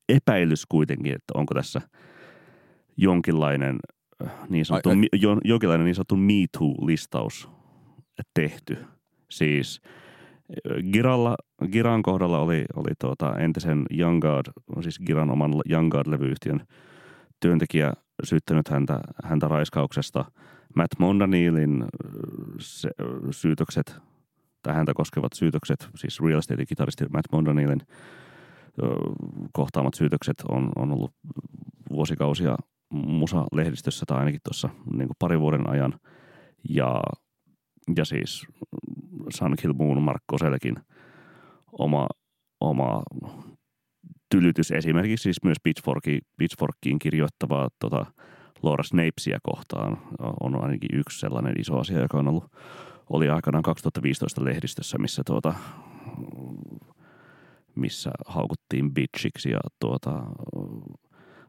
epäilys 0.09 0.67
kuitenkin, 0.67 1.15
että 1.15 1.33
onko 1.35 1.55
tässä 1.55 1.81
jonkinlainen 2.97 3.79
äh, 4.25 4.33
niin 4.49 4.65
sanottu, 4.65 4.89
ai, 4.89 4.97
ai. 4.97 5.21
Jo, 5.21 5.37
jonkinlainen 5.45 5.85
niin 5.85 5.95
sanottu 5.95 6.17
Me 6.17 6.47
Too-listaus 6.59 7.49
tehty. 8.35 8.77
Siis 9.31 9.81
äh, 9.85 10.93
Giralla, 10.93 11.37
Giran 11.73 12.03
kohdalla 12.03 12.39
oli, 12.39 12.65
oli 12.77 12.91
tuota 13.01 13.39
entisen 13.39 13.87
Young 13.99 14.21
Guard, 14.21 14.53
siis 14.83 14.99
Giran 15.07 15.31
oman 15.31 15.53
Young 15.71 15.91
Guard-levyyhtiön 15.91 16.67
työntekijä 17.41 17.93
syyttänyt 18.25 18.69
häntä, 18.69 19.01
häntä 19.25 19.49
raiskauksesta. 19.49 20.25
Matt 20.77 20.93
Mondanilin 20.99 21.83
äh, 21.83 21.89
se, 22.59 22.91
syytökset, 23.31 23.97
tai 24.63 24.75
häntä 24.75 24.95
koskevat 24.95 25.33
syytökset, 25.33 25.89
siis 25.97 26.21
Real 26.21 26.39
Estate-kitaristi 26.39 27.05
Matt 27.13 27.27
Mondanilin 27.33 27.81
kohtaamat 29.53 29.95
syytökset 29.95 30.37
on, 30.49 30.73
on 30.77 30.93
ollut 30.93 31.15
vuosikausia 31.91 32.57
musa-lehdistössä 32.93 34.05
tai 34.07 34.19
ainakin 34.19 34.41
tuossa 34.45 34.69
niin 34.93 35.09
parin 35.19 35.41
vuoden 35.41 35.71
ajan. 35.71 35.95
Ja, 36.69 37.03
ja 37.97 38.05
siis 38.05 38.47
Sun 39.31 39.57
Kill 39.57 39.73
Moon 39.73 40.03
Markko 40.03 40.39
Selkin 40.39 40.77
oma, 41.73 42.07
oma 42.61 43.03
tylytys 44.31 44.71
esimerkiksi 44.71 45.23
siis 45.23 45.45
myös 45.45 45.57
Pitchforkiin, 45.63 46.21
Pitchforkiin 46.37 46.99
kirjoittavaa 46.99 47.69
tota, 47.79 48.07
Laura 48.63 48.85
Snapesia 48.85 49.39
kohtaan 49.43 49.99
on 50.41 50.63
ainakin 50.63 50.99
yksi 50.99 51.21
sellainen 51.21 51.61
iso 51.61 51.79
asia, 51.79 52.01
joka 52.01 52.19
on 52.19 52.29
ollut, 52.29 52.45
oli 53.11 53.29
aikanaan 53.29 53.63
2015 53.63 54.45
lehdistössä, 54.45 54.99
missä 54.99 55.23
tuota, 55.27 55.55
missä 57.75 58.11
haukuttiin 58.27 58.95
bitchiksi 58.95 59.51
ja 59.51 59.59
tuota, 59.81 60.23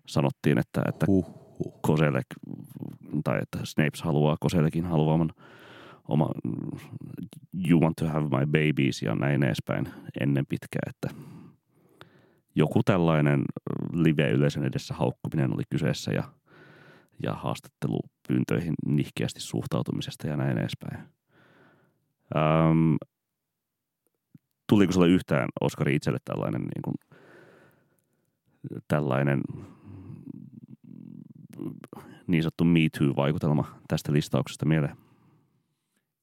sanottiin, 0.07 0.57
että, 0.57 0.81
että 0.89 1.05
huh, 1.07 1.25
huh. 1.59 1.81
Koselek, 1.81 2.25
tai 3.23 3.39
että 3.41 3.59
Snapes 3.63 4.01
haluaa 4.01 4.37
Koselekin 4.39 4.85
haluaman 4.85 5.29
oma 6.07 6.29
you 7.69 7.79
want 7.79 7.95
to 7.95 8.07
have 8.07 8.23
my 8.23 8.45
babies 8.45 9.01
ja 9.01 9.15
näin 9.15 9.43
edespäin 9.43 9.89
ennen 10.21 10.45
pitkää, 10.45 10.81
että 10.89 11.09
joku 12.55 12.83
tällainen 12.83 13.43
live-yleisön 13.93 14.65
edessä 14.65 14.93
haukkuminen 14.93 15.53
oli 15.53 15.63
kyseessä 15.69 16.11
ja, 16.11 16.23
ja 17.23 17.33
haastattelupyyntöihin 17.33 18.73
nihkeästi 18.85 19.39
suhtautumisesta 19.39 20.27
ja 20.27 20.37
näin 20.37 20.57
edespäin. 20.57 20.97
Ähm, 22.35 22.95
tuliko 24.69 24.93
sulle 24.93 25.07
yhtään 25.07 25.49
Oskari 25.61 25.95
itselle 25.95 26.19
tällainen, 26.25 26.61
niin 26.61 26.81
kuin, 26.83 26.95
tällainen 28.87 29.41
niin 32.27 32.43
sanottu 32.43 32.63
Me 32.63 32.79
Too-vaikutelma 32.97 33.79
tästä 33.87 34.13
listauksesta 34.13 34.65
mieleen? 34.65 34.97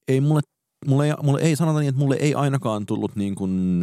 Ei 0.08 0.20
mulle, 0.20 0.40
mulle, 0.86 1.16
mulle 1.22 1.40
ei 1.40 1.56
sanota 1.56 1.78
niin, 1.78 1.88
että 1.88 1.98
mulle 1.98 2.16
ei 2.20 2.34
ainakaan 2.34 2.86
tullut 2.86 3.16
niin 3.16 3.34
kuin 3.34 3.82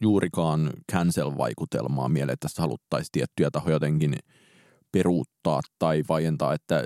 juurikaan 0.00 0.72
cancel-vaikutelmaa 0.92 2.08
mieleen, 2.08 2.34
että 2.34 2.44
tässä 2.44 2.62
haluttaisiin 2.62 3.12
tiettyjä 3.12 3.50
tahoja 3.50 3.74
jotenkin 3.74 4.14
peruuttaa 4.92 5.60
tai 5.78 6.02
vaientaa, 6.08 6.54
että, 6.54 6.84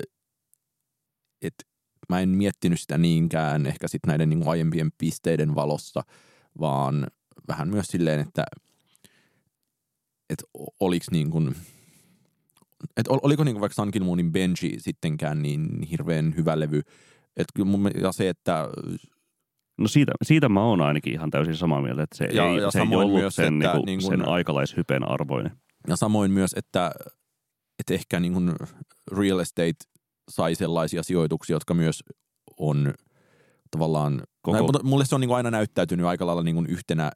että 1.42 1.64
mä 2.09 2.20
en 2.20 2.28
miettinyt 2.28 2.80
sitä 2.80 2.98
niinkään 2.98 3.66
ehkä 3.66 3.88
sitten 3.88 4.09
näiden 4.09 4.28
niin 4.28 4.48
aiempien 4.48 4.90
pisteiden 4.98 5.55
valossa– 5.55 6.03
vaan 6.61 7.07
vähän 7.48 7.68
myös 7.68 7.86
silleen, 7.86 8.20
että, 8.20 8.44
että 10.30 10.44
oliko 10.80 11.07
niin 11.11 11.30
kuin, 11.30 11.57
että 12.96 13.10
oliko 13.22 13.44
niin 13.44 13.54
kuin 13.54 13.60
vaikka 13.60 13.74
Sun 13.74 13.90
Kill 13.90 14.04
Moonin 14.04 14.32
Benji 14.32 14.78
sittenkään 14.78 15.42
niin 15.42 15.82
hirveän 15.90 16.34
hyvä 16.36 16.60
levy, 16.60 16.82
kyllä 17.54 17.70
mun, 17.70 17.90
ja 18.00 18.12
se, 18.12 18.28
että 18.28 18.68
No 19.80 19.88
siitä, 19.88 20.12
siitä 20.22 20.48
mä 20.48 20.64
oon 20.64 20.80
ainakin 20.80 21.12
ihan 21.12 21.30
täysin 21.30 21.56
samaa 21.56 21.82
mieltä, 21.82 22.02
että 22.02 22.16
se 22.16 22.24
ja, 22.24 22.46
ei, 22.46 22.56
ja 22.56 22.70
se 22.70 22.80
ei 22.80 22.96
ollut 22.96 23.20
myös, 23.20 23.36
sen, 23.36 23.62
että, 23.62 23.66
niin 23.66 23.72
kuin, 23.72 23.86
niin 23.86 24.00
kuin, 24.00 24.18
sen 24.18 24.28
aikalaishypen 24.28 25.08
arvoinen. 25.08 25.52
Ja 25.88 25.96
samoin 25.96 26.30
myös, 26.30 26.50
että, 26.56 26.92
että 27.78 27.94
ehkä 27.94 28.20
niin 28.20 28.32
kuin 28.32 28.52
real 29.12 29.38
estate 29.38 29.74
sai 30.30 30.54
sellaisia 30.54 31.02
sijoituksia, 31.02 31.56
jotka 31.56 31.74
myös 31.74 32.04
on 32.56 32.94
tavallaan, 33.70 34.22
Koko... 34.42 34.56
no, 34.56 34.62
mutta 34.62 34.82
mulle 34.82 35.04
se 35.04 35.14
on 35.14 35.20
niin 35.20 35.30
aina 35.30 35.50
näyttäytynyt 35.50 36.06
aika 36.06 36.26
lailla 36.26 36.42
niin 36.42 36.66
yhtenä 36.66 37.12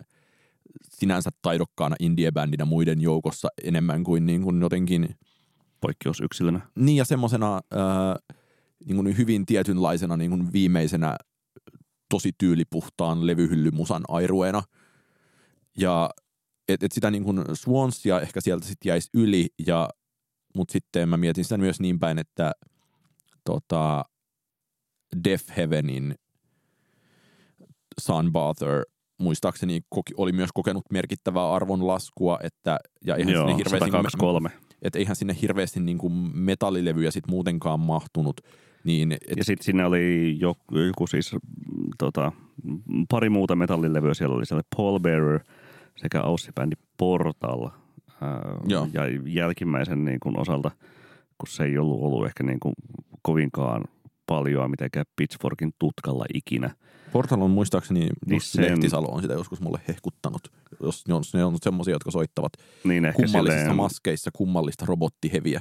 sinänsä 0.90 1.30
taidokkaana 1.42 1.96
indie-bändinä 2.00 2.64
muiden 2.64 3.00
joukossa 3.00 3.48
enemmän 3.64 4.04
kuin, 4.04 4.26
niin 4.26 4.42
kuin 4.42 4.60
jotenkin... 4.60 5.08
Poikkeusyksilönä. 5.85 6.61
Niin 6.74 6.97
ja 6.97 7.05
semmoisena 7.05 7.57
äh, 7.57 8.37
niin 8.87 9.16
hyvin 9.18 9.47
tietynlaisena 9.47 10.16
niin 10.16 10.30
kuin 10.30 10.53
viimeisenä 10.53 11.16
tosi 12.09 12.30
tyylipuhtaan 12.39 13.26
levyhyllymusan 13.26 14.03
airueena. 14.09 14.62
Ja 15.78 16.11
et, 16.68 16.82
et 16.82 16.93
sitä 16.93 17.11
niin 17.11 17.24
kuin 17.24 17.45
Swansia 17.55 18.20
ehkä 18.20 18.41
sieltä 18.41 18.66
sitten 18.66 18.91
jäisi 18.91 19.09
yli, 19.14 19.49
ja, 19.66 19.89
mutta 20.57 20.72
sitten 20.72 21.09
mä 21.09 21.16
mietin 21.16 21.45
sitä 21.45 21.59
myös 21.59 21.80
niin 21.80 21.99
päin, 21.99 22.18
että 22.18 22.53
tota, 23.45 24.05
Death 25.24 25.57
Heavenin 25.57 26.14
Sunbather 28.01 28.85
muistaakseni 29.18 29.80
koki, 29.89 30.12
oli 30.16 30.32
myös 30.32 30.51
kokenut 30.55 30.85
merkittävää 30.93 31.53
arvonlaskua, 31.53 32.39
että, 32.43 32.78
ja 33.07 33.16
eihän 33.16 33.32
Joo, 33.35 33.47
sinne 33.47 33.57
hirveästi, 33.57 33.87
123. 33.87 34.51
Että 34.83 34.99
eihän 34.99 35.16
sinne 35.16 35.37
hirveästi 35.43 35.81
niin 35.81 35.99
kuin 35.99 36.12
metallilevyjä 36.35 37.11
sit 37.11 37.29
muutenkaan 37.29 37.81
mahtunut. 37.81 38.41
Niin, 38.85 39.12
et... 39.12 39.20
Ja 39.37 39.45
sitten 39.45 39.64
sinne 39.64 39.85
oli 39.85 40.37
joku, 40.41 40.79
joku 40.79 41.07
siis 41.07 41.37
tota, 41.99 42.33
pari 43.11 43.31
muuta 43.31 43.57
metallilevyä. 43.57 44.14
Siellä 44.14 44.37
oli 44.37 44.47
siellä 44.47 44.62
Paul 44.77 44.99
Bearer 44.99 45.41
sekä 45.97 46.22
Aussi-bändi 46.22 46.77
Portal. 46.97 47.70
Ää, 48.20 48.57
ja 48.93 49.03
jälkimmäisen 49.27 50.05
niin 50.05 50.20
kuin 50.20 50.39
osalta, 50.39 50.70
kun 51.39 51.49
se 51.49 51.64
ei 51.64 51.79
ollut 51.79 52.01
ollut 52.03 52.27
ehkä 52.27 52.45
niin 52.45 52.61
kuin 52.61 52.75
kovinkaan 53.22 53.85
paljon 54.27 54.70
mitenkään 54.70 55.07
Pitchforkin 55.16 55.75
tutkalla 55.79 56.25
ikinä. 56.35 56.70
Portal 57.14 57.42
on 57.42 57.50
muistaakseni, 57.50 58.08
niin 58.26 58.40
sen... 58.40 58.64
Lehtisalo 58.64 59.06
on 59.06 59.22
sitä 59.22 59.34
joskus 59.34 59.60
mulle 59.60 59.80
hehkuttanut, 59.88 60.52
jos 60.82 61.08
ne 61.08 61.14
on, 61.14 61.22
ne 61.34 61.44
on 61.44 61.56
semmoisia, 61.62 61.94
jotka 61.94 62.10
soittavat 62.10 62.52
niin 62.84 63.12
kummallisissa 63.14 63.58
silleen... 63.58 63.76
maskeissa 63.76 64.30
kummallista 64.32 64.86
robottiheviä. 64.86 65.60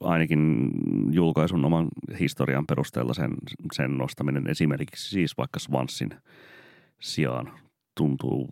Ainakin 0.00 0.70
julkaisun 1.10 1.64
oman 1.64 1.88
historian 2.20 2.66
perusteella 2.66 3.14
sen, 3.14 3.30
sen 3.72 3.98
nostaminen. 3.98 4.50
Esimerkiksi 4.50 5.10
siis 5.10 5.36
vaikka 5.38 5.58
Swanssin 5.58 6.10
sijaan 7.00 7.52
tuntuu 7.96 8.48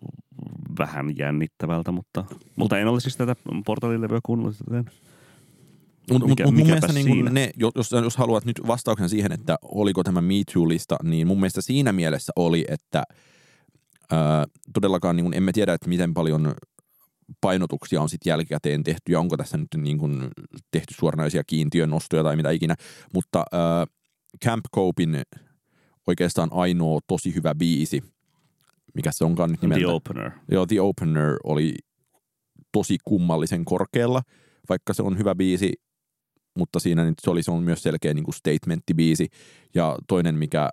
vähän 0.79 1.17
jännittävältä, 1.17 1.91
mutta, 1.91 2.25
mutta 2.55 2.79
en 2.79 2.87
ole 2.87 2.99
siis 2.99 3.17
tätä 3.17 3.35
portalilevyä 3.65 4.19
kuunnellut, 4.23 4.55
joten 4.69 4.85
mutta 6.11 6.27
mut, 6.27 6.39
mut 6.39 6.55
mun 6.55 6.65
mielestä 6.65 6.93
niin 6.93 7.33
ne, 7.33 7.51
jos, 7.57 7.91
jos 7.91 8.17
haluat 8.17 8.45
nyt 8.45 8.61
vastauksen 8.67 9.09
siihen, 9.09 9.31
että 9.31 9.55
oliko 9.61 10.03
tämä 10.03 10.21
Me 10.21 10.33
Too-lista, 10.33 10.95
niin 11.03 11.27
mun 11.27 11.39
mielestä 11.39 11.61
siinä 11.61 11.91
mielessä 11.91 12.33
oli, 12.35 12.65
että 12.67 13.03
ää, 14.11 14.45
todellakaan 14.73 15.15
niin 15.15 15.33
emme 15.33 15.51
tiedä, 15.51 15.73
että 15.73 15.89
miten 15.89 16.13
paljon 16.13 16.53
painotuksia 17.41 18.01
on 18.01 18.09
sitten 18.09 18.31
jälkikäteen 18.31 18.83
tehty 18.83 19.11
ja 19.11 19.19
onko 19.19 19.37
tässä 19.37 19.57
nyt 19.57 19.67
niin 19.77 19.97
kuin 19.97 20.27
tehty 20.71 20.93
suoranaisia 20.93 21.43
kiintiönostoja 21.47 22.23
tai 22.23 22.35
mitä 22.35 22.51
ikinä, 22.51 22.75
mutta 23.13 23.43
äh, 23.53 23.87
Camp 24.45 24.65
Copein 24.75 25.21
oikeastaan 26.07 26.49
ainoa 26.51 26.99
tosi 27.07 27.35
hyvä 27.35 27.55
biisi, 27.55 28.03
mikä 28.93 29.11
se 29.11 29.25
onkaan 29.25 29.51
nyt 29.51 29.61
nimeltä. 29.61 29.85
The 29.85 29.93
Opener. 29.93 30.31
Joo, 30.51 30.65
The 30.65 30.81
Opener 30.81 31.37
oli 31.43 31.73
tosi 32.71 32.97
kummallisen 33.03 33.65
korkealla, 33.65 34.21
vaikka 34.69 34.93
se 34.93 35.03
on 35.03 35.17
hyvä 35.17 35.35
biisi, 35.35 35.73
mutta 36.57 36.79
siinä 36.79 37.05
nyt 37.05 37.19
se 37.21 37.29
oli 37.29 37.43
se 37.43 37.51
on 37.51 37.63
myös 37.63 37.83
selkeä 37.83 38.13
niin 38.13 38.23
kuin 38.23 38.35
statementti-biisi. 38.35 39.27
Ja 39.75 39.97
toinen, 40.07 40.35
mikä 40.35 40.69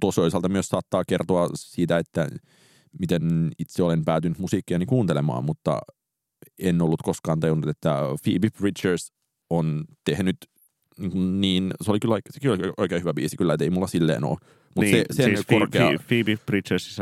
toisaalta 0.00 0.48
myös 0.48 0.68
saattaa 0.68 1.04
kertoa 1.08 1.48
siitä, 1.54 1.98
että 1.98 2.28
miten 3.00 3.50
itse 3.58 3.82
olen 3.82 4.04
päätynyt 4.04 4.38
musiikkiani 4.38 4.86
kuuntelemaan, 4.86 5.44
mutta 5.44 5.78
en 6.58 6.82
ollut 6.82 7.02
koskaan 7.02 7.40
tajunnut, 7.40 7.70
että 7.70 8.00
Phoebe 8.22 8.48
Bridgers 8.58 9.12
on 9.50 9.84
tehnyt 10.04 10.36
niin, 10.98 11.40
niin 11.40 11.70
se 11.82 11.90
oli 11.90 12.00
kyllä, 12.00 12.18
sekin 12.30 12.50
oli 12.50 12.72
oikein 12.76 13.00
hyvä 13.00 13.14
biisi 13.14 13.36
kyllä, 13.36 13.54
että 13.54 13.64
ei 13.64 13.70
mulla 13.70 13.86
silleen 13.86 14.24
ole. 14.24 14.38
Mutta 14.76 14.90
niin, 14.90 15.04
se, 15.10 15.24
siis 15.24 15.46
korkea... 15.46 15.86
Phoebe 16.06 16.36
Bridgers, 16.46 16.98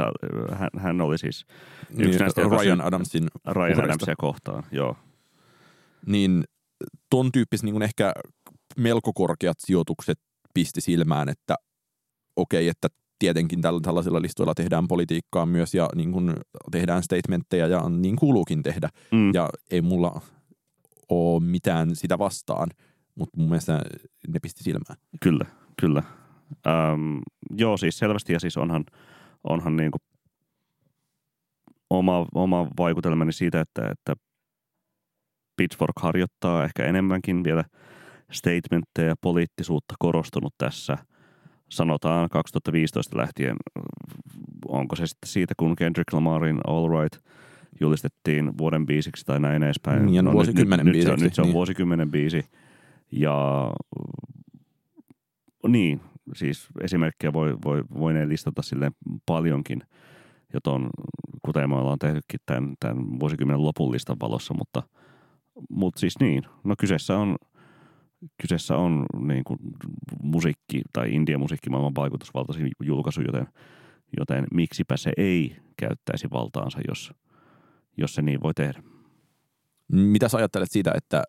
hän, 0.53 0.69
hän 0.79 1.01
oli 1.01 1.19
siis 1.19 1.47
yksi 1.91 2.05
niin, 2.09 2.19
näistä, 2.19 2.43
Ryan 2.43 2.81
Adamsin 2.81 3.29
Ryan 3.47 3.85
Adamsia 3.85 4.15
kohtaan, 4.19 4.65
joo. 4.73 4.97
Niin 6.07 6.45
ton 7.11 7.33
tyyppis 7.33 7.63
niin 7.63 7.83
ehkä 7.83 8.13
melko 8.77 9.13
korkeat 9.13 9.57
sijoitukset 9.61 10.19
pisti 10.55 10.81
silmään, 10.81 11.29
että 11.29 11.55
okei, 12.37 12.69
että 12.69 12.89
tietenkin 13.19 13.61
tällä, 13.63 13.81
tällaisilla 13.83 14.23
listoilla 14.23 14.55
tehdään 14.55 14.89
politiikkaa 14.89 15.47
myös 15.47 15.75
ja 15.75 15.89
niin 15.95 16.13
kuin 16.13 16.33
tehdään 16.71 17.03
statementteja 17.03 17.67
ja 17.67 17.89
niin 17.89 18.17
kuuluukin 18.17 18.63
tehdä. 18.63 18.89
Mm. 19.13 19.31
Ja 19.35 19.49
ei 19.71 19.83
mulla 19.83 20.21
ole 21.09 21.45
mitään 21.45 21.97
sitä 21.97 22.19
vastaan, 22.19 22.69
mutta 23.15 23.41
mun 23.41 23.49
mielestä 23.49 23.81
ne 24.29 24.39
pisti 24.43 24.65
silmään. 24.65 24.97
Kyllä, 25.21 25.45
kyllä. 25.81 26.03
Ähm, 26.67 27.19
joo, 27.57 27.77
siis 27.77 27.99
selvästi 27.99 28.33
ja 28.33 28.41
siis 28.41 28.57
onhan, 28.57 28.85
onhan 29.45 29.77
niin 29.77 29.91
kuin 29.91 30.03
oma, 31.91 32.27
oma 32.35 32.67
vaikutelmani 32.79 33.33
siitä, 33.33 33.61
että, 33.61 33.89
että 33.91 34.15
Pitchfork 35.63 35.99
harjoittaa 36.01 36.65
ehkä 36.65 36.85
enemmänkin 36.85 37.45
vielä 37.45 37.65
statementteja 38.33 39.09
ja 39.09 39.15
poliittisuutta 39.21 39.95
korostunut 39.99 40.55
tässä– 40.59 40.99
sanotaan 41.73 42.29
2015 42.29 43.19
lähtien, 43.19 43.57
onko 44.67 44.97
se 44.97 45.07
sitten 45.07 45.29
siitä, 45.29 45.55
kun 45.57 45.77
Kendrick 45.77 46.13
Lamarin 46.13 46.61
All 46.67 46.89
Right 46.89 47.25
julistettiin 47.81 48.59
vuoden 48.59 48.87
biisiksi 48.87 49.27
tai 49.27 49.41
näin 49.41 49.63
edespäin. 49.63 50.07
Niin, 50.07 50.25
no, 50.25 50.33
vuosikymmenen 50.33 50.87
nyt, 50.87 50.93
biisiksi. 50.93 51.11
Nyt 51.11 51.19
se 51.19 51.23
on, 51.23 51.27
nyt 51.27 51.35
se 51.35 51.43
on 51.43 51.47
niin. 51.47 51.55
vuosikymmenen 51.55 52.11
biisi. 52.11 52.45
Ja 53.13 53.71
niin, 55.69 56.01
siis 56.35 56.69
esimerkkejä 56.81 57.33
voi, 57.33 57.57
voi, 57.65 57.85
voineen 57.99 58.29
listata 58.29 58.63
sille 58.63 58.91
paljonkin, 59.27 59.83
joton, 60.55 60.91
kuten 61.43 61.71
me 61.71 61.77
ollaan 61.77 61.99
tehnytkin 61.99 62.41
tämän, 62.47 62.75
tämän 62.81 63.21
vuosikymmenen 63.21 63.63
lopullistan 63.63 64.17
valossa, 64.21 64.55
mutta, 64.55 64.83
mutta 65.71 66.01
siis 66.01 66.21
niin, 66.21 66.43
no 66.65 66.75
kyseessä 66.79 67.19
on– 67.19 67.37
kyseessä 68.43 68.77
on 68.77 69.07
niin 69.19 69.45
kuin 69.45 69.59
musiikki 70.23 70.83
tai 70.93 71.15
Indian 71.15 71.41
musiikkimaailman 71.41 71.95
vaikutusvaltaisin 71.95 72.71
julkaisu, 72.83 73.21
joten, 73.21 73.47
joten 74.19 74.47
miksipä 74.55 74.97
se 74.97 75.13
ei 75.17 75.57
käyttäisi 75.77 76.29
valtaansa, 76.33 76.79
jos, 76.89 77.15
jos 77.97 78.15
se 78.15 78.23
niin 78.23 78.43
voi 78.43 78.55
tehdä. 78.55 78.83
Mitä 79.93 80.29
sä 80.29 80.37
ajattelet 80.37 80.71
siitä, 80.71 80.93
että... 80.95 81.23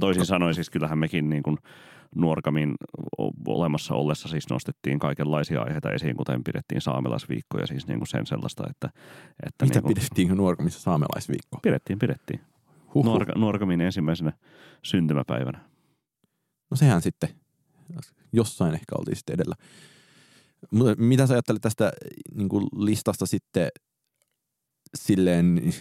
Toisin 0.00 0.26
sanoen 0.26 0.54
siis 0.54 0.70
kyllähän 0.70 0.98
mekin 0.98 1.30
niin 1.30 1.42
kuin 1.42 1.56
nuorkamin 2.16 2.74
olemassa 3.46 3.94
ollessa 3.94 4.28
siis 4.28 4.50
nostettiin 4.50 4.98
kaikenlaisia 4.98 5.62
aiheita 5.62 5.92
esiin, 5.92 6.16
kuten 6.16 6.44
pidettiin 6.44 6.80
saamelaisviikkoja, 6.80 7.66
siis 7.66 7.86
niin 7.86 7.98
kuin 7.98 8.08
sen 8.08 8.26
sellaista, 8.26 8.64
että... 8.70 8.90
että 9.46 9.64
Mitä 9.64 9.74
niin 9.74 9.82
kuin, 9.82 9.94
pidettiin 9.94 10.36
nuorkamissa 10.36 10.80
saamelaisviikkoa? 10.80 11.60
Pidettiin, 11.62 11.98
pidettiin. 11.98 12.40
Nuorka, 13.04 13.32
nuorkamin 13.36 13.80
ensimmäisenä 13.80 14.32
syntymäpäivänä. 14.82 15.60
No 16.70 16.76
sehän 16.76 17.02
sitten, 17.02 17.28
jossain 18.32 18.74
ehkä 18.74 18.94
oltiin 18.98 19.16
sitten 19.16 19.34
edellä. 19.34 19.54
Mitä 20.98 21.26
sä 21.26 21.34
ajattelet 21.34 21.62
tästä 21.62 21.92
niin 22.34 22.48
kuin 22.48 22.66
listasta 22.76 23.26
sitten 23.26 23.68
silleen 24.94 25.72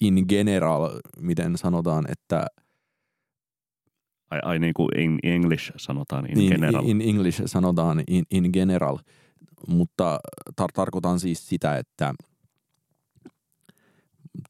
in 0.00 0.24
general, 0.28 0.90
miten 1.20 1.58
sanotaan, 1.58 2.04
että 2.10 2.46
Ai, 4.30 4.40
ai 4.44 4.58
niin 4.58 4.74
kuin 4.74 4.98
in 4.98 5.18
English 5.22 5.72
sanotaan 5.76 6.26
in 6.26 6.38
niin, 6.38 6.52
general. 6.52 6.88
In 6.88 7.00
English 7.00 7.42
sanotaan 7.46 8.04
in, 8.08 8.24
in 8.30 8.50
general, 8.52 8.98
mutta 9.68 10.20
tar- 10.60 10.72
tarkoitan 10.74 11.20
siis 11.20 11.48
sitä, 11.48 11.76
että 11.76 12.14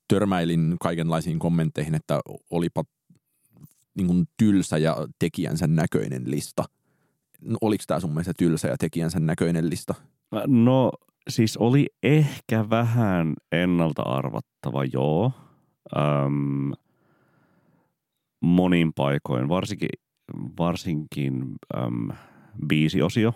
törmäilin 0.08 0.76
kaikenlaisiin 0.80 1.38
kommentteihin, 1.38 1.94
että 1.94 2.20
olipa 2.50 2.84
niin 3.94 4.06
kuin 4.06 4.24
tylsä 4.36 4.78
ja 4.78 4.96
tekijänsä 5.18 5.66
näköinen 5.66 6.30
lista. 6.30 6.64
No, 7.40 7.58
oliko 7.60 7.84
tämä 7.86 8.00
sun 8.00 8.10
mielestä 8.10 8.32
tylsä 8.38 8.68
ja 8.68 8.76
tekijänsä 8.78 9.20
näköinen 9.20 9.70
lista? 9.70 9.94
No 10.46 10.92
siis 11.28 11.56
oli 11.56 11.86
ehkä 12.02 12.70
vähän 12.70 13.34
ennalta 13.52 14.02
arvattava, 14.02 14.84
joo. 14.84 15.32
Öm, 15.96 16.72
monin 18.40 18.92
paikoin, 18.92 19.48
varsinkin, 19.48 19.88
varsinkin 20.58 21.44
öm, 21.76 22.08
biisiosio, 22.66 23.34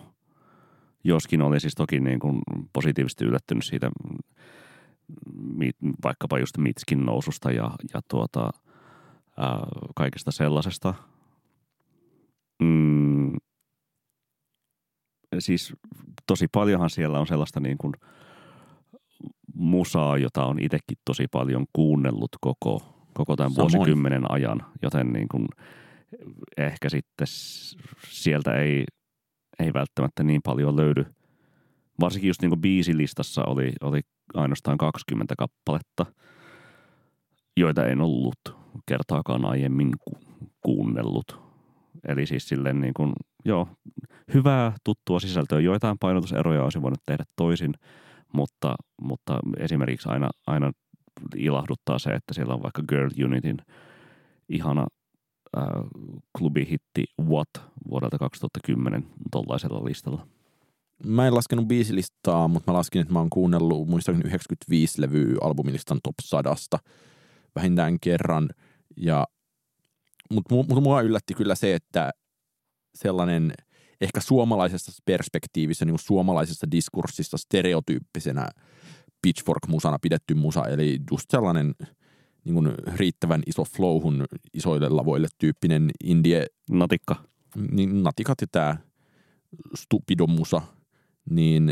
joskin 1.03 1.41
oli 1.41 1.59
siis 1.59 1.75
toki 1.75 1.99
niin 1.99 2.19
kuin 2.19 2.39
positiivisesti 2.73 3.25
yllättynyt 3.25 3.65
siitä 3.65 3.91
vaikkapa 6.03 6.39
just 6.39 6.57
Mitskin 6.57 7.05
noususta 7.05 7.51
ja, 7.51 7.71
ja 7.93 8.01
tuota, 8.09 8.49
ää, 9.37 9.67
kaikesta 9.95 10.31
sellaisesta. 10.31 10.93
Mm, 12.63 13.31
siis 15.39 15.73
tosi 16.27 16.47
paljonhan 16.47 16.89
siellä 16.89 17.19
on 17.19 17.27
sellaista 17.27 17.59
niin 17.59 17.77
kuin 17.77 17.93
musaa, 19.53 20.17
jota 20.17 20.45
on 20.45 20.59
itsekin 20.59 20.97
tosi 21.05 21.27
paljon 21.31 21.65
kuunnellut 21.73 22.31
koko, 22.41 23.05
koko 23.13 23.35
tämän 23.35 23.51
Samoin. 23.51 23.71
vuosikymmenen 23.73 24.31
ajan, 24.31 24.65
joten 24.81 25.13
niin 25.13 25.27
kuin 25.27 25.47
ehkä 26.57 26.89
sitten 26.89 27.27
sieltä 28.09 28.55
ei, 28.55 28.85
ei 29.59 29.73
välttämättä 29.73 30.23
niin 30.23 30.41
paljon 30.43 30.75
löydy. 30.75 31.05
Varsinkin 31.99 32.27
just 32.27 32.41
niin 32.41 32.49
kuin 32.49 32.61
biisilistassa 32.61 33.43
oli, 33.45 33.73
oli 33.81 34.01
ainoastaan 34.33 34.77
20 34.77 35.33
kappaletta, 35.37 36.05
joita 37.57 37.85
en 37.85 38.01
ollut 38.01 38.39
kertaakaan 38.85 39.45
aiemmin 39.45 39.91
ku- 40.05 40.17
kuunnellut. 40.61 41.39
Eli 42.07 42.25
siis 42.25 42.47
silleen 42.49 42.81
niin 42.81 42.93
kuin, 42.93 43.13
joo, 43.45 43.67
hyvää 44.33 44.73
tuttua 44.83 45.19
sisältöä. 45.19 45.59
Joitain 45.59 45.97
painotuseroja 45.99 46.63
olisi 46.63 46.81
voinut 46.81 46.99
tehdä 47.05 47.23
toisin, 47.35 47.73
mutta, 48.33 48.75
mutta 49.01 49.39
esimerkiksi 49.57 50.09
aina, 50.09 50.29
aina 50.47 50.71
ilahduttaa 51.35 51.99
se, 51.99 52.09
että 52.09 52.33
siellä 52.33 52.53
on 52.53 52.63
vaikka 52.63 52.83
Girl 52.89 53.09
Unitin 53.25 53.57
ihana 54.49 54.87
äh, 55.57 55.63
klubihitti 56.37 57.05
What 57.21 57.49
vuodelta 57.89 58.17
2010 58.17 59.07
tuollaisella 59.31 59.85
listalla. 59.85 60.27
Mä 61.03 61.27
en 61.27 61.35
laskenut 61.35 61.67
biisilistaa, 61.67 62.47
mutta 62.47 62.71
mä 62.71 62.77
laskin, 62.77 63.01
että 63.01 63.13
mä 63.13 63.19
oon 63.19 63.29
kuunnellut 63.29 63.87
muistaakseni 63.87 64.27
95 64.27 65.01
levyä 65.01 65.37
albumilistan 65.41 65.99
top 66.03 66.15
100 66.21 66.79
vähintään 67.55 67.99
kerran. 67.99 68.49
Ja, 68.97 69.27
mutta 70.31 70.55
mut 70.55 70.83
mua 70.83 71.01
yllätti 71.01 71.33
kyllä 71.33 71.55
se, 71.55 71.75
että 71.75 72.11
sellainen 72.95 73.53
ehkä 74.01 74.21
suomalaisessa 74.21 74.91
perspektiivissä, 75.05 75.85
niin 75.85 75.93
kuin 75.93 76.05
suomalaisessa 76.05 76.71
diskurssissa 76.71 77.37
stereotyyppisenä 77.37 78.49
pitchfork-musana 79.21 79.99
pidetty 80.01 80.33
musa, 80.33 80.67
eli 80.67 80.99
just 81.11 81.25
sellainen 81.29 81.75
niin 82.43 82.53
kuin 82.53 82.73
riittävän 82.95 83.41
iso 83.45 83.63
flowhun 83.63 84.25
isoille 84.53 84.89
lavoille 84.89 85.27
tyyppinen 85.37 85.91
indie. 86.03 86.45
Natikka. 86.69 87.15
Niin 87.71 88.03
natikat 88.03 88.41
ja 88.41 88.47
tämä 88.51 88.77
stupido 89.75 90.27
musa– 90.27 90.61
niin 91.29 91.69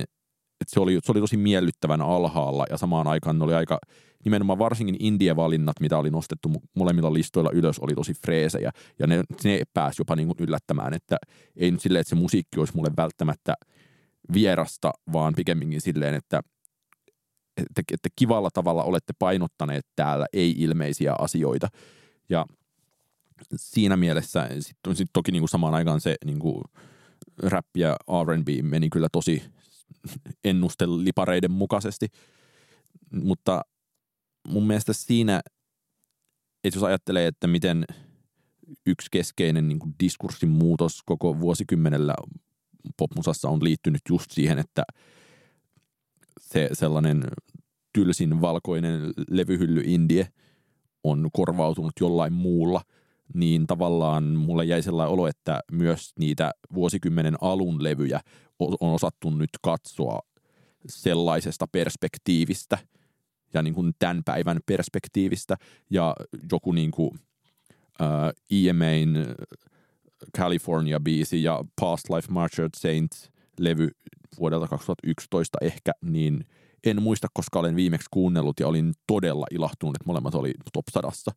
että 0.61 0.73
se, 0.73 0.79
oli, 0.79 0.99
se 1.03 1.11
oli 1.11 1.19
tosi 1.19 1.37
miellyttävän 1.37 2.01
alhaalla 2.01 2.65
ja 2.69 2.77
samaan 2.77 3.07
aikaan 3.07 3.39
ne 3.39 3.45
oli 3.45 3.53
aika, 3.53 3.79
nimenomaan 4.25 4.59
varsinkin 4.59 4.95
indie-valinnat, 4.99 5.79
mitä 5.79 5.97
oli 5.97 6.09
nostettu 6.09 6.51
molemmilla 6.75 7.13
listoilla 7.13 7.49
ylös, 7.53 7.79
oli 7.79 7.93
tosi 7.95 8.13
freesejä 8.13 8.71
ja 8.99 9.07
ne, 9.07 9.23
ne 9.43 9.61
pääsi 9.73 10.01
jopa 10.01 10.15
niin 10.15 10.27
kuin 10.27 10.37
yllättämään, 10.39 10.93
että 10.93 11.17
ei 11.55 11.71
nyt 11.71 11.81
silleen, 11.81 12.01
että 12.01 12.09
se 12.09 12.15
musiikki 12.15 12.59
olisi 12.59 12.75
mulle 12.75 12.89
välttämättä 12.97 13.53
vierasta, 14.33 14.91
vaan 15.13 15.33
pikemminkin 15.35 15.81
silleen, 15.81 16.15
että, 16.15 16.41
että, 17.57 17.81
että 17.93 18.09
kivalla 18.15 18.49
tavalla 18.53 18.83
olette 18.83 19.13
painottaneet 19.19 19.85
täällä 19.95 20.25
ei-ilmeisiä 20.33 21.15
asioita. 21.19 21.67
Ja 22.29 22.45
siinä 23.55 23.97
mielessä 23.97 24.49
sitten 24.59 24.95
sit 24.95 25.09
toki 25.13 25.31
niin 25.31 25.41
kuin 25.41 25.49
samaan 25.49 25.75
aikaan 25.75 26.01
se 26.01 26.15
niin 26.25 26.39
kuin, 26.39 26.61
rap 27.43 27.65
ja 27.77 27.95
R&B 28.23 28.47
meni 28.61 28.89
kyllä 28.89 29.07
tosi 29.11 29.43
ennustelipareiden 30.43 31.51
mukaisesti. 31.51 32.07
Mutta 33.23 33.61
mun 34.47 34.67
mielestä 34.67 34.93
siinä, 34.93 35.41
että 36.63 36.77
jos 36.77 36.83
ajattelee, 36.83 37.27
että 37.27 37.47
miten 37.47 37.86
yksi 38.86 39.07
keskeinen 39.11 39.67
niin 39.67 39.79
diskurssin 39.99 40.49
muutos 40.49 41.01
koko 41.05 41.39
vuosikymmenellä 41.39 42.15
popmusassa 42.97 43.49
on 43.49 43.63
liittynyt 43.63 44.01
just 44.09 44.31
siihen, 44.31 44.59
että 44.59 44.83
se 46.41 46.69
sellainen 46.73 47.23
tylsin 47.93 48.41
valkoinen 48.41 49.13
levyhylly 49.29 49.81
indie 49.86 50.27
on 51.03 51.29
korvautunut 51.33 51.93
jollain 52.01 52.33
muulla– 52.33 52.81
niin 53.34 53.67
tavallaan 53.67 54.23
mulle 54.23 54.65
jäi 54.65 54.82
sellainen 54.82 55.13
olo, 55.13 55.28
että 55.28 55.59
myös 55.71 56.13
niitä 56.19 56.51
vuosikymmenen 56.73 57.36
alun 57.41 57.84
levyjä 57.84 58.19
on 58.59 58.93
osattu 58.93 59.30
nyt 59.30 59.49
katsoa 59.61 60.19
sellaisesta 60.89 61.67
perspektiivistä 61.67 62.78
ja 63.53 63.61
niin 63.61 63.73
kuin 63.73 63.93
tämän 63.99 64.23
päivän 64.23 64.59
perspektiivistä. 64.65 65.55
Ja 65.89 66.15
joku 66.51 66.71
niin 66.71 66.91
kuin 66.91 67.11
uh, 67.13 68.67
EMAin 68.67 69.26
California-biisi 70.38 71.43
ja 71.43 71.63
Past 71.82 72.09
Life 72.09 72.28
Martyred 72.32 72.69
Saints 72.78 73.32
levy 73.59 73.89
vuodelta 74.39 74.67
2011 74.67 75.57
ehkä, 75.61 75.91
niin– 76.01 76.45
en 76.86 77.01
muista, 77.01 77.27
koska 77.33 77.59
olen 77.59 77.75
viimeksi 77.75 78.07
kuunnellut 78.11 78.59
ja 78.59 78.67
olin 78.67 78.93
todella 79.07 79.45
ilahtunut, 79.51 79.95
että 79.95 80.07
molemmat 80.07 80.36
oli 80.36 80.53
top 80.73 80.86
sadassa. 80.91 81.31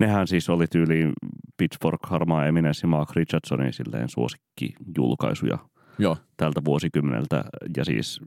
Nehän 0.00 0.26
siis 0.26 0.50
oli 0.50 0.66
tyyli 0.66 1.12
Pitchfork, 1.56 2.00
Harmaa 2.06 2.46
Eminence 2.46 2.80
ja 2.82 2.88
Mark 2.88 3.10
Richardsonin 3.16 3.72
silleen 3.72 4.08
suosikkijulkaisuja 4.08 5.58
Joo. 5.98 6.16
tältä 6.36 6.60
vuosikymmeneltä. 6.64 7.44
Ja 7.76 7.84
siis 7.84 8.20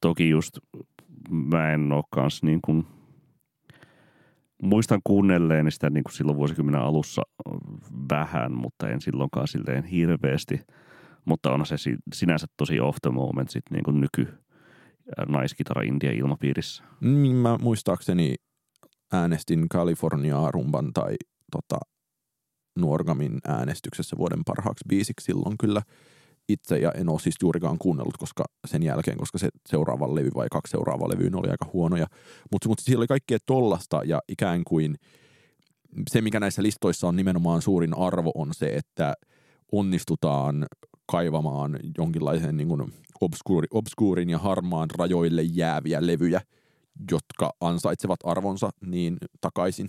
toki 0.00 0.28
just 0.28 0.58
mä 1.30 1.72
en 1.72 1.92
ole 1.92 2.04
kanssa 2.10 2.46
niin 2.46 2.60
kuin, 2.64 2.86
muistan 4.62 5.00
kuunnelleen 5.04 5.72
sitä 5.72 5.90
niin 5.90 6.04
kuin 6.04 6.12
silloin 6.12 6.38
vuosikymmenen 6.38 6.80
alussa 6.80 7.22
vähän, 8.10 8.52
mutta 8.52 8.88
en 8.88 9.00
silloinkaan 9.00 9.48
silleen 9.48 9.84
hirveästi. 9.84 10.60
Mutta 11.24 11.52
on 11.52 11.66
se 11.66 11.76
sinänsä 12.12 12.46
tosi 12.56 12.80
off 12.80 12.98
the 13.02 13.10
moment 13.10 13.50
sit 13.50 13.64
niin 13.70 13.84
kuin 13.84 14.00
nyky, 14.00 14.28
naiskitara 15.28 15.82
India 15.82 16.12
ilmapiirissä. 16.12 16.84
Niin 17.00 17.36
mä 17.36 17.58
muistaakseni 17.60 18.34
äänestin 19.12 19.68
California 19.68 20.50
rumban 20.50 20.92
tai 20.92 21.14
tota, 21.50 21.78
Nuorgamin 22.78 23.38
äänestyksessä 23.46 24.16
vuoden 24.18 24.44
parhaaksi 24.46 24.84
biisiksi 24.88 25.24
silloin 25.24 25.58
kyllä 25.58 25.82
itse 26.48 26.78
ja 26.78 26.92
en 26.92 27.08
ole 27.08 27.20
siis 27.20 27.34
juurikaan 27.42 27.78
kuunnellut 27.78 28.16
koska 28.16 28.44
sen 28.66 28.82
jälkeen, 28.82 29.18
koska 29.18 29.38
se 29.38 29.48
seuraava 29.68 30.14
levy 30.14 30.30
vai 30.34 30.46
kaksi 30.50 30.70
seuraavaa 30.70 31.08
levyä 31.08 31.30
oli 31.34 31.50
aika 31.50 31.70
huonoja. 31.72 32.06
Mutta 32.52 32.68
mut 32.68 32.78
siellä 32.78 33.00
oli 33.00 33.06
kaikkea 33.06 33.38
tollasta 33.46 34.00
ja 34.04 34.20
ikään 34.28 34.64
kuin 34.64 34.96
se, 36.10 36.20
mikä 36.20 36.40
näissä 36.40 36.62
listoissa 36.62 37.08
on 37.08 37.16
nimenomaan 37.16 37.62
suurin 37.62 37.98
arvo, 37.98 38.32
on 38.34 38.54
se, 38.54 38.66
että 38.66 39.14
onnistutaan 39.72 40.66
kaivamaan 41.06 41.78
jonkinlaisen 41.98 42.56
niin 42.56 42.68
kuin 42.68 42.92
obskuuri, 43.20 43.68
obskuurin 43.70 44.30
ja 44.30 44.38
harmaan 44.38 44.88
rajoille 44.98 45.42
jääviä 45.42 46.06
levyjä, 46.06 46.40
jotka 47.10 47.52
ansaitsevat 47.60 48.20
arvonsa 48.24 48.70
niin 48.86 49.16
takaisin. 49.40 49.88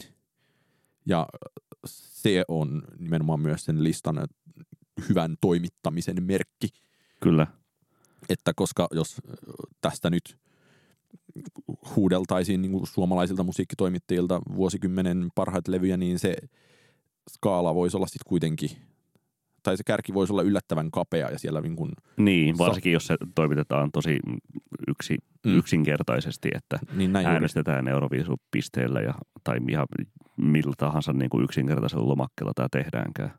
Ja 1.05 1.27
se 1.85 2.43
on 2.47 2.83
nimenomaan 2.99 3.39
myös 3.39 3.65
sen 3.65 3.83
listan 3.83 4.27
hyvän 5.09 5.35
toimittamisen 5.41 6.23
merkki. 6.23 6.67
Kyllä. 7.21 7.47
Että 8.29 8.53
koska 8.55 8.87
jos 8.91 9.21
tästä 9.81 10.09
nyt 10.09 10.37
huudeltaisiin 11.95 12.61
niin 12.61 12.71
kuin 12.71 12.87
suomalaisilta 12.87 13.43
musiikkitoimittajilta 13.43 14.41
vuosikymmenen 14.55 15.29
parhaita 15.35 15.71
levyjä, 15.71 15.97
niin 15.97 16.19
se 16.19 16.35
skaala 17.29 17.75
voisi 17.75 17.97
olla 17.97 18.07
sitten 18.07 18.29
kuitenkin 18.29 18.69
tai 19.67 19.77
se 19.77 19.83
kärki 19.83 20.13
voisi 20.13 20.33
olla 20.33 20.41
yllättävän 20.41 20.91
kapea 20.91 21.29
ja 21.31 21.39
siellä 21.39 21.61
niin 21.61 21.75
kuin 21.75 21.91
Niin, 22.17 22.57
varsinkin 22.57 22.91
sa- 22.91 22.93
jos 22.93 23.07
se 23.07 23.17
toimitetaan 23.35 23.91
tosi 23.91 24.19
yksi, 24.87 25.17
mm. 25.45 25.57
yksinkertaisesti, 25.57 26.49
että 26.55 26.79
niin 26.95 27.15
äänestetään 27.15 27.77
juuri. 27.77 27.91
Euroviisupisteillä 27.91 29.01
ja, 29.01 29.13
tai 29.43 29.57
ihan 29.69 29.87
millä 30.37 30.73
tahansa 30.77 31.13
niin 31.13 31.29
kuin 31.29 31.43
yksinkertaisella 31.43 32.07
lomakkeella 32.07 32.51
tämä 32.55 32.67
tehdäänkään. 32.71 33.31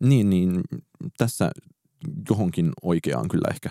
Niin, 0.00 0.30
niin 0.30 0.60
tässä 1.18 1.50
johonkin 2.30 2.70
oikeaan 2.82 3.28
kyllä 3.28 3.48
ehkä 3.50 3.70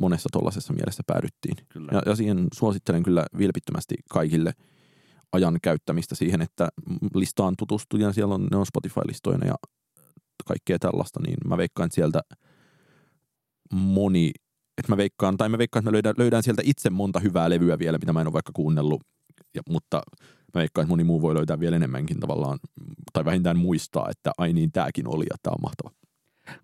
monessa 0.00 0.28
tuollaisessa 0.32 0.72
mielessä 0.72 1.02
päädyttiin. 1.06 1.56
Kyllä. 1.68 1.88
Ja, 1.92 2.02
ja 2.06 2.16
siihen 2.16 2.46
suosittelen 2.54 3.02
kyllä 3.02 3.26
vilpittömästi 3.38 3.94
kaikille 4.10 4.52
ajan 5.32 5.58
käyttämistä 5.62 6.14
siihen, 6.14 6.42
että 6.42 6.68
listaan 7.14 7.54
tutustuu 7.58 8.00
ja 8.00 8.12
siellä 8.12 8.34
on, 8.34 8.48
ne 8.50 8.56
on 8.56 8.66
Spotify-listoina 8.66 9.46
ja 9.46 9.54
kaikkea 10.44 10.78
tällaista, 10.78 11.20
niin 11.26 11.36
mä 11.46 11.56
veikkaan, 11.56 11.86
että 11.86 11.94
sieltä 11.94 12.20
moni 13.72 14.32
että 14.78 14.92
mä 14.92 14.96
veikkaan, 14.96 15.36
tai 15.36 15.48
mä 15.48 15.58
veikkaan, 15.58 15.80
että 15.80 15.90
mä 15.90 15.92
löydän, 15.92 16.14
löydän 16.18 16.42
sieltä 16.42 16.62
itse 16.64 16.90
monta 16.90 17.20
hyvää 17.20 17.50
levyä 17.50 17.78
vielä, 17.78 17.98
mitä 17.98 18.12
mä 18.12 18.20
en 18.20 18.26
ole 18.26 18.32
vaikka 18.32 18.52
kuunnellut, 18.54 19.02
ja, 19.54 19.62
mutta 19.70 20.02
mä 20.54 20.58
veikkaan, 20.58 20.82
että 20.82 20.92
moni 20.92 21.04
muu 21.04 21.22
voi 21.22 21.34
löytää 21.34 21.60
vielä 21.60 21.76
enemmänkin 21.76 22.20
tavallaan, 22.20 22.58
tai 23.12 23.24
vähintään 23.24 23.58
muistaa, 23.58 24.08
että 24.10 24.32
ai 24.38 24.52
niin, 24.52 24.72
tääkin 24.72 25.08
oli 25.08 25.24
ja 25.30 25.36
tää 25.42 25.52
on 25.52 25.62
mahtava. 25.62 25.90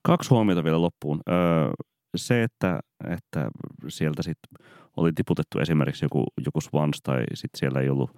Kaksi 0.02 0.30
huomiota 0.30 0.64
vielä 0.64 0.80
loppuun. 0.80 1.20
Öö, 1.28 1.70
se, 2.16 2.42
että, 2.42 2.80
että 3.08 3.50
sieltä 3.88 4.22
sitten 4.22 4.66
oli 4.96 5.12
tiputettu 5.12 5.58
esimerkiksi 5.58 6.04
joku, 6.04 6.24
joku 6.46 6.60
Swans 6.60 7.00
tai 7.02 7.24
sitten 7.34 7.58
siellä 7.58 7.80
ei 7.80 7.88
ollut, 7.88 8.10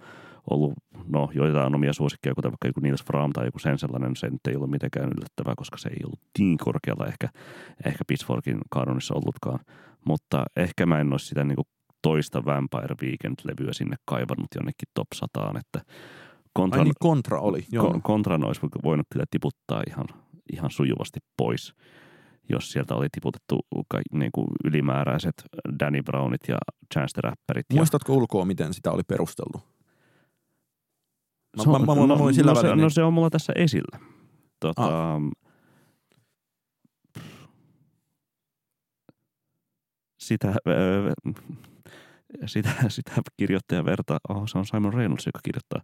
ollut 0.49 0.73
no, 1.07 1.29
joitain 1.33 1.75
omia 1.75 1.93
suosikkeja, 1.93 2.35
kuten 2.35 2.51
vaikka 2.51 2.67
joku 2.67 2.79
Nils 2.79 3.03
Fram 3.03 3.31
tai 3.33 3.45
joku 3.45 3.59
sen 3.59 3.79
sellainen, 3.79 4.15
se 4.15 4.29
nyt 4.29 4.47
ei 4.47 4.55
ollut 4.55 4.71
mitenkään 4.71 5.11
yllättävää, 5.17 5.53
koska 5.57 5.77
se 5.77 5.89
ei 5.89 6.01
ollut 6.05 6.19
niin 6.39 6.57
korkealla 6.57 7.05
ehkä, 7.05 7.29
ehkä 7.85 8.03
Pitchforkin 8.07 8.57
kanonissa 8.69 9.13
ollutkaan. 9.13 9.59
Mutta 10.05 10.45
ehkä 10.55 10.85
mä 10.85 10.99
en 10.99 11.11
olisi 11.11 11.25
sitä 11.25 11.43
niin 11.43 11.55
kuin 11.55 11.67
toista 12.01 12.45
Vampire 12.45 12.95
Weekend-levyä 13.01 13.73
sinne 13.73 13.95
kaivannut 14.05 14.47
jonnekin 14.55 14.87
top 14.93 15.07
100, 15.15 15.53
että 15.59 15.91
Kontran, 16.53 16.79
Ai 16.79 16.83
niin, 16.83 16.93
kontra 16.99 17.39
oli, 17.39 17.65
joo. 17.71 17.99
Kontran 18.03 18.45
olisi 18.45 18.61
voinut 18.83 19.07
kyllä 19.13 19.25
tiputtaa 19.31 19.83
ihan, 19.87 20.05
ihan 20.53 20.71
sujuvasti 20.71 21.19
pois 21.37 21.73
jos 22.49 22.71
sieltä 22.71 22.95
oli 22.95 23.07
tiputettu 23.11 23.59
niin 24.13 24.31
kuin 24.31 24.47
ylimääräiset 24.63 25.33
Danny 25.79 26.01
Brownit 26.01 26.41
ja 26.47 26.57
Chance 26.93 27.13
the 27.13 27.21
Rapperit. 27.21 27.65
Muistatko 27.73 28.13
ja... 28.13 28.17
ulkoa, 28.17 28.45
miten 28.45 28.73
sitä 28.73 28.91
oli 28.91 29.03
perusteltu? 29.07 29.61
Mä, 31.57 31.63
se 31.63 31.69
on, 31.69 31.81
mä, 31.81 31.95
mä, 31.95 32.07
mä 32.07 32.15
no, 32.15 32.33
sillä 32.33 32.53
no, 32.53 32.61
se, 32.61 32.75
no 32.75 32.89
se 32.89 33.03
on 33.03 33.13
mulla 33.13 33.29
tässä 33.29 33.53
esillä. 33.55 33.99
Tota, 34.59 35.13
ah. 35.13 35.21
sitä, 40.19 40.53
sitä, 42.45 42.69
sitä 42.87 43.11
kirjoittaja 43.37 43.85
vertaa, 43.85 44.17
oh, 44.29 44.43
se 44.47 44.57
on 44.57 44.65
Simon 44.65 44.93
Reynolds, 44.93 45.25
joka 45.25 45.39
kirjoittaa, 45.43 45.81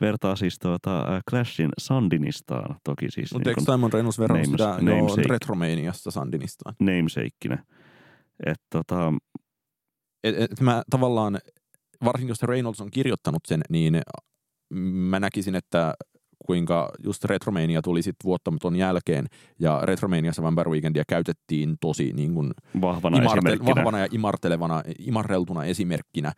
vertaa 0.00 0.36
siis 0.36 0.58
tuota 0.58 1.22
Clashin 1.30 1.70
Sandinistaan 1.78 2.76
toki 2.84 3.10
siis. 3.10 3.32
Mutta 3.32 3.50
niin 3.50 3.58
eikö 3.60 3.72
Simon 3.72 3.92
Reynolds 3.92 4.18
verran 4.18 4.46
sitä 4.46 4.78
jo 4.80 5.28
Retromaniasta 5.28 6.10
Sandinistaan? 6.10 6.74
Namesakeinä. 6.80 7.64
Että 8.46 8.66
tota, 8.70 9.12
et, 10.24 10.36
et 10.38 10.60
mä 10.60 10.82
tavallaan, 10.90 11.38
varsinkin 12.04 12.30
jos 12.30 12.42
Reynolds 12.42 12.80
on 12.80 12.90
kirjoittanut 12.90 13.42
sen, 13.46 13.60
niin 13.70 14.00
näkisin, 15.20 15.54
että 15.54 15.94
kuinka 16.46 16.90
just 17.04 17.24
Retromania 17.24 17.82
tuli 17.82 18.02
sitten 18.02 18.24
vuottamaton 18.24 18.76
jälkeen, 18.76 19.26
ja 19.58 19.80
Retromaniassa 19.82 20.42
Vampire 20.42 20.70
Weekendia 20.70 21.04
käytettiin 21.08 21.76
tosi 21.80 22.12
niin 22.12 22.34
kuin 22.34 22.50
vahvana, 22.80 23.18
imarte- 23.18 23.66
vahvana 23.66 23.98
ja 23.98 24.06
imartelevana, 24.10 24.82
imarreltuna 24.98 25.64
esimerkkinä 25.64 26.32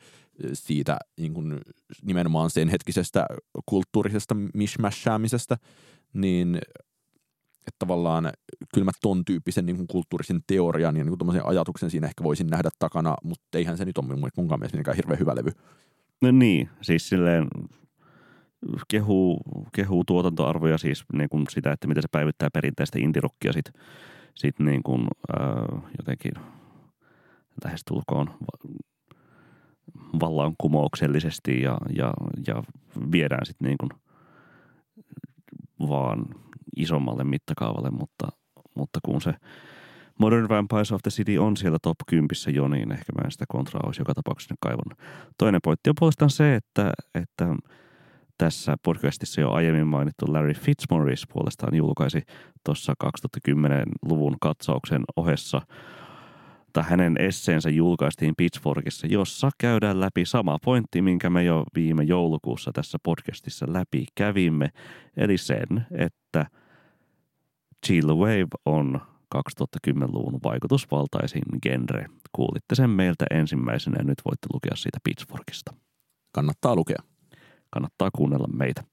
siitä 0.52 0.96
niin 1.20 1.34
kuin 1.34 1.60
nimenomaan 2.02 2.50
sen 2.50 2.68
hetkisestä 2.68 3.26
kulttuurisesta 3.66 4.36
mishmashäämisestä, 4.54 5.56
niin 6.12 6.56
että 7.66 7.78
tavallaan 7.78 8.32
kyllä 8.74 8.84
mä 8.84 8.90
ton 9.02 9.24
tyyppisen 9.24 9.66
niin 9.66 9.76
kuin 9.76 9.86
kulttuurisen 9.86 10.40
teorian 10.46 10.96
ja 10.96 11.04
niin 11.04 11.18
kuin 11.18 11.40
ajatuksen 11.44 11.90
siinä 11.90 12.06
ehkä 12.06 12.24
voisin 12.24 12.46
nähdä 12.46 12.68
takana, 12.78 13.16
mutta 13.22 13.58
eihän 13.58 13.76
se 13.76 13.84
nyt 13.84 13.98
ole 13.98 14.30
munkaan 14.36 14.60
mielestä 14.60 14.92
hirveän 14.92 15.18
hyvä 15.18 15.34
levy. 15.34 15.50
No 16.22 16.30
niin, 16.30 16.68
siis 16.80 17.08
silleen 17.08 17.48
kehuu, 18.88 19.40
kehuu 19.72 20.04
tuotantoarvoja, 20.04 20.78
siis 20.78 21.04
niin 21.12 21.28
kuin 21.28 21.44
sitä, 21.50 21.72
että 21.72 21.88
miten 21.88 22.02
se 22.02 22.08
päivittää 22.12 22.48
perinteistä 22.52 22.98
indirokkia 22.98 23.52
sit, 23.52 23.72
sit 24.34 24.58
niin 24.58 24.82
kuin, 24.82 25.06
äh, 25.40 25.82
jotenkin 25.98 26.32
lähestulkoon 27.64 28.30
vallankumouksellisesti 30.20 31.62
ja, 31.62 31.78
ja, 31.96 32.12
ja 32.46 32.62
viedään 33.12 33.46
sitten 33.46 33.66
niin 33.66 33.78
kuin 33.78 33.90
vaan 35.88 36.26
isommalle 36.76 37.24
mittakaavalle, 37.24 37.90
mutta, 37.90 38.28
mutta 38.74 39.00
kun 39.04 39.20
se 39.20 39.34
Modern 40.18 40.48
Vampires 40.48 40.92
of 40.92 41.02
the 41.02 41.10
City 41.10 41.38
on 41.38 41.56
siellä 41.56 41.78
top 41.82 41.96
10 42.06 42.28
jo, 42.54 42.68
niin 42.68 42.92
ehkä 42.92 43.12
mä 43.12 43.24
en 43.24 43.30
sitä 43.30 43.44
kontraa 43.48 43.82
olisi 43.86 44.00
joka 44.00 44.14
tapauksessa 44.14 44.54
kaivannut. 44.60 44.98
Toinen 45.38 45.60
pointti 45.64 45.90
on 45.90 45.96
puolestaan 45.98 46.30
se, 46.30 46.54
että, 46.54 46.92
että 47.14 47.46
tässä 48.44 48.76
podcastissa 48.82 49.40
jo 49.40 49.50
aiemmin 49.50 49.86
mainittu 49.86 50.32
Larry 50.32 50.54
Fitzmaurice 50.54 51.26
puolestaan 51.32 51.74
julkaisi 51.74 52.22
tuossa 52.64 52.94
2010-luvun 53.04 54.36
katsauksen 54.40 55.02
ohessa 55.16 55.60
tai 56.72 56.84
hänen 56.88 57.16
esseensä 57.20 57.70
julkaistiin 57.70 58.34
Pitchforkissa, 58.36 59.06
jossa 59.06 59.50
käydään 59.58 60.00
läpi 60.00 60.24
sama 60.24 60.58
pointti, 60.64 61.02
minkä 61.02 61.30
me 61.30 61.44
jo 61.44 61.64
viime 61.74 62.02
joulukuussa 62.02 62.70
tässä 62.72 62.98
podcastissa 63.02 63.66
läpi 63.68 64.06
kävimme, 64.14 64.68
eli 65.16 65.38
sen, 65.38 65.86
että 65.90 66.46
Chill 67.86 68.16
Wave 68.16 68.48
on 68.66 69.00
2010-luvun 69.34 70.40
vaikutusvaltaisin 70.44 71.42
genre. 71.62 72.06
Kuulitte 72.32 72.74
sen 72.74 72.90
meiltä 72.90 73.24
ensimmäisenä 73.30 73.96
ja 73.98 74.04
nyt 74.04 74.22
voitte 74.24 74.46
lukea 74.52 74.76
siitä 74.76 74.98
Pitchforkista. 75.04 75.74
Kannattaa 76.32 76.76
lukea 76.76 77.13
kannattaa 77.74 78.10
kuunnella 78.16 78.48
meitä. 78.48 78.84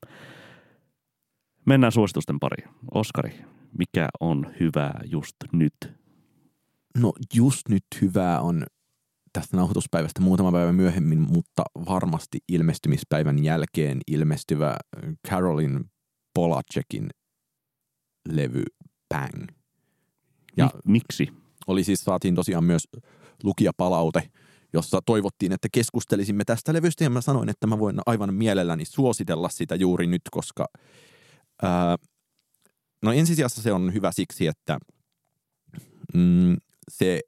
Mennään 1.65 1.91
suositusten 1.91 2.39
pariin. 2.39 2.69
Oskari, 2.93 3.45
mikä 3.77 4.09
on 4.19 4.53
hyvää 4.59 5.01
just 5.05 5.35
nyt? 5.51 5.73
No 6.97 7.13
just 7.33 7.69
nyt 7.69 7.83
hyvää 8.01 8.41
on 8.41 8.65
tästä 9.33 9.57
nauhoituspäivästä 9.57 10.21
muutama 10.21 10.51
päivä 10.51 10.71
myöhemmin, 10.71 11.19
mutta 11.19 11.63
varmasti 11.89 12.37
ilmestymispäivän 12.49 13.43
jälkeen 13.43 13.99
ilmestyvä 14.07 14.75
Carolin 15.27 15.79
Polacekin 16.33 17.09
levy 18.29 18.63
Bang. 19.09 19.47
Ja 20.57 20.69
Miksi? 20.85 21.29
Oli 21.67 21.83
siis, 21.83 21.99
saatiin 21.99 22.35
tosiaan 22.35 22.63
myös 22.63 22.87
lukijapalaute– 23.43 24.23
jossa 24.73 24.99
toivottiin, 25.05 25.51
että 25.51 25.67
keskustelisimme 25.71 26.43
tästä 26.45 26.73
levystä, 26.73 27.03
ja 27.03 27.09
mä 27.09 27.21
sanoin, 27.21 27.49
että 27.49 27.67
mä 27.67 27.79
voin 27.79 27.99
aivan 28.05 28.33
mielelläni 28.33 28.85
suositella 28.85 29.49
sitä 29.49 29.75
juuri 29.75 30.07
nyt, 30.07 30.21
koska 30.31 30.65
ää, 31.61 31.97
no 33.03 33.11
ensisijassa 33.11 33.61
se 33.61 33.73
on 33.73 33.93
hyvä 33.93 34.11
siksi, 34.11 34.47
että 34.47 34.79
mm, 36.13 36.57
se 36.91 37.21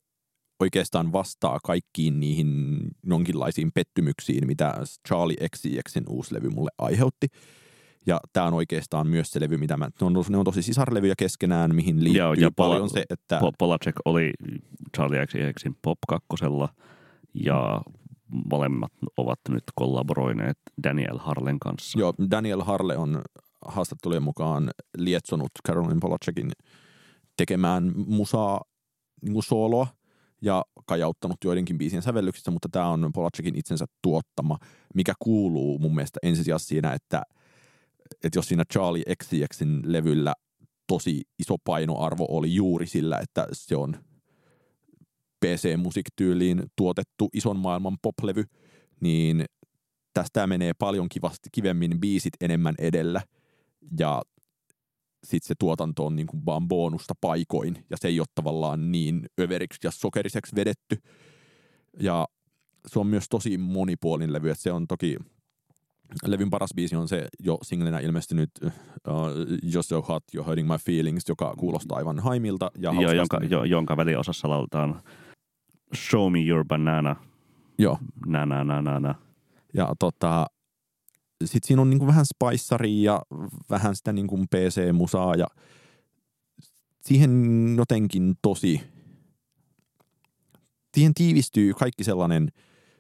oikeastaan 0.60 1.12
vastaa 1.12 1.60
kaikkiin 1.64 2.20
niihin 2.20 2.80
jonkinlaisiin 3.06 3.72
pettymyksiin, 3.74 4.48
mitä 4.48 4.74
Charlie 5.08 5.50
XCXin 5.50 6.04
uusi 6.10 6.36
levy 6.36 6.50
mulle 6.50 6.72
aiheutti. 6.78 7.28
Ja 8.06 8.20
tämä 8.34 8.48
on 8.48 8.54
oikeastaan 8.54 9.08
myös 9.08 9.32
se 9.32 9.40
levy, 9.40 9.58
mitä 9.58 9.78
mä, 9.78 9.86
ne 9.86 10.08
on, 10.08 10.26
ne 10.30 10.38
on 10.38 10.46
tosi 10.46 10.62
sisarlevyjä 10.62 11.14
keskenään, 11.18 11.76
mihin 11.76 12.04
liittyy 12.04 12.22
ja, 12.22 12.36
ja 12.40 12.52
paljon 12.56 12.82
Pol- 12.82 12.94
se, 12.94 13.06
että... 13.10 13.42
Polacek 13.58 13.96
oli 14.06 14.32
Charlie 14.96 15.26
XCXin 15.26 15.76
pop 15.82 15.98
kakkosella– 16.08 16.70
ja 17.34 17.82
molemmat 18.52 18.92
ovat 19.18 19.40
nyt 19.50 19.64
kollaboroineet 19.76 20.58
Daniel 20.84 21.18
Harlen 21.18 21.60
kanssa. 21.60 22.00
Joo, 22.00 22.14
Daniel 22.32 22.62
Harle 22.62 22.98
on 22.98 23.22
haastattelujen 23.66 24.24
mukaan 24.24 24.72
lietsonut 24.98 25.52
Caroline 25.68 26.00
Polacekin 26.02 26.52
tekemään 27.38 27.92
musaa 27.96 28.62
niin 29.22 29.34
kuin 29.34 29.44
sooloa 29.44 29.88
ja 30.42 30.66
kajauttanut 30.86 31.38
joidenkin 31.44 31.78
biisien 31.78 32.02
sävellyksistä, 32.02 32.52
mutta 32.52 32.70
tämä 32.72 32.88
on 32.88 33.12
Polacekin 33.14 33.56
itsensä 33.56 33.86
tuottama, 34.02 34.58
mikä 34.96 35.14
kuuluu 35.20 35.80
mun 35.80 35.96
mielestä 35.96 36.20
ensisijassa 36.24 36.68
siinä, 36.68 36.94
että, 36.94 37.24
että 38.24 38.38
jos 38.38 38.48
siinä 38.48 38.64
Charlie 38.74 39.16
XCXin 39.24 39.82
levyllä 39.86 40.34
tosi 40.88 41.22
iso 41.40 41.56
painoarvo 41.64 42.26
oli 42.30 42.56
juuri 42.56 42.88
sillä, 42.88 43.18
että 43.22 43.48
se 43.54 43.76
on 43.76 43.96
PC-musiiktyyliin 45.44 46.64
tuotettu 46.76 47.30
ison 47.34 47.60
maailman 47.60 47.98
poplevy, 48.02 48.44
niin 49.00 49.46
tästä 50.14 50.48
menee 50.48 50.72
paljon 50.74 51.10
kivasti, 51.10 51.50
kivemmin 51.52 52.00
biisit 52.00 52.34
enemmän 52.42 52.76
edellä 52.78 53.22
ja 54.00 54.22
sitten 55.24 55.48
se 55.48 55.54
tuotanto 55.60 56.06
on 56.06 56.16
niin 56.16 56.28
kuin 56.28 56.46
vaan 56.46 56.68
bonusta 56.68 57.14
paikoin 57.22 57.86
ja 57.90 57.98
se 57.98 58.08
ei 58.08 58.20
ole 58.20 58.28
tavallaan 58.36 58.92
niin 58.92 59.26
överiksi 59.42 59.80
ja 59.84 59.92
sokeriseksi 59.92 60.56
vedetty. 60.56 60.98
Ja 62.00 62.28
se 62.88 63.00
on 63.00 63.08
myös 63.08 63.26
tosi 63.30 63.58
monipuolinen 63.58 64.34
levy, 64.34 64.50
että 64.50 64.64
se 64.64 64.72
on 64.72 64.88
toki 64.88 65.18
levyn 66.26 66.50
paras 66.50 66.70
biisi 66.76 66.96
on 66.96 67.08
se 67.08 67.28
jo 67.40 67.58
singlenä 67.62 68.00
ilmestynyt 68.00 68.50
uh, 68.64 68.72
Just 69.64 69.90
So 69.90 70.02
Hot, 70.02 70.24
You're 70.38 70.46
Hurting 70.46 70.72
My 70.72 70.78
Feelings, 70.86 71.30
joka 71.30 71.54
kuulostaa 71.58 71.98
aivan 71.98 72.20
haimilta. 72.20 72.72
Ja, 72.78 72.94
ja 73.02 73.14
jonka, 73.14 73.40
jo, 73.50 73.64
jonka 73.64 73.98
väliosassa 73.98 74.50
lautaan 74.50 75.02
Show 75.96 76.32
me 76.32 76.40
your 76.40 76.66
banana. 76.66 77.16
Joo. 77.78 77.98
Na, 78.26 78.46
na, 78.46 78.64
na, 78.64 78.82
na, 78.82 79.00
na. 79.00 79.16
Ja 79.74 79.94
tota, 80.00 80.46
sitten 81.46 81.68
siinä 81.68 81.82
on 81.82 81.90
niinku 81.90 82.08
vähän 82.08 82.26
spiceria 82.26 83.12
ja 83.12 83.22
vähän 83.70 83.96
sitä 83.96 84.14
niinku 84.14 84.38
PC-musaa 84.38 85.36
ja 85.36 85.48
siihen 87.02 87.32
jotenkin 87.78 88.36
tosi, 88.42 88.82
siihen 90.94 91.14
tiivistyy 91.14 91.74
kaikki 91.74 92.04
sellainen 92.04 92.52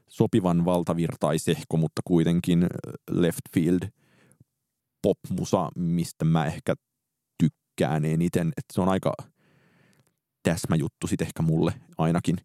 sopivan 0.10 0.66
valtavirtaisehko, 0.66 1.78
mutta 1.78 2.02
kuitenkin 2.06 2.68
left 3.12 3.42
field 3.54 3.90
popmusa, 5.02 5.70
mistä 5.76 6.26
mä 6.26 6.46
ehkä 6.46 6.76
tykkään 7.38 8.06
eniten. 8.06 8.48
Että 8.48 8.74
se 8.74 8.82
on 8.82 8.90
aika 8.90 9.14
täsmäjuttu 10.44 11.08
sitten 11.08 11.28
ehkä 11.28 11.44
mulle 11.44 11.74
ainakin. 11.98 12.38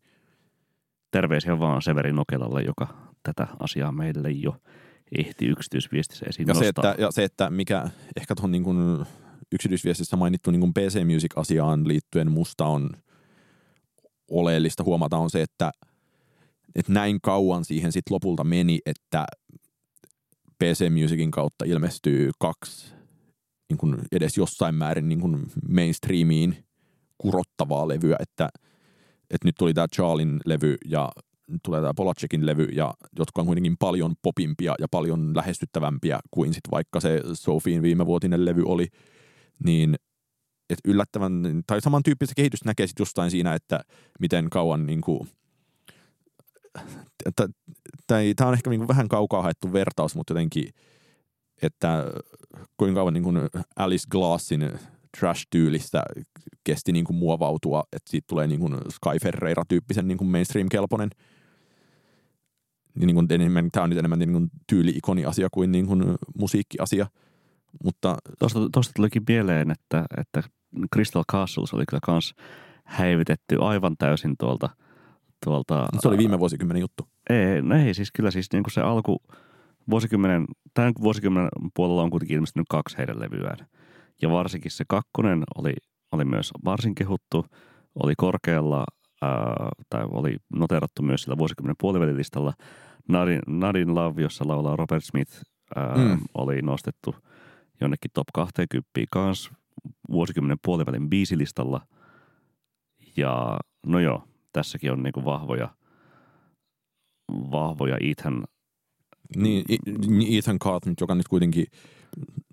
Terveisiä 1.11 1.59
vaan 1.59 1.82
Severi 1.82 2.12
Nokelalle, 2.12 2.62
joka 2.62 2.88
tätä 3.22 3.46
asiaa 3.59 3.92
meille 3.92 4.30
jo 4.30 4.56
ehti 5.18 5.46
yksityisviestissä 5.46 6.26
esiin 6.28 6.48
Ja 6.48 6.54
se, 6.54 6.64
nostaa. 6.64 6.90
että, 6.90 7.02
ja 7.02 7.11
se, 7.11 7.24
että 7.24 7.50
mikä 7.50 7.90
ehkä 8.16 8.34
tuohon 8.34 8.50
niin 8.50 8.64
kuin 8.64 9.06
yksityisviestissä 9.52 10.16
mainittu 10.16 10.50
niin 10.50 10.61
kuin 10.61 10.74
PC 10.74 11.04
Music-asiaan 11.14 11.88
liittyen 11.88 12.30
musta 12.30 12.66
on 12.66 12.90
oleellista 14.30 14.84
huomata 14.84 15.16
on 15.16 15.30
se, 15.30 15.42
että, 15.42 15.70
että 16.74 16.92
näin 16.92 17.18
kauan 17.22 17.64
siihen 17.64 17.92
sitten 17.92 18.14
lopulta 18.14 18.44
meni, 18.44 18.78
että 18.86 19.26
PC 20.64 20.90
Musicin 21.02 21.30
kautta 21.30 21.64
ilmestyy 21.64 22.30
kaksi 22.38 22.94
niin 23.68 23.78
kuin 23.78 23.96
edes 24.12 24.36
jossain 24.36 24.74
määrin 24.74 25.09
niin 25.09 25.20
kuin 25.20 25.46
mainstreamiin 25.68 26.64
kurottavaa 27.18 27.88
levyä, 27.88 28.16
että, 28.20 28.48
että 29.30 29.48
nyt 29.48 29.54
tuli 29.58 29.74
tämä 29.74 29.86
Charlin 29.94 30.40
levy 30.46 30.76
ja 30.84 31.12
tulee 31.64 31.80
tämä 31.80 31.94
Polacekin 31.96 32.46
levy, 32.46 32.64
ja, 32.64 32.94
jotka 33.18 33.40
on 33.40 33.46
kuitenkin 33.46 33.76
paljon 33.78 34.14
popimpia 34.22 34.74
ja 34.78 34.86
paljon 34.90 35.36
lähestyttävämpiä 35.36 36.20
kuin 36.30 36.54
sit 36.54 36.64
vaikka 36.70 37.00
se 37.00 37.22
Sofiin 37.32 37.82
viimevuotinen 37.82 38.44
levy 38.44 38.62
oli, 38.66 38.86
niin 39.64 39.94
et 40.70 40.78
yllättävän, 40.84 41.62
tai 41.66 41.80
samantyyppistä 41.80 42.34
kehitystä 42.34 42.68
näkee 42.68 42.86
sitten 42.86 43.02
jostain 43.02 43.30
siinä, 43.30 43.54
että 43.54 43.80
miten 44.20 44.50
kauan 44.50 44.86
niin 44.86 45.00
kuin, 45.00 45.28
tämä 48.06 48.48
on 48.48 48.54
ehkä 48.54 48.70
niin 48.70 48.80
kuin 48.80 48.88
vähän 48.88 49.08
kaukaa 49.08 49.42
haettu 49.42 49.72
vertaus, 49.72 50.14
mutta 50.14 50.32
jotenkin, 50.32 50.68
että 51.62 52.04
kuinka 52.76 53.00
kauan 53.00 53.14
niin 53.14 53.24
kuin 53.24 53.38
Alice 53.76 54.06
Glassin 54.10 54.70
trash-tyylistä 55.20 56.02
kesti 56.64 56.92
niin 56.92 57.04
kuin 57.04 57.16
muovautua, 57.16 57.84
että 57.92 58.11
siitä 58.11 58.26
tulee 58.28 58.46
niin 58.46 58.61
kuin 58.61 58.74
Sky 58.74 59.18
Ferreira-tyyppisen 59.22 60.09
niin 60.09 60.18
kuin 60.18 60.30
mainstream-kelpoinen. 60.30 61.11
Niin 62.94 63.14
kuin 63.14 63.26
enemmän, 63.30 63.68
tämä 63.72 63.84
on 63.84 63.90
nyt 63.90 63.98
enemmän 63.98 64.18
niin 64.18 64.32
kuin 64.32 64.50
tyyli-ikoni-asia 64.66 65.48
kuin, 65.52 65.72
niin 65.72 65.86
kuin 65.86 66.04
musiikki-asia. 66.38 67.06
Mutta 67.84 68.16
Tuosta, 68.38 68.61
tuosta 68.72 68.92
tulikin 68.96 69.22
mieleen, 69.28 69.70
että, 69.70 70.04
että 70.16 70.42
Crystal 70.94 71.24
Castles 71.32 71.74
oli 71.74 71.84
kyllä 71.88 72.00
kans 72.02 72.34
häivitetty 72.84 73.56
aivan 73.61 73.96
täysin 73.98 74.34
tuolta. 74.38 74.70
tuolta 75.44 75.88
se 76.00 76.09
oli 76.09 76.18
viime 76.18 76.38
vuosikymmenen 76.38 76.80
juttu. 76.80 77.09
Ei, 77.30 77.62
no 77.62 77.76
ei 77.76 77.94
siis 77.94 78.12
kyllä 78.12 78.30
siis 78.30 78.52
niin 78.52 78.62
kuin 78.62 78.72
se 78.72 78.80
alku 78.80 79.22
vuosikymmenen, 79.90 80.44
tämän 80.74 80.92
vuosikymmenen 81.02 81.50
puolella 81.74 82.02
on 82.02 82.11
kuitenkin 82.11 82.34
ilmestynyt 82.34 82.66
kaksi 82.70 82.98
heidän 82.98 83.20
levyään. 83.20 83.66
Ja 84.22 84.30
varsinkin 84.30 84.70
se 84.70 84.84
kakkonen 84.88 85.44
oli, 85.56 85.72
oli 86.12 86.24
myös 86.24 86.50
varsin 86.64 86.94
kehuttu, 86.94 87.46
oli 87.94 88.14
korkealla 88.16 88.84
ää, 89.22 89.68
tai 89.90 90.04
oli 90.10 90.36
noterattu 90.52 91.02
myös 91.02 91.22
sillä 91.22 91.38
vuosikymmenen 91.38 91.76
puolivälilistalla. 91.80 92.52
Nadin, 93.08 93.40
Nadin 93.46 93.94
Love, 93.94 94.22
jossa 94.22 94.48
laulaa 94.48 94.76
Robert 94.76 95.04
Smith, 95.04 95.32
ää, 95.76 95.94
mm. 95.96 96.18
oli 96.34 96.62
nostettu 96.62 97.14
jonnekin 97.80 98.10
top 98.14 98.26
20 98.34 98.88
kanssa 99.10 99.50
vuosikymmenen 100.10 100.58
puolivälin 100.64 101.10
biisilistalla. 101.10 101.80
Ja 103.16 103.58
no 103.86 104.00
joo, 104.00 104.24
tässäkin 104.52 104.92
on 104.92 105.02
niinku 105.02 105.24
vahvoja, 105.24 105.68
vahvoja 107.32 107.96
Ethan. 108.00 108.44
Niin, 109.36 109.64
Ethan 110.38 110.58
Carter, 110.58 110.94
joka 111.00 111.14
nyt 111.14 111.28
kuitenkin 111.28 111.66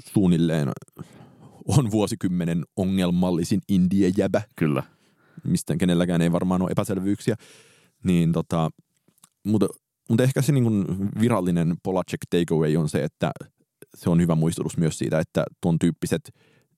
suunnilleen 0.03 0.71
on 1.67 1.91
vuosikymmenen 1.91 2.63
ongelmallisin 2.77 3.61
indie-jäbä. 3.69 4.41
Kyllä. 4.55 4.83
Mistä 5.43 5.75
kenelläkään 5.75 6.21
ei 6.21 6.31
varmaan 6.31 6.61
ole 6.61 6.71
epäselvyyksiä. 6.71 7.35
Niin 8.03 8.31
tota, 8.31 8.69
mutta, 9.45 9.67
mutta 10.09 10.23
ehkä 10.23 10.41
se 10.41 10.51
niin 10.51 10.85
virallinen 11.19 11.75
Polacek 11.83 12.19
takeaway 12.29 12.75
on 12.75 12.89
se, 12.89 13.03
että 13.03 13.31
se 13.95 14.09
on 14.09 14.21
hyvä 14.21 14.35
muistutus 14.35 14.77
myös 14.77 14.97
siitä, 14.97 15.19
että 15.19 15.43
tuon 15.61 15.79
tyyppiset 15.79 16.29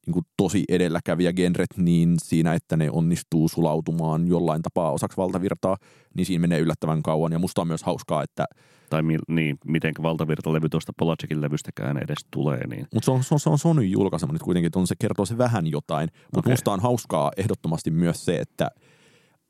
niin 0.08 0.14
kuin 0.14 0.26
tosi 0.38 0.64
edelläkävijä 0.70 1.34
genret, 1.34 1.78
niin 1.78 2.16
siinä, 2.24 2.53
että 2.53 2.78
ne 2.78 2.91
onnistuu 2.91 3.47
sulautumaan 3.47 4.28
jollain 4.28 4.62
tapaa 4.62 4.91
osaksi 4.91 5.18
valtavirtaa, 5.18 5.78
niin 6.16 6.26
siinä 6.26 6.41
menee 6.41 6.60
yllättävän 6.60 7.03
kauan. 7.03 7.32
Ja 7.32 7.39
musta 7.39 7.62
on 7.62 7.68
myös 7.68 7.84
hauskaa, 7.84 8.24
että... 8.24 8.45
Tai 8.89 9.01
mi, 9.01 9.18
niin, 9.28 9.58
miten 9.66 9.93
valtavirtalevy 10.03 10.70
tuosta 10.70 10.93
Polacekin 10.99 11.41
levystäkään 11.41 11.97
edes 11.97 12.26
tulee. 12.32 12.68
Niin. 12.68 12.88
Mutta 12.93 13.05
se 13.05 13.12
on, 13.12 13.24
se 13.24 13.34
on, 13.34 13.39
se 13.39 13.49
on 13.49 13.60
Sony 13.60 13.84
julkaisema 13.84 14.34
nyt 14.34 14.43
kuitenkin, 14.43 14.68
että 14.68 14.80
on, 14.80 14.88
se 14.88 14.95
kertoo 14.99 15.26
se 15.26 15.38
vähän 15.38 15.68
jotain. 15.68 16.10
Mutta 16.14 16.39
okay. 16.39 16.53
musta 16.53 16.72
on 16.72 16.80
hauskaa 16.80 17.32
ehdottomasti 17.38 17.91
myös 17.91 18.26
se, 18.26 18.38
että 18.38 18.70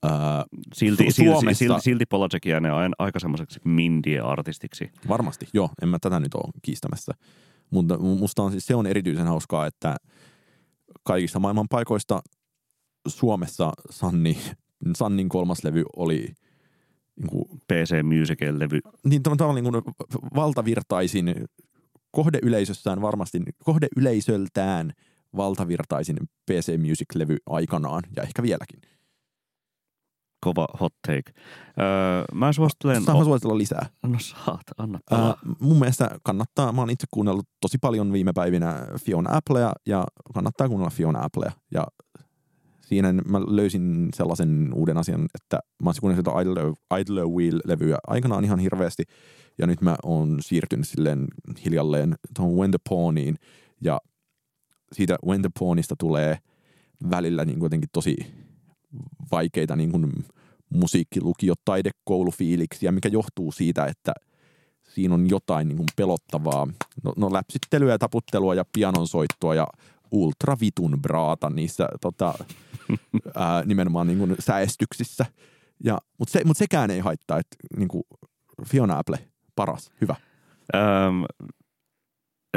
Ää, 0.03 0.45
silti, 0.73 1.03
Su- 1.03 1.11
Suomessa, 1.11 1.59
silti, 1.59 1.81
silti 1.81 2.05
Polacek 2.05 2.45
jää 2.45 2.61
aika 2.99 3.19
semmoiseksi 3.19 3.59
mindie-artistiksi. 3.63 4.91
Varmasti, 5.07 5.47
joo. 5.53 5.69
En 5.81 5.89
mä 5.89 5.97
tätä 6.01 6.19
nyt 6.19 6.33
ole 6.33 6.51
kiistämässä. 6.61 7.13
Mutta 7.69 7.97
musta 7.97 8.43
on 8.43 8.51
siis, 8.51 8.65
se 8.65 8.75
on 8.75 8.87
erityisen 8.87 9.27
hauskaa, 9.27 9.65
että 9.65 9.95
kaikista 11.03 11.39
maailman 11.39 11.67
paikoista 11.69 12.21
Suomessa 13.07 13.71
Sanni, 13.89 14.37
Sannin 14.95 15.29
kolmas 15.29 15.63
levy 15.63 15.83
oli 15.95 16.27
niin 17.15 17.29
kuin, 17.29 17.45
PC 17.73 18.03
Musicin 18.03 18.59
levy. 18.59 18.79
Niin 19.03 19.23
tavallaan 19.23 19.63
niin 19.63 19.71
kuin 19.71 19.95
valtavirtaisin 20.35 21.33
kohdeyleisössään 22.11 23.01
varmasti, 23.01 23.39
kohdeyleisöltään 23.63 24.93
valtavirtaisin 25.35 26.17
PC 26.51 26.77
Music-levy 26.77 27.37
aikanaan 27.45 28.03
ja 28.15 28.23
ehkä 28.23 28.43
vieläkin. 28.43 28.81
Kova 30.39 30.67
hot 30.79 30.93
take. 31.07 31.31
Öö, 31.79 32.23
mä 32.33 32.53
suosittelen... 32.53 33.03
Saanko 33.03 33.23
suositella 33.23 33.57
lisää? 33.57 33.89
No 34.03 34.19
saat, 34.19 34.61
anna 34.77 34.99
öö, 35.11 35.19
mun 35.59 35.79
mielestä 35.79 36.09
kannattaa, 36.23 36.71
mä 36.71 36.81
oon 36.81 36.89
itse 36.89 37.07
kuunnellut 37.11 37.45
tosi 37.61 37.77
paljon 37.77 38.13
viime 38.13 38.33
päivinä 38.33 38.87
Fiona 38.99 39.37
Applea 39.37 39.73
ja 39.85 40.05
kannattaa 40.33 40.67
kuunnella 40.67 40.89
Fiona 40.89 41.23
Applea. 41.23 41.51
Ja 41.71 41.87
siinä 42.81 43.13
mä 43.13 43.39
löysin 43.47 44.09
sellaisen 44.15 44.71
uuden 44.73 44.97
asian, 44.97 45.25
että 45.35 45.59
mä 45.83 45.89
oon 45.89 45.95
kuunnellut 45.99 46.41
Idler, 46.41 46.73
Idler 46.99 47.27
Wheel-levyä 47.27 47.97
aikanaan 48.07 48.43
ihan 48.43 48.59
hirveästi. 48.59 49.03
Ja 49.57 49.67
nyt 49.67 49.81
mä 49.81 49.95
oon 50.03 50.37
siirtynyt 50.41 50.87
silleen 50.87 51.27
hiljalleen 51.65 52.15
tuohon 52.35 52.55
When 52.55 52.71
the 52.71 52.79
Pawniin. 52.89 53.35
Ja 53.81 53.99
siitä 54.91 55.17
When 55.25 55.41
the 55.41 55.49
Pawnista 55.59 55.95
tulee 55.99 56.37
välillä 57.09 57.45
niin 57.45 57.59
kuitenkin 57.59 57.89
tosi 57.93 58.17
vaikeita 59.31 59.75
niin 59.75 59.91
kuin 59.91 60.13
musiikkilukio, 60.69 61.53
taidekoulufiiliksiä, 61.65 62.91
mikä 62.91 63.09
johtuu 63.09 63.51
siitä, 63.51 63.85
että 63.85 64.13
siinä 64.83 65.13
on 65.13 65.29
jotain 65.29 65.67
niin 65.67 65.77
kuin 65.77 65.87
pelottavaa. 65.95 66.67
No, 67.03 67.13
no 67.17 67.33
läpsittelyä 67.33 67.91
ja 67.91 67.97
taputtelua 67.97 68.55
ja 68.55 68.65
pianonsoittoa 68.73 69.55
ja 69.55 69.67
ultravitun 70.11 70.97
braata 71.01 71.49
niissä 71.49 71.87
tota, 72.01 72.33
ää, 73.35 73.63
nimenomaan 73.65 74.07
niin 74.07 74.19
kuin 74.19 74.35
säestyksissä. 74.39 75.25
Ja, 75.83 75.97
mutta, 76.17 76.31
se, 76.31 76.43
mutta 76.45 76.59
sekään 76.59 76.91
ei 76.91 76.99
haittaa, 76.99 77.39
että 77.39 77.55
niin 77.77 77.87
kuin 77.87 78.03
Fiona 78.65 78.99
Apple, 78.99 79.19
paras, 79.55 79.91
hyvä. 80.01 80.15
Öm, 80.75 81.23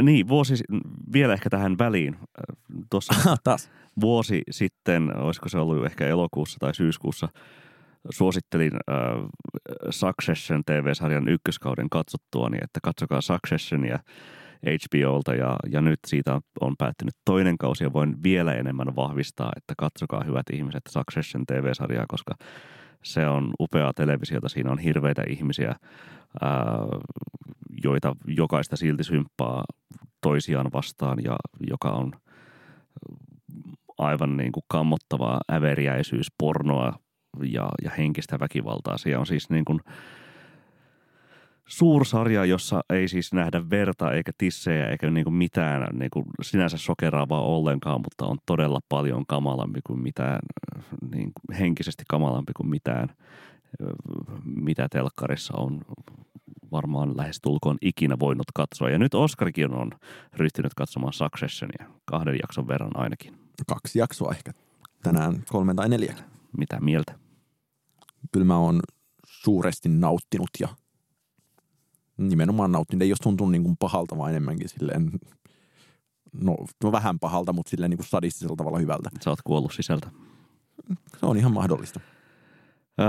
niin, 0.02 0.28
vuosi, 0.28 0.54
vielä 1.12 1.32
ehkä 1.32 1.50
tähän 1.50 1.78
väliin. 1.78 2.16
Tuossa 2.90 3.36
Taas. 3.44 3.70
vuosi 4.00 4.42
sitten, 4.50 5.16
olisiko 5.16 5.48
se 5.48 5.58
ollut 5.58 5.86
ehkä 5.86 6.06
elokuussa 6.06 6.56
tai 6.60 6.74
syyskuussa, 6.74 7.28
suosittelin 8.10 8.72
äh, 8.74 8.96
Succession 9.90 10.62
TV-sarjan 10.66 11.28
ykköskauden 11.28 11.90
katsottua, 11.90 12.48
niin 12.48 12.64
että 12.64 12.80
katsokaa 12.82 13.20
Successionia 13.20 13.98
HBOlta 14.66 15.34
ja, 15.34 15.56
ja 15.70 15.80
nyt 15.80 15.98
siitä 16.06 16.34
on, 16.34 16.40
on 16.60 16.74
päättynyt 16.78 17.14
toinen 17.24 17.58
kausi 17.58 17.84
ja 17.84 17.92
voin 17.92 18.22
vielä 18.22 18.54
enemmän 18.54 18.96
vahvistaa, 18.96 19.52
että 19.56 19.74
katsokaa 19.78 20.24
hyvät 20.24 20.46
ihmiset 20.52 20.82
Succession 20.88 21.46
TV-sarjaa, 21.46 22.04
koska 22.08 22.34
se 23.04 23.28
on 23.28 23.50
upeaa 23.60 23.92
televisiota, 23.92 24.48
siinä 24.48 24.70
on 24.70 24.78
hirveitä 24.78 25.22
ihmisiä, 25.28 25.74
ää, 26.40 26.60
joita 27.84 28.16
jokaista 28.26 28.76
silti 28.76 29.04
symppaa 29.04 29.64
toisiaan 30.20 30.70
vastaan 30.72 31.18
ja 31.24 31.36
joka 31.60 31.90
on 31.90 32.12
aivan 33.98 34.36
niin 34.36 34.52
kuin 34.52 34.64
kammottavaa 34.68 35.40
äveriäisyys, 35.52 36.26
pornoa 36.38 36.92
ja, 37.42 37.68
ja 37.84 37.90
henkistä 37.98 38.38
väkivaltaa. 38.40 38.98
Se 38.98 39.16
on 39.16 39.26
siis 39.26 39.50
niin 39.50 39.64
kuin 39.64 39.80
suursarja, 41.70 42.44
jossa 42.44 42.80
ei 42.90 43.08
siis 43.08 43.32
nähdä 43.32 43.70
verta 43.70 44.12
eikä 44.12 44.32
tissejä 44.38 44.88
eikä 44.88 45.10
niin 45.10 45.24
kuin 45.24 45.34
mitään 45.34 45.98
niin 45.98 46.10
kuin 46.10 46.24
sinänsä 46.42 46.78
sokeraavaa 46.78 47.42
ollenkaan, 47.42 48.00
mutta 48.00 48.26
on 48.26 48.38
todella 48.46 48.80
paljon 48.88 49.26
kamalampi 49.26 49.80
kuin 49.86 50.02
mitään, 50.02 50.40
niin 51.14 51.32
kuin 51.34 51.58
henkisesti 51.58 52.04
kamalampi 52.08 52.52
kuin 52.52 52.68
mitään 52.68 53.08
mitä 54.44 54.88
telkkarissa 54.90 55.56
on 55.56 55.80
varmaan 56.72 57.16
lähestulkoon 57.16 57.76
ikinä 57.82 58.18
voinut 58.18 58.46
katsoa. 58.54 58.90
Ja 58.90 58.98
nyt 58.98 59.14
Oskarikin 59.14 59.74
on 59.74 59.90
ryhtynyt 60.32 60.74
katsomaan 60.74 61.12
Successionia 61.12 61.86
kahden 62.04 62.36
jakson 62.42 62.68
verran 62.68 62.90
ainakin. 62.94 63.34
Kaksi 63.66 63.98
jaksoa 63.98 64.32
ehkä 64.32 64.52
tänään, 65.02 65.42
kolme 65.48 65.74
tai 65.74 65.88
neljä. 65.88 66.14
Mitä 66.58 66.80
mieltä? 66.80 67.14
Kyllä 68.32 68.46
mä 68.46 68.58
oon 68.58 68.80
suuresti 69.26 69.88
nauttinut 69.88 70.50
ja 70.60 70.68
nimenomaan 72.28 72.72
nauttinut. 72.72 73.02
Ei 73.02 73.08
jos 73.08 73.18
tuntunut 73.18 73.52
niin 73.52 73.62
kuin 73.62 73.76
pahalta, 73.76 74.18
vaan 74.18 74.30
enemmänkin 74.30 74.68
silleen, 74.68 75.10
no, 76.32 76.56
no 76.84 76.92
vähän 76.92 77.18
pahalta, 77.18 77.52
mutta 77.52 77.70
silleen 77.70 77.90
niin 77.90 77.98
kuin 77.98 78.06
sadistisella 78.06 78.56
tavalla 78.56 78.78
hyvältä. 78.78 79.10
Sä 79.20 79.30
oot 79.30 79.42
kuollut 79.44 79.72
sisältä. 79.72 80.10
Se 81.20 81.26
on 81.26 81.36
ihan 81.36 81.52
mahdollista. 81.52 82.00
Öö, 83.00 83.06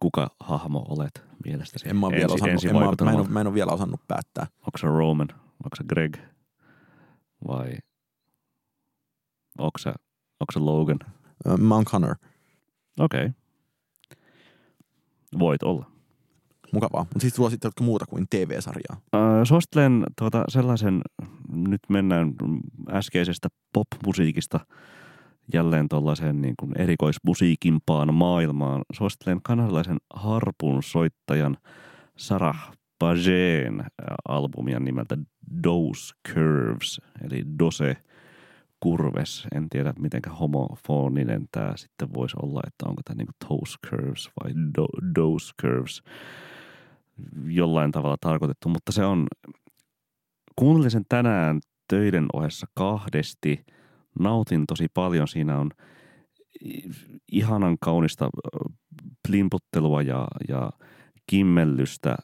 kuka 0.00 0.30
hahmo 0.40 0.86
olet 0.88 1.22
mielestäsi? 1.44 1.88
En 1.88 1.96
mä, 1.96 2.08
vielä 2.10 2.34
osannut, 2.34 2.64
en 2.64 2.74
mä, 2.74 2.80
mä, 3.04 3.10
en 3.10 3.20
ole, 3.20 3.28
mä 3.28 3.40
en 3.40 3.46
ole 3.46 3.54
vielä 3.54 3.72
osannut 3.72 4.00
päättää. 4.08 4.46
Onko 4.58 4.78
se 4.78 4.86
Roman? 4.86 5.28
Onko 5.32 5.76
se 5.76 5.84
Greg? 5.88 6.16
Vai 7.48 7.72
onko 9.58 9.78
se, 9.78 9.90
onko 10.40 10.52
se 10.52 10.58
Logan? 10.58 10.98
Mä 11.58 11.74
oon 11.74 11.84
Connor. 11.84 12.14
Okei. 12.98 13.26
Okay. 13.26 13.32
Voit 15.38 15.62
olla. 15.62 15.97
Mukavaa. 16.72 17.00
Mutta 17.00 17.20
siis 17.20 17.34
suositteletko 17.34 17.84
muuta 17.84 18.06
kuin 18.06 18.26
TV-sarjaa? 18.30 19.00
Öö, 19.14 19.44
suosittelen 19.44 20.04
tuota 20.18 20.44
sellaisen, 20.48 21.00
nyt 21.52 21.80
mennään 21.88 22.32
äskeisestä 22.90 23.48
pop-musiikista 23.72 24.60
jälleen 25.52 25.88
tuollaiseen 25.88 26.40
niin 26.40 26.54
kuin 26.58 26.80
erikoismusiikimpaan 26.80 28.14
maailmaan. 28.14 28.82
Suosittelen 28.92 29.40
kanadalaisen 29.42 29.96
harpun 30.14 30.82
soittajan 30.82 31.56
Sarah 32.16 32.72
Pageen 32.98 33.84
albumia 34.28 34.80
nimeltä 34.80 35.16
Dose 35.62 36.14
Curves, 36.28 37.00
eli 37.24 37.42
Dose 37.58 37.96
Curves. 38.84 39.46
En 39.54 39.68
tiedä, 39.68 39.92
miten 39.98 40.22
homofoninen 40.40 41.46
tämä 41.52 41.72
sitten 41.76 42.14
voisi 42.14 42.36
olla, 42.42 42.60
että 42.66 42.88
onko 42.88 43.02
tämä 43.04 43.16
niin 43.16 43.28
Toes 43.48 43.74
Curves 43.86 44.30
vai 44.42 44.52
do, 44.76 44.86
Dose 45.14 45.52
Curves 45.62 46.02
jollain 47.48 47.92
tavalla 47.92 48.16
tarkoitettu, 48.20 48.68
mutta 48.68 48.92
se 48.92 49.04
on, 49.04 49.26
kuuntelin 50.56 50.90
sen 50.90 51.04
tänään 51.08 51.60
töiden 51.88 52.26
ohessa 52.32 52.66
kahdesti, 52.74 53.64
nautin 54.18 54.64
tosi 54.66 54.86
paljon, 54.94 55.28
siinä 55.28 55.58
on 55.58 55.70
ihanan 57.32 57.76
kaunista 57.80 58.28
plimputtelua 59.28 60.02
ja, 60.02 60.26
ja 60.48 60.70
kimmellystä, 61.30 62.16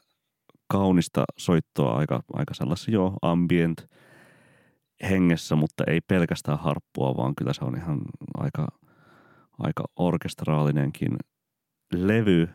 kaunista 0.67 1.25
soittoa 1.37 1.97
aika, 1.97 2.23
aika 2.33 2.53
sellaisessa 2.53 2.91
jo 2.91 3.13
ambient 3.21 3.87
hengessä, 5.09 5.55
mutta 5.55 5.83
ei 5.87 6.01
pelkästään 6.01 6.59
harppua, 6.59 7.17
vaan 7.17 7.35
kyllä 7.35 7.53
se 7.53 7.65
on 7.65 7.77
ihan 7.77 8.01
aika, 8.37 8.67
aika 9.59 9.83
orkestraalinenkin 9.95 11.17
levy. 11.93 12.49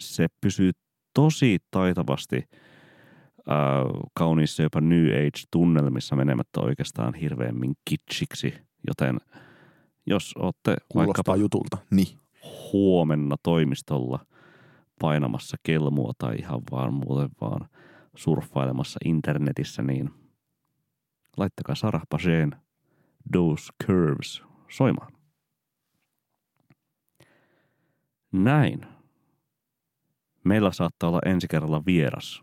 Se 0.00 0.26
pysyy 0.40 0.70
tosi 1.14 1.58
taitavasti 1.70 2.36
äh, 2.36 2.54
kauniissa 4.14 4.62
jopa 4.62 4.80
New 4.80 5.06
Age-tunnelmissa 5.06 6.16
menemättä 6.16 6.60
oikeastaan 6.60 7.14
hirveämmin 7.14 7.74
kitsiksi, 7.84 8.54
joten 8.86 9.20
jos 10.06 10.32
olette 10.36 10.76
vaikkapa 10.94 11.36
jutulta. 11.36 11.78
Niin. 11.90 12.18
huomenna 12.72 13.36
toimistolla 13.42 14.26
painamassa 15.00 15.56
kelmua 15.62 16.12
tai 16.18 16.36
ihan 16.36 16.62
vaan 16.70 16.94
muuten 16.94 17.28
vaan 17.40 17.68
surffailemassa 18.16 19.00
internetissä, 19.04 19.82
niin 19.82 20.10
laittakaa 21.36 21.74
Sarah 21.74 22.02
Pageen 22.10 22.56
Those 23.32 23.72
Curves 23.86 24.42
soimaan. 24.68 25.12
Näin 28.32 28.93
Meillä 30.44 30.72
saattaa 30.72 31.08
olla 31.08 31.20
ensi 31.26 31.48
kerralla 31.48 31.82
vieras. 31.86 32.42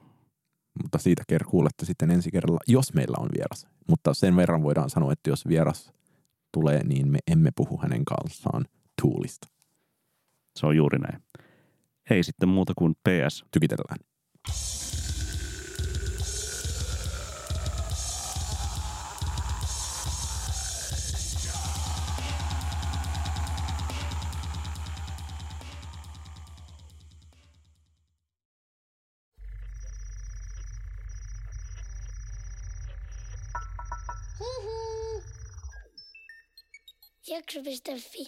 Mutta 0.83 0.97
siitä 0.97 1.23
kuulette 1.47 1.85
sitten 1.85 2.11
ensi 2.11 2.31
kerralla, 2.31 2.59
jos 2.67 2.93
meillä 2.93 3.17
on 3.19 3.29
vieras. 3.37 3.67
Mutta 3.87 4.13
sen 4.13 4.35
verran 4.35 4.63
voidaan 4.63 4.89
sanoa, 4.89 5.13
että 5.13 5.29
jos 5.29 5.47
vieras 5.47 5.93
tulee, 6.51 6.83
niin 6.83 7.07
me 7.07 7.19
emme 7.31 7.49
puhu 7.55 7.79
hänen 7.81 8.05
kanssaan 8.05 8.65
tuulista. 9.01 9.47
Se 10.59 10.65
on 10.65 10.75
juuri 10.75 10.99
näin. 10.99 11.23
Ei 12.09 12.23
sitten 12.23 12.49
muuta 12.49 12.73
kuin 12.77 12.95
PS. 12.95 13.45
Tykitellään. 13.51 13.97
Jakso.fi 37.65 38.23